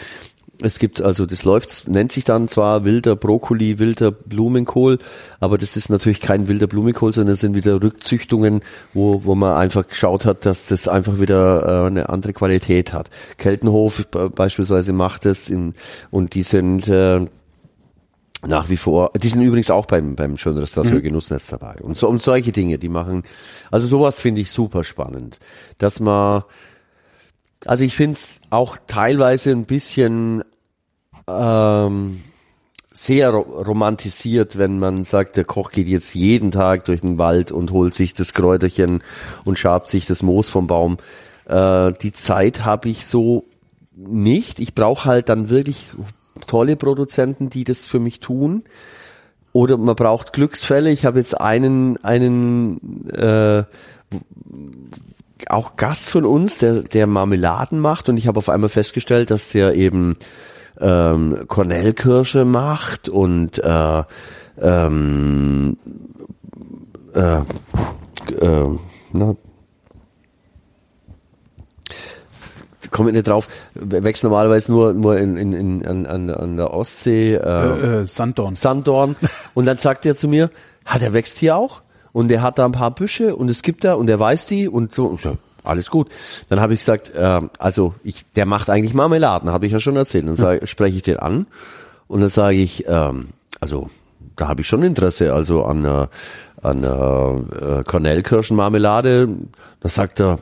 [0.62, 4.98] es gibt also, das läuft, nennt sich dann zwar wilder Brokkoli, wilder Blumenkohl,
[5.40, 8.62] aber das ist natürlich kein wilder Blumenkohl, sondern das sind wieder Rückzüchtungen,
[8.92, 13.10] wo, wo man einfach geschaut hat, dass das einfach wieder äh, eine andere Qualität hat.
[13.36, 15.74] Keltenhof beispielsweise macht es in,
[16.10, 17.26] und die sind äh,
[18.46, 21.02] nach wie vor, die sind übrigens auch beim, beim schönen Restaurateur mhm.
[21.02, 21.76] Genussnetz dabei.
[21.80, 23.22] Und so, und solche Dinge, die machen,
[23.70, 25.38] also sowas finde ich super spannend,
[25.78, 26.44] dass man
[27.66, 30.44] also ich finde es auch teilweise ein bisschen
[31.28, 32.20] ähm,
[32.92, 37.72] sehr romantisiert, wenn man sagt, der Koch geht jetzt jeden Tag durch den Wald und
[37.72, 39.02] holt sich das Kräuterchen
[39.44, 40.98] und schabt sich das Moos vom Baum.
[41.46, 43.44] Äh, die Zeit habe ich so
[43.96, 44.60] nicht.
[44.60, 45.88] Ich brauche halt dann wirklich
[46.46, 48.64] tolle Produzenten, die das für mich tun.
[49.52, 50.90] Oder man braucht Glücksfälle.
[50.90, 53.64] Ich habe jetzt einen, einen äh,
[55.48, 59.48] auch Gast von uns, der, der Marmeladen macht und ich habe auf einmal festgestellt, dass
[59.48, 60.16] der eben
[60.80, 64.02] ähm, Cornellkirsche macht und äh,
[64.60, 65.76] ähm,
[67.14, 67.38] äh,
[68.40, 68.78] äh,
[69.12, 69.36] na,
[72.90, 77.34] komme ich nicht drauf, wächst normalerweise nur, nur in, in, in, an, an der Ostsee.
[77.34, 78.56] Äh, äh, äh, Sanddorn.
[78.56, 79.16] Sanddorn.
[79.54, 80.48] Und dann sagt er zu mir,
[80.84, 81.82] hat er wächst hier auch?
[82.14, 84.68] Und der hat da ein paar Büsche und es gibt da und er weiß die
[84.68, 85.04] und so.
[85.04, 86.08] Und so alles gut.
[86.48, 89.96] Dann habe ich gesagt, äh, also ich, der macht eigentlich Marmeladen, habe ich ja schon
[89.96, 90.26] erzählt.
[90.26, 91.46] Dann sag, spreche ich den an
[92.08, 93.30] und dann sage ich, ähm,
[93.60, 93.90] also
[94.36, 96.06] da habe ich schon Interesse, also an äh,
[96.64, 99.28] an äh, Kornellkirschenmarmelade.
[99.80, 100.38] Da sagt er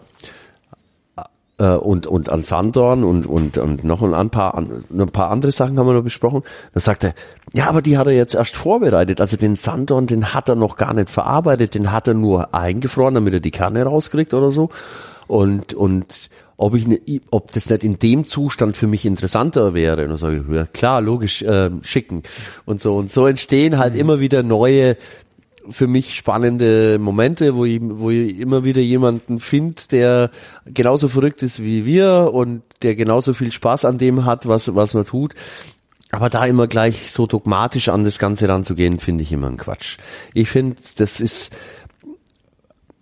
[1.58, 5.78] äh, und und an Sanddorn und und und noch ein paar ein paar andere Sachen
[5.78, 6.42] haben wir noch besprochen.
[6.74, 7.14] Da sagt er,
[7.52, 9.20] ja, aber die hat er jetzt erst vorbereitet.
[9.20, 13.14] Also den Sanddorn, den hat er noch gar nicht verarbeitet, den hat er nur eingefroren,
[13.14, 14.70] damit er die Kerne rauskriegt oder so.
[15.26, 17.00] Und, und ob ich ne,
[17.30, 20.02] ob das nicht in dem Zustand für mich interessanter wäre.
[20.02, 22.22] Und dann sage ich, ja klar, logisch, äh, schicken
[22.66, 22.96] und so.
[22.96, 24.00] Und so entstehen halt mhm.
[24.00, 24.96] immer wieder neue
[25.68, 30.30] für mich spannende Momente, wo ich, wo ich immer wieder jemanden finde, der
[30.66, 34.94] genauso verrückt ist wie wir und der genauso viel Spaß an dem hat, was, was
[34.94, 35.34] man tut.
[36.10, 39.96] Aber da immer gleich so dogmatisch an das Ganze ranzugehen, finde ich immer ein Quatsch.
[40.34, 41.54] Ich finde, das ist,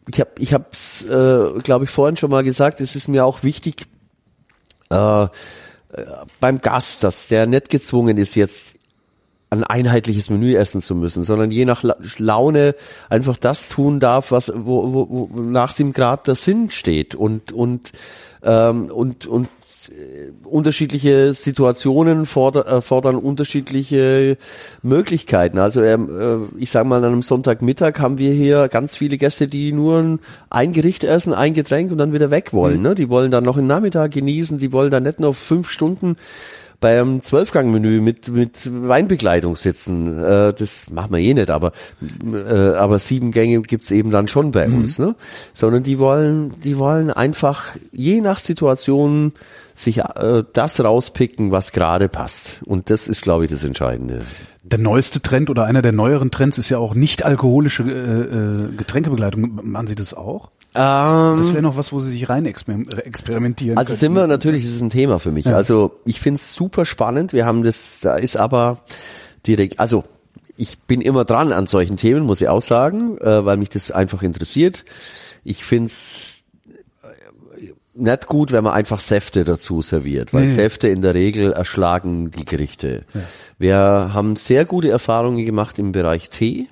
[0.09, 2.81] ich habe, ich habe es, äh, glaube ich, vorhin schon mal gesagt.
[2.81, 3.87] Es ist mir auch wichtig
[4.91, 5.27] äh,
[6.41, 8.75] beim Gast, dass der nicht gezwungen ist, jetzt
[9.51, 11.85] ein einheitliches Menü essen zu müssen, sondern je nach
[12.19, 12.77] Laune
[13.09, 17.51] einfach das tun darf, was wo, wo, wo nach ihm gerade der Sinn steht und
[17.53, 17.91] und
[18.43, 19.49] ähm, und und
[19.89, 24.37] äh, unterschiedliche Situationen fordern, äh, fordern unterschiedliche
[24.83, 25.59] Möglichkeiten.
[25.59, 29.49] Also ähm, äh, ich sage mal, an einem Sonntagmittag haben wir hier ganz viele Gäste,
[29.49, 30.19] die nur
[30.51, 32.79] ein Gericht essen, ein Getränk und dann wieder weg wollen.
[32.79, 32.83] Mhm.
[32.83, 32.95] Ne?
[32.95, 36.17] Die wollen dann noch den Nachmittag genießen, die wollen dann nicht nur fünf Stunden
[36.81, 40.19] beim Zwölfgang-Menü mit, mit Weinbegleitung sitzen.
[40.19, 41.73] Äh, das machen wir eh nicht, aber,
[42.33, 44.77] äh, aber sieben Gänge gibt's eben dann schon bei mhm.
[44.77, 44.99] uns.
[44.99, 45.15] Ne?
[45.55, 49.33] Sondern die wollen, die wollen einfach je nach Situation
[49.75, 52.61] sich äh, das rauspicken, was gerade passt.
[52.65, 54.21] Und das ist, glaube ich, das Entscheidende.
[54.63, 58.77] Der neueste Trend oder einer der neueren Trends ist ja auch nicht alkoholische äh, äh
[58.77, 59.61] Getränkebegleitung.
[59.63, 60.51] Machen Sie das auch?
[60.75, 64.01] Ähm, das wäre noch was, wo Sie sich rein experimentieren Also könnten.
[64.01, 65.47] sind wir natürlich, das ist ein Thema für mich.
[65.47, 65.57] Ja.
[65.57, 67.33] Also ich finde es super spannend.
[67.33, 68.79] Wir haben das, da ist aber
[69.47, 70.05] direkt, also
[70.57, 73.91] ich bin immer dran an solchen Themen, muss ich auch sagen, äh, weil mich das
[73.91, 74.85] einfach interessiert.
[75.43, 76.41] Ich finde es
[77.95, 80.49] nicht gut, wenn man einfach Säfte dazu serviert, weil nee.
[80.49, 83.05] Säfte in der Regel erschlagen die Gerichte.
[83.15, 83.21] Ja.
[83.59, 83.77] Wir
[84.15, 86.69] haben sehr gute Erfahrungen gemacht im Bereich Tee.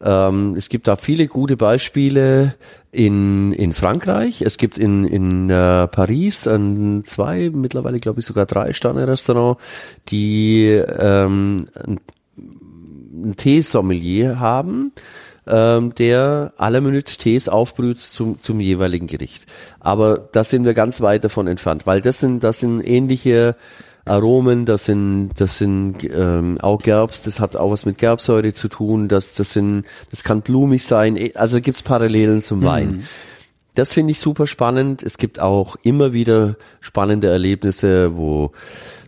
[0.00, 2.54] Ähm, es gibt da viele gute Beispiele
[2.92, 4.42] in, in Frankreich.
[4.42, 9.58] Es gibt in, in äh, Paris ein zwei, mittlerweile glaube ich sogar drei Sterne-Restaurant,
[10.08, 11.66] die ähm,
[12.36, 14.92] ein Teesommelier haben
[15.48, 19.46] ähm, der alle Minute Tees aufbrüht zum, zum jeweiligen Gericht.
[19.80, 23.56] Aber da sind wir ganz weit davon entfernt, weil das sind, das sind ähnliche
[24.08, 28.68] Aromen, das sind, das sind ähm, auch Gerbs, das hat auch was mit Gerbsäure zu
[28.68, 32.88] tun, das, das sind, das kann blumig sein, eh, also gibt's Parallelen zum Wein.
[32.88, 33.02] Mhm.
[33.74, 35.04] Das finde ich super spannend.
[35.04, 38.50] Es gibt auch immer wieder spannende Erlebnisse, wo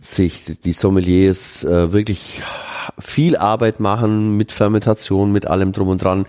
[0.01, 2.41] sich die Sommeliers äh, wirklich
[2.97, 6.25] viel Arbeit machen mit Fermentation, mit allem drum und dran.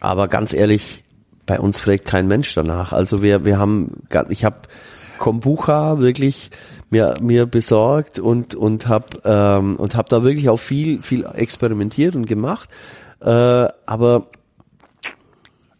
[0.00, 1.04] Aber ganz ehrlich,
[1.46, 2.92] bei uns fragt kein Mensch danach.
[2.92, 4.56] Also wir, wir haben, ich habe
[5.18, 6.50] Kombucha wirklich
[6.94, 12.14] mir mir besorgt und und habe ähm, und habe da wirklich auch viel viel experimentiert
[12.14, 12.68] und gemacht.
[13.20, 14.28] Äh, aber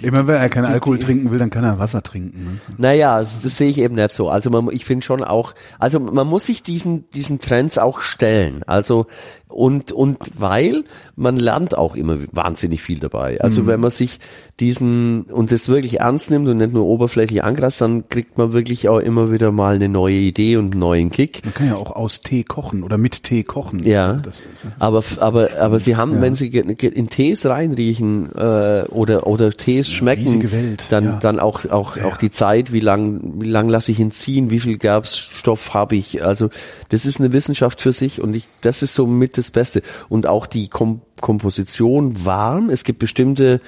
[0.03, 2.45] Immer wenn er keinen Alkohol trinken will, dann kann er Wasser trinken.
[2.45, 2.61] Ne?
[2.79, 4.29] Naja, das, das sehe ich eben nicht so.
[4.29, 8.65] Also man, ich finde schon auch, also man muss sich diesen, diesen Trends auch stellen.
[8.67, 9.07] Also
[9.55, 10.85] und, und weil
[11.17, 13.41] man lernt auch immer wahnsinnig viel dabei.
[13.41, 13.67] Also mhm.
[13.69, 14.19] wenn man sich
[14.61, 18.89] diesen und das wirklich ernst nimmt und nicht nur oberflächlich angrast, dann kriegt man wirklich
[18.89, 21.41] auch immer wieder mal eine neue Idee und einen neuen Kick.
[21.45, 23.85] Man kann ja auch aus Tee kochen oder mit Tee kochen.
[23.85, 24.43] Ja, das,
[24.79, 26.23] aber, aber, aber sie haben, ja.
[26.23, 30.49] wenn sie in Tees reinriechen äh, oder, oder Tees schmecken,
[30.91, 31.19] dann, ja.
[31.21, 32.07] dann auch, auch, ja.
[32.07, 35.97] auch die Zeit, wie lang, wie lang lasse ich ihn ziehen, wie viel Gerbstoff habe
[35.97, 36.25] ich.
[36.25, 36.51] Also
[36.95, 39.83] das ist eine Wissenschaft für sich und ich, das ist so mit das Beste.
[40.09, 42.71] Und auch die Kom Komposition warm.
[42.71, 43.61] Es gibt bestimmte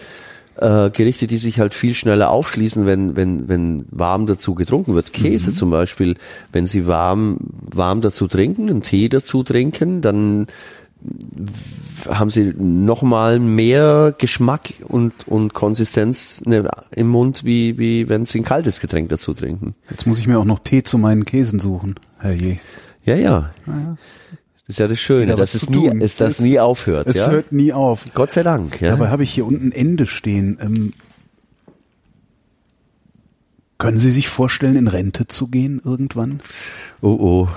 [0.57, 5.13] äh, Gerichte, die sich halt viel schneller aufschließen, wenn, wenn, wenn warm dazu getrunken wird.
[5.13, 5.55] Käse mhm.
[5.55, 6.17] zum Beispiel,
[6.53, 7.39] wenn Sie warm,
[7.75, 10.47] warm dazu trinken, einen Tee dazu trinken, dann
[12.09, 18.41] haben sie nochmal mehr Geschmack und, und Konsistenz ne, im Mund, wie, wie wenn sie
[18.41, 19.75] ein kaltes Getränk dazu trinken.
[19.91, 22.59] Jetzt muss ich mir auch noch Tee zu meinen Käsen suchen, herrje.
[23.07, 23.51] Ja, ja.
[23.67, 23.97] ja.
[24.67, 27.07] Das ist ja das Schöne, ja, dass es nie, ist, das nie aufhört.
[27.07, 27.31] Es ja?
[27.31, 28.05] hört nie auf.
[28.15, 28.81] Gott sei Dank.
[28.81, 28.91] Ja.
[28.91, 30.59] Dabei habe ich hier unten Ende stehen.
[30.61, 30.93] Ähm,
[33.79, 36.41] können Sie sich vorstellen, in Rente zu gehen irgendwann?
[37.01, 37.49] Oh oh.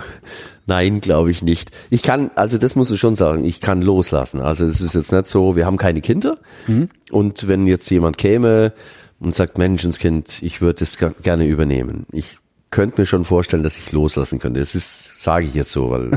[0.68, 1.72] Nein, glaube ich nicht.
[1.90, 4.40] Ich kann, also das muss ich schon sagen, ich kann loslassen.
[4.40, 6.38] Also es ist jetzt nicht so, wir haben keine Kinder.
[6.68, 6.90] Mhm.
[7.10, 8.74] Und wenn jetzt jemand käme
[9.20, 12.06] und sagt, Menschenskind, ich würde das gerne übernehmen.
[12.12, 12.38] Ich
[12.72, 14.60] könnte mir schon vorstellen, dass ich loslassen könnte.
[14.60, 16.12] Das ist, sage ich jetzt so, weil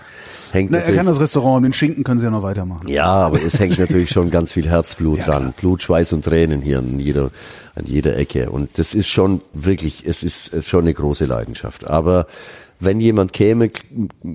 [0.52, 2.88] hängt Na, er kann das Restaurant und den Schinken können sie ja noch weitermachen.
[2.88, 5.42] Ja, aber es hängt natürlich schon ganz viel Herzblut ja, dran.
[5.42, 5.54] Klar.
[5.58, 7.30] Blut, Schweiß und Tränen hier an jeder,
[7.74, 8.50] an jeder Ecke.
[8.50, 11.88] Und das ist schon wirklich, es ist schon eine große Leidenschaft.
[11.88, 12.26] Aber
[12.80, 13.70] wenn jemand käme,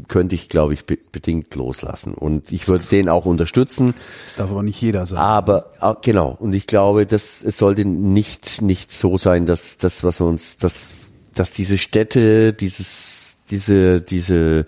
[0.10, 2.14] könnte ich, glaube ich, bedingt loslassen.
[2.14, 3.94] Und ich würde den auch unterstützen.
[4.26, 5.20] Das darf aber nicht jeder sein.
[5.20, 6.36] Aber ah, genau.
[6.38, 10.58] Und ich glaube, dass es sollte nicht nicht so sein, dass das, was wir uns,
[10.58, 10.90] das
[11.34, 14.66] dass diese Städte, dieses, diese, diese,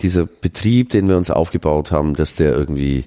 [0.00, 3.04] dieser Betrieb, den wir uns aufgebaut haben, dass der irgendwie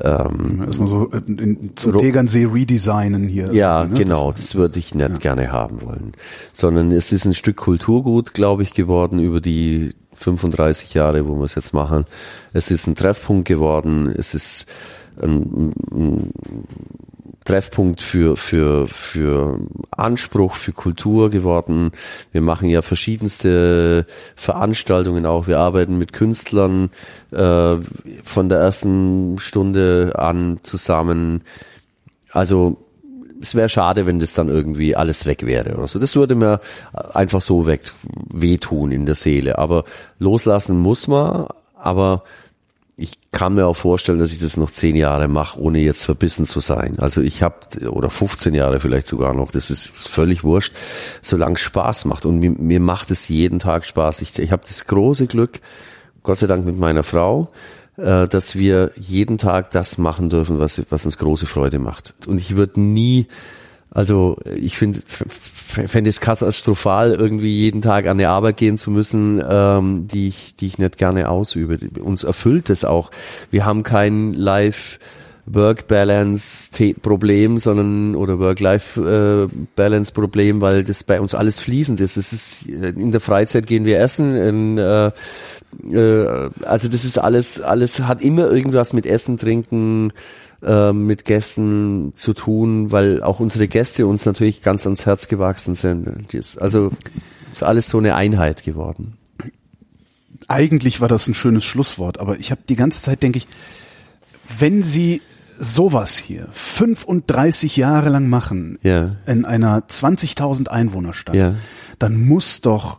[0.00, 3.52] ähm, Erstmal so äh, in, zum Tegernsee redesignen hier.
[3.52, 3.94] Ja, ne?
[3.94, 5.16] genau, das, das würde ich nicht ja.
[5.16, 6.12] gerne haben wollen.
[6.52, 11.44] Sondern es ist ein Stück Kulturgut, glaube ich, geworden über die 35 Jahre, wo wir
[11.44, 12.04] es jetzt machen.
[12.52, 14.66] Es ist ein Treffpunkt geworden, es ist
[15.20, 16.32] ein, ein
[17.44, 19.60] Treffpunkt für, für, für
[19.90, 21.92] Anspruch, für Kultur geworden.
[22.32, 25.46] Wir machen ja verschiedenste Veranstaltungen auch.
[25.46, 26.90] Wir arbeiten mit Künstlern
[27.32, 27.76] äh,
[28.22, 31.42] von der ersten Stunde an zusammen.
[32.32, 32.78] Also
[33.40, 35.98] es wäre schade, wenn das dann irgendwie alles weg wäre oder so.
[35.98, 36.60] Das würde mir
[37.12, 37.92] einfach so weg
[38.30, 39.58] wehtun in der Seele.
[39.58, 39.84] Aber
[40.18, 42.24] loslassen muss man, aber
[42.96, 46.46] ich kann mir auch vorstellen, dass ich das noch zehn Jahre mache, ohne jetzt verbissen
[46.46, 46.96] zu sein.
[46.98, 47.56] Also ich habe,
[47.88, 50.72] oder 15 Jahre vielleicht sogar noch, das ist völlig wurscht,
[51.20, 52.24] solange es Spaß macht.
[52.24, 54.22] Und mir, mir macht es jeden Tag Spaß.
[54.22, 55.60] Ich, ich habe das große Glück,
[56.22, 57.50] Gott sei Dank mit meiner Frau,
[57.96, 62.14] äh, dass wir jeden Tag das machen dürfen, was, was uns große Freude macht.
[62.28, 63.26] Und ich würde nie
[63.94, 69.42] also ich finde fände es katastrophal, irgendwie jeden Tag an die Arbeit gehen zu müssen,
[69.48, 71.78] ähm, die ich, die ich nicht gerne ausübe.
[72.00, 73.12] Uns erfüllt es auch.
[73.50, 74.98] Wir haben kein Live
[75.46, 82.16] Work-Balance-Problem, sondern oder Work-Life-Balance-Problem, weil das bei uns alles fließend ist.
[82.16, 85.10] Es ist in der Freizeit gehen wir essen, in, äh,
[85.92, 90.12] äh, also das ist alles, alles hat immer irgendwas mit Essen, Trinken,
[90.64, 95.74] ähm, mit Gästen zu tun, weil auch unsere Gäste uns natürlich ganz ans Herz gewachsen
[95.74, 96.34] sind.
[96.58, 96.90] Also
[97.52, 99.16] ist alles so eine Einheit geworden.
[100.48, 103.46] Eigentlich war das ein schönes Schlusswort, aber ich habe die ganze Zeit denke ich,
[104.58, 105.22] wenn Sie
[105.58, 109.16] sowas hier 35 Jahre lang machen ja.
[109.26, 111.54] in einer 20.000 Einwohnerstadt, ja.
[111.98, 112.98] dann muss doch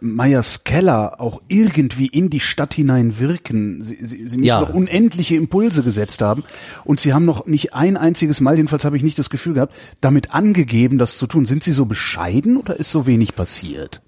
[0.00, 3.82] Meyers Keller auch irgendwie in die Stadt hinein wirken.
[3.84, 4.60] Sie, sie, sie müssen ja.
[4.60, 6.44] doch unendliche Impulse gesetzt haben.
[6.84, 9.74] Und sie haben noch nicht ein einziges Mal, jedenfalls habe ich nicht das Gefühl gehabt,
[10.00, 11.46] damit angegeben, das zu tun.
[11.46, 14.02] Sind sie so bescheiden oder ist so wenig passiert?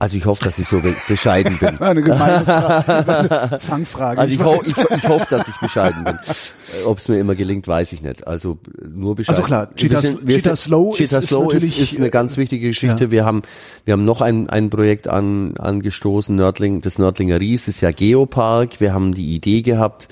[0.00, 1.76] Also ich hoffe, dass ich so bescheiden bin.
[1.80, 4.20] Eine gemeine Frage, Fangfrage.
[4.20, 6.14] Also ich, ho ich, ich hoffe, dass ich bescheiden bin.
[6.14, 8.24] Äh, Ob es mir immer gelingt, weiß ich nicht.
[8.24, 8.58] Also
[8.88, 9.36] nur bescheiden.
[9.36, 12.68] Also klar, Cheetah, sind, Cheetah Slow, Cheetah ist, Slow ist, ist, ist eine ganz wichtige
[12.68, 13.06] Geschichte.
[13.06, 13.10] Ja.
[13.10, 13.42] Wir haben
[13.86, 18.80] wir haben noch ein, ein Projekt an, angestoßen, Nördling, das Nördlinger Ries ist ja Geopark.
[18.80, 20.06] Wir haben die Idee gehabt,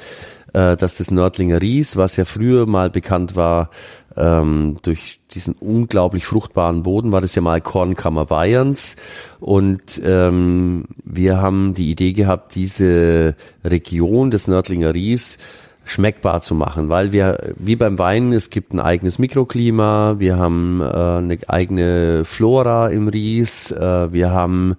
[0.53, 3.71] äh, dass das Nördlinger Ries, was ja früher mal bekannt war,
[4.17, 8.97] ähm, durch diesen unglaublich fruchtbaren Boden war das ja mal Kornkammer Bayerns.
[9.41, 13.35] Und ähm, wir haben die Idee gehabt, diese
[13.65, 15.39] Region des Nördlinger Ries
[15.85, 20.81] schmeckbar zu machen, weil wir, wie beim Wein, es gibt ein eigenes Mikroklima, wir haben
[20.81, 24.77] äh, eine eigene Flora im Ries, äh, wir haben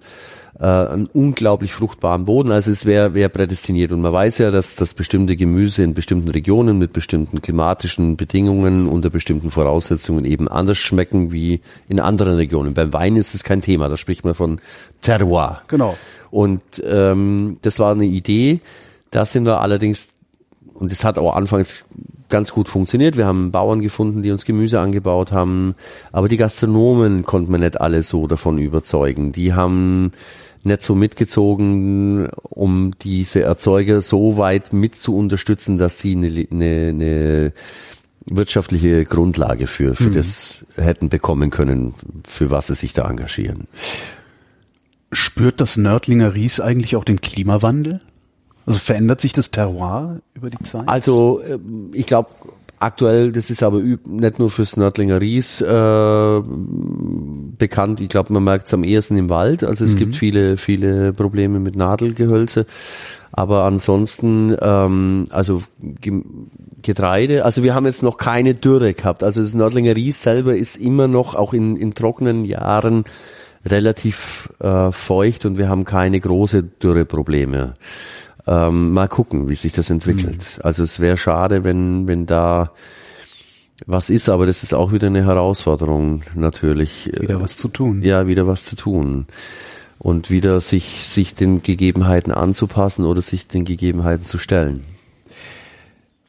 [0.60, 2.50] äh, einen unglaublich fruchtbaren Boden.
[2.50, 3.92] Also es wäre wär prädestiniert.
[3.92, 8.88] Und man weiß ja, dass, dass bestimmte Gemüse in bestimmten Regionen mit bestimmten klimatischen Bedingungen
[8.88, 12.74] unter bestimmten Voraussetzungen eben anders schmecken wie in anderen Regionen.
[12.74, 13.88] Beim Wein ist es kein Thema.
[13.88, 14.60] Da spricht man von
[15.00, 15.62] Terroir.
[15.68, 15.96] Genau.
[16.30, 18.60] Und ähm, das war eine Idee.
[19.10, 20.08] Da sind wir allerdings,
[20.74, 21.84] und das hat auch anfangs
[22.28, 23.16] ganz gut funktioniert.
[23.16, 25.74] Wir haben Bauern gefunden, die uns Gemüse angebaut haben.
[26.12, 29.32] Aber die Gastronomen konnten wir nicht alle so davon überzeugen.
[29.32, 30.12] Die haben
[30.68, 36.88] nicht so mitgezogen, um diese Erzeuger so weit mit zu unterstützen, dass die eine, eine,
[36.88, 37.52] eine
[38.26, 40.14] wirtschaftliche Grundlage für, für mhm.
[40.14, 41.94] das hätten bekommen können,
[42.26, 43.66] für was sie sich da engagieren.
[45.10, 48.00] Spürt das Nördlinger Ries eigentlich auch den Klimawandel?
[48.66, 50.86] Also verändert sich das Terroir über die Zeit?
[50.86, 52.30] Also ähm, ich glaube,
[52.80, 56.42] Aktuell, das ist aber nicht nur fürs Nördlinger Ries äh,
[57.58, 58.00] bekannt.
[58.00, 59.64] Ich glaube, man merkt es am ehesten im Wald.
[59.64, 59.98] Also es mhm.
[59.98, 62.66] gibt viele, viele Probleme mit Nadelgehölze.
[63.32, 65.62] Aber ansonsten, ähm, also
[66.82, 69.22] Getreide, also wir haben jetzt noch keine Dürre gehabt.
[69.22, 73.04] Also das Nördlinger Ries selber ist immer noch, auch in, in trockenen Jahren,
[73.66, 77.74] relativ äh, feucht und wir haben keine große Dürreprobleme.
[78.48, 80.56] Ähm, mal gucken, wie sich das entwickelt.
[80.56, 80.62] Mhm.
[80.62, 82.70] Also es wäre schade, wenn, wenn da
[83.86, 87.10] was ist, aber das ist auch wieder eine Herausforderung natürlich.
[87.20, 88.00] Wieder was zu tun.
[88.02, 89.26] Ja, wieder was zu tun.
[89.98, 94.82] Und wieder sich, sich den Gegebenheiten anzupassen oder sich den Gegebenheiten zu stellen.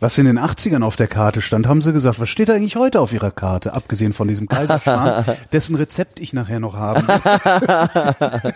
[0.01, 2.99] Was in den 80ern auf der Karte stand, haben sie gesagt, was steht eigentlich heute
[2.99, 7.03] auf ihrer Karte, abgesehen von diesem Kaiserschmarrn, dessen Rezept ich nachher noch habe.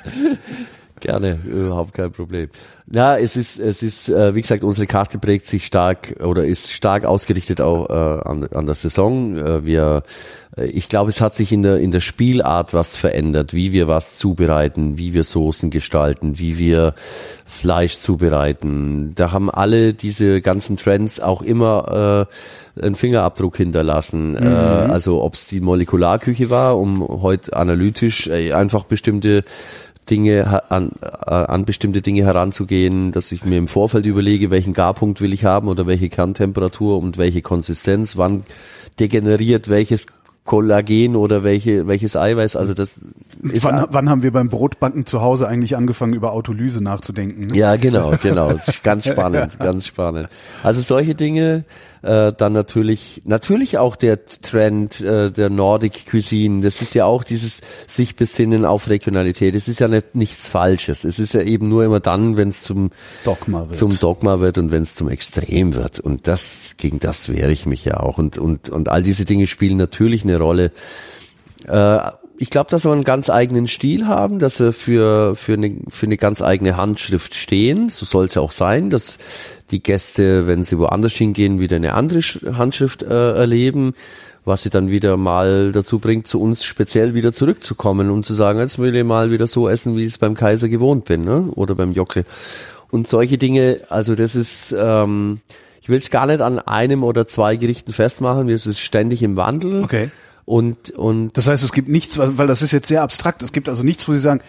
[1.00, 2.50] Gerne, überhaupt kein Problem.
[2.92, 6.72] Ja, es ist, es ist, äh, wie gesagt, unsere Karte prägt sich stark oder ist
[6.72, 9.36] stark ausgerichtet auch äh, an, an der Saison.
[9.38, 10.04] Äh, wir,
[10.58, 13.88] äh, ich glaube, es hat sich in der in der Spielart was verändert, wie wir
[13.88, 16.94] was zubereiten, wie wir Soßen gestalten, wie wir
[17.46, 19.14] Fleisch zubereiten.
[19.16, 22.28] Da haben alle diese ganzen Trends auch immer
[22.78, 24.32] äh, einen Fingerabdruck hinterlassen.
[24.32, 24.46] Mhm.
[24.46, 29.44] Äh, also ob es die Molekularküche war, um heute analytisch äh, einfach bestimmte
[30.10, 35.22] Dinge an, äh, an bestimmte Dinge heranzugehen, dass ich mir im Vorfeld überlege, welchen Garpunkt
[35.22, 38.44] will ich haben oder welche Kerntemperatur und welche Konsistenz, wann
[39.00, 40.06] degeneriert welches
[40.46, 43.00] Kollagen oder welche, welches Eiweiß, also das
[43.44, 47.48] ist wann, wann haben wir beim Brotbacken zu Hause eigentlich angefangen, über Autolyse nachzudenken?
[47.48, 47.56] Ne?
[47.56, 48.52] Ja, genau, genau.
[48.84, 50.28] ganz spannend, ganz spannend.
[50.62, 51.64] Also solche Dinge,
[52.04, 56.62] äh, dann natürlich, natürlich auch der Trend äh, der Nordic Cuisine.
[56.62, 59.56] Das ist ja auch dieses sich besinnen auf Regionalität.
[59.56, 61.06] Es ist ja nicht, nichts Falsches.
[61.06, 62.92] Es ist ja eben nur immer dann, wenn es zum
[63.24, 66.00] Dogma wird, zum Dogma wird und wenn es zum Extrem wird.
[66.00, 68.18] Und das gegen das wehre ich mich ja auch.
[68.18, 70.72] Und und und all diese Dinge spielen natürlich eine Rolle.
[71.68, 72.00] Äh,
[72.38, 76.06] ich glaube, dass wir einen ganz eigenen Stil haben, dass wir für, für, eine, für
[76.06, 77.90] eine ganz eigene Handschrift stehen.
[77.90, 79.18] So soll es ja auch sein, dass
[79.72, 82.22] die Gäste, wenn sie woanders hingehen, wieder eine andere
[82.58, 83.94] Handschrift äh, erleben,
[84.46, 88.60] was sie dann wieder mal dazu bringt, zu uns speziell wieder zurückzukommen und zu sagen,
[88.60, 91.50] jetzt will ich mal wieder so essen, wie ich es beim Kaiser gewohnt bin, ne?
[91.56, 92.26] oder beim Jockel.
[92.92, 95.40] Und solche Dinge, also das ist, ähm,
[95.82, 99.36] ich will es gar nicht an einem oder zwei Gerichten festmachen, es ist ständig im
[99.36, 99.84] Wandel.
[99.84, 100.12] Okay.
[100.46, 103.44] Und, und das heißt, es gibt nichts, weil das ist jetzt sehr abstrakt.
[103.44, 104.42] Es gibt also nichts, wo Sie sagen,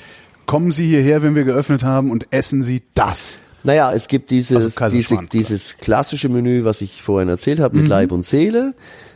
[0.46, 3.38] kommen Sie hierher, wenn wir geöffnet haben und essen Sie das.
[3.62, 7.84] Naja, es gibt dieses, also diese, dieses klassische Menü, was ich vorhin erzählt habe, mit
[7.84, 7.90] mhm.
[7.90, 8.74] Leib und Seele.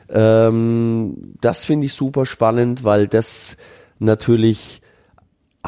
[0.09, 3.59] Ähm, das finde ich super spannend, weil das
[3.98, 4.80] natürlich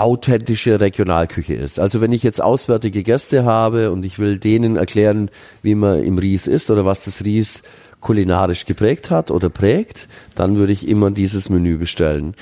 [0.00, 1.78] authentische Regionalküche ist.
[1.78, 5.30] Also wenn ich jetzt auswärtige Gäste habe und ich will denen erklären,
[5.62, 7.62] wie man im Ries isst oder was das Ries
[8.00, 12.34] kulinarisch geprägt hat oder prägt, dann würde ich immer dieses Menü bestellen.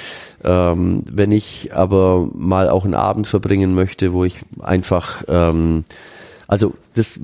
[0.45, 5.85] Ähm, wenn ich aber mal auch einen Abend verbringen möchte, wo ich einfach, ähm,
[6.49, 7.21] also das,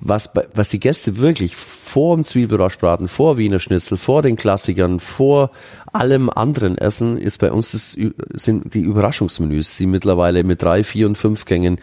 [0.00, 5.52] was, was die Gäste wirklich vor dem Zwiebelrostbraten, vor Wiener Schnitzel, vor den Klassikern, vor
[5.92, 7.96] allem anderen Essen, ist bei uns das,
[8.32, 11.78] sind die Überraschungsmenüs, die mittlerweile mit drei, vier und fünf Gängen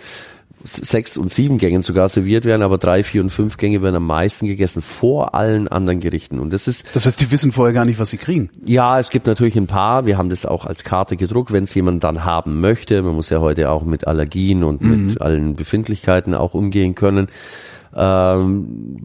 [0.65, 4.07] sechs und sieben Gängen sogar serviert werden, aber drei, vier und fünf Gänge werden am
[4.07, 6.39] meisten gegessen vor allen anderen Gerichten.
[6.39, 6.85] Und das ist.
[6.93, 8.49] Das heißt, die wissen vorher gar nicht, was sie kriegen.
[8.65, 10.05] Ja, es gibt natürlich ein paar.
[10.05, 13.01] Wir haben das auch als Karte gedruckt, wenn es jemand dann haben möchte.
[13.01, 15.07] Man muss ja heute auch mit Allergien und mhm.
[15.07, 17.27] mit allen Befindlichkeiten auch umgehen können.
[17.95, 19.01] Ähm,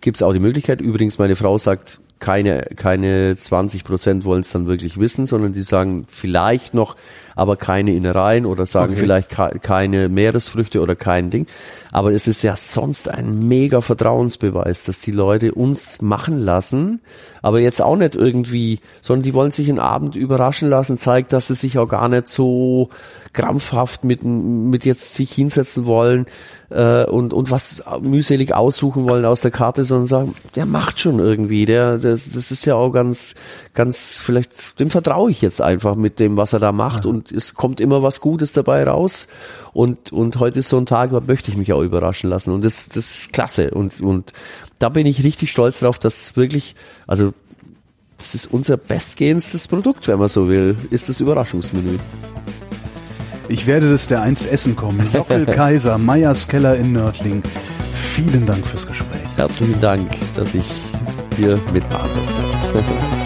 [0.00, 0.80] gibt es auch die Möglichkeit.
[0.80, 5.64] Übrigens, meine Frau sagt, keine, keine 20 Prozent wollen es dann wirklich wissen, sondern die
[5.64, 6.96] sagen vielleicht noch,
[7.36, 9.00] aber keine Innereien oder sagen okay.
[9.00, 11.46] vielleicht keine Meeresfrüchte oder kein Ding.
[11.90, 17.00] Aber es ist ja sonst ein mega Vertrauensbeweis, dass die Leute uns machen lassen,
[17.42, 21.48] aber jetzt auch nicht irgendwie, sondern die wollen sich einen Abend überraschen lassen, zeigt, dass
[21.48, 22.88] sie sich auch gar nicht so
[23.32, 26.26] krampfhaft mit, mit jetzt sich hinsetzen wollen
[26.70, 31.18] äh, und, und was mühselig aussuchen wollen aus der Karte, sondern sagen, der macht schon
[31.18, 33.34] irgendwie, der, der das ist ja auch ganz,
[33.74, 37.10] ganz, vielleicht, dem vertraue ich jetzt einfach mit dem, was er da macht ja.
[37.22, 39.26] Und es kommt immer was Gutes dabei raus
[39.72, 42.64] und, und heute ist so ein Tag, da möchte ich mich auch überraschen lassen und
[42.64, 44.32] das, das ist klasse und, und
[44.78, 46.74] da bin ich richtig stolz drauf, dass wirklich,
[47.06, 47.32] also
[48.16, 51.98] das ist unser bestgehendstes Produkt, wenn man so will, ist das Überraschungsmenü.
[53.48, 55.08] Ich werde das der einst essen kommen.
[55.12, 57.42] Jockel Kaiser, Meyers Keller in Nördling.
[57.94, 59.20] Vielen Dank fürs Gespräch.
[59.36, 60.64] Herzlichen Dank, dass ich
[61.36, 62.10] hier mitmachen
[62.72, 62.84] durfte.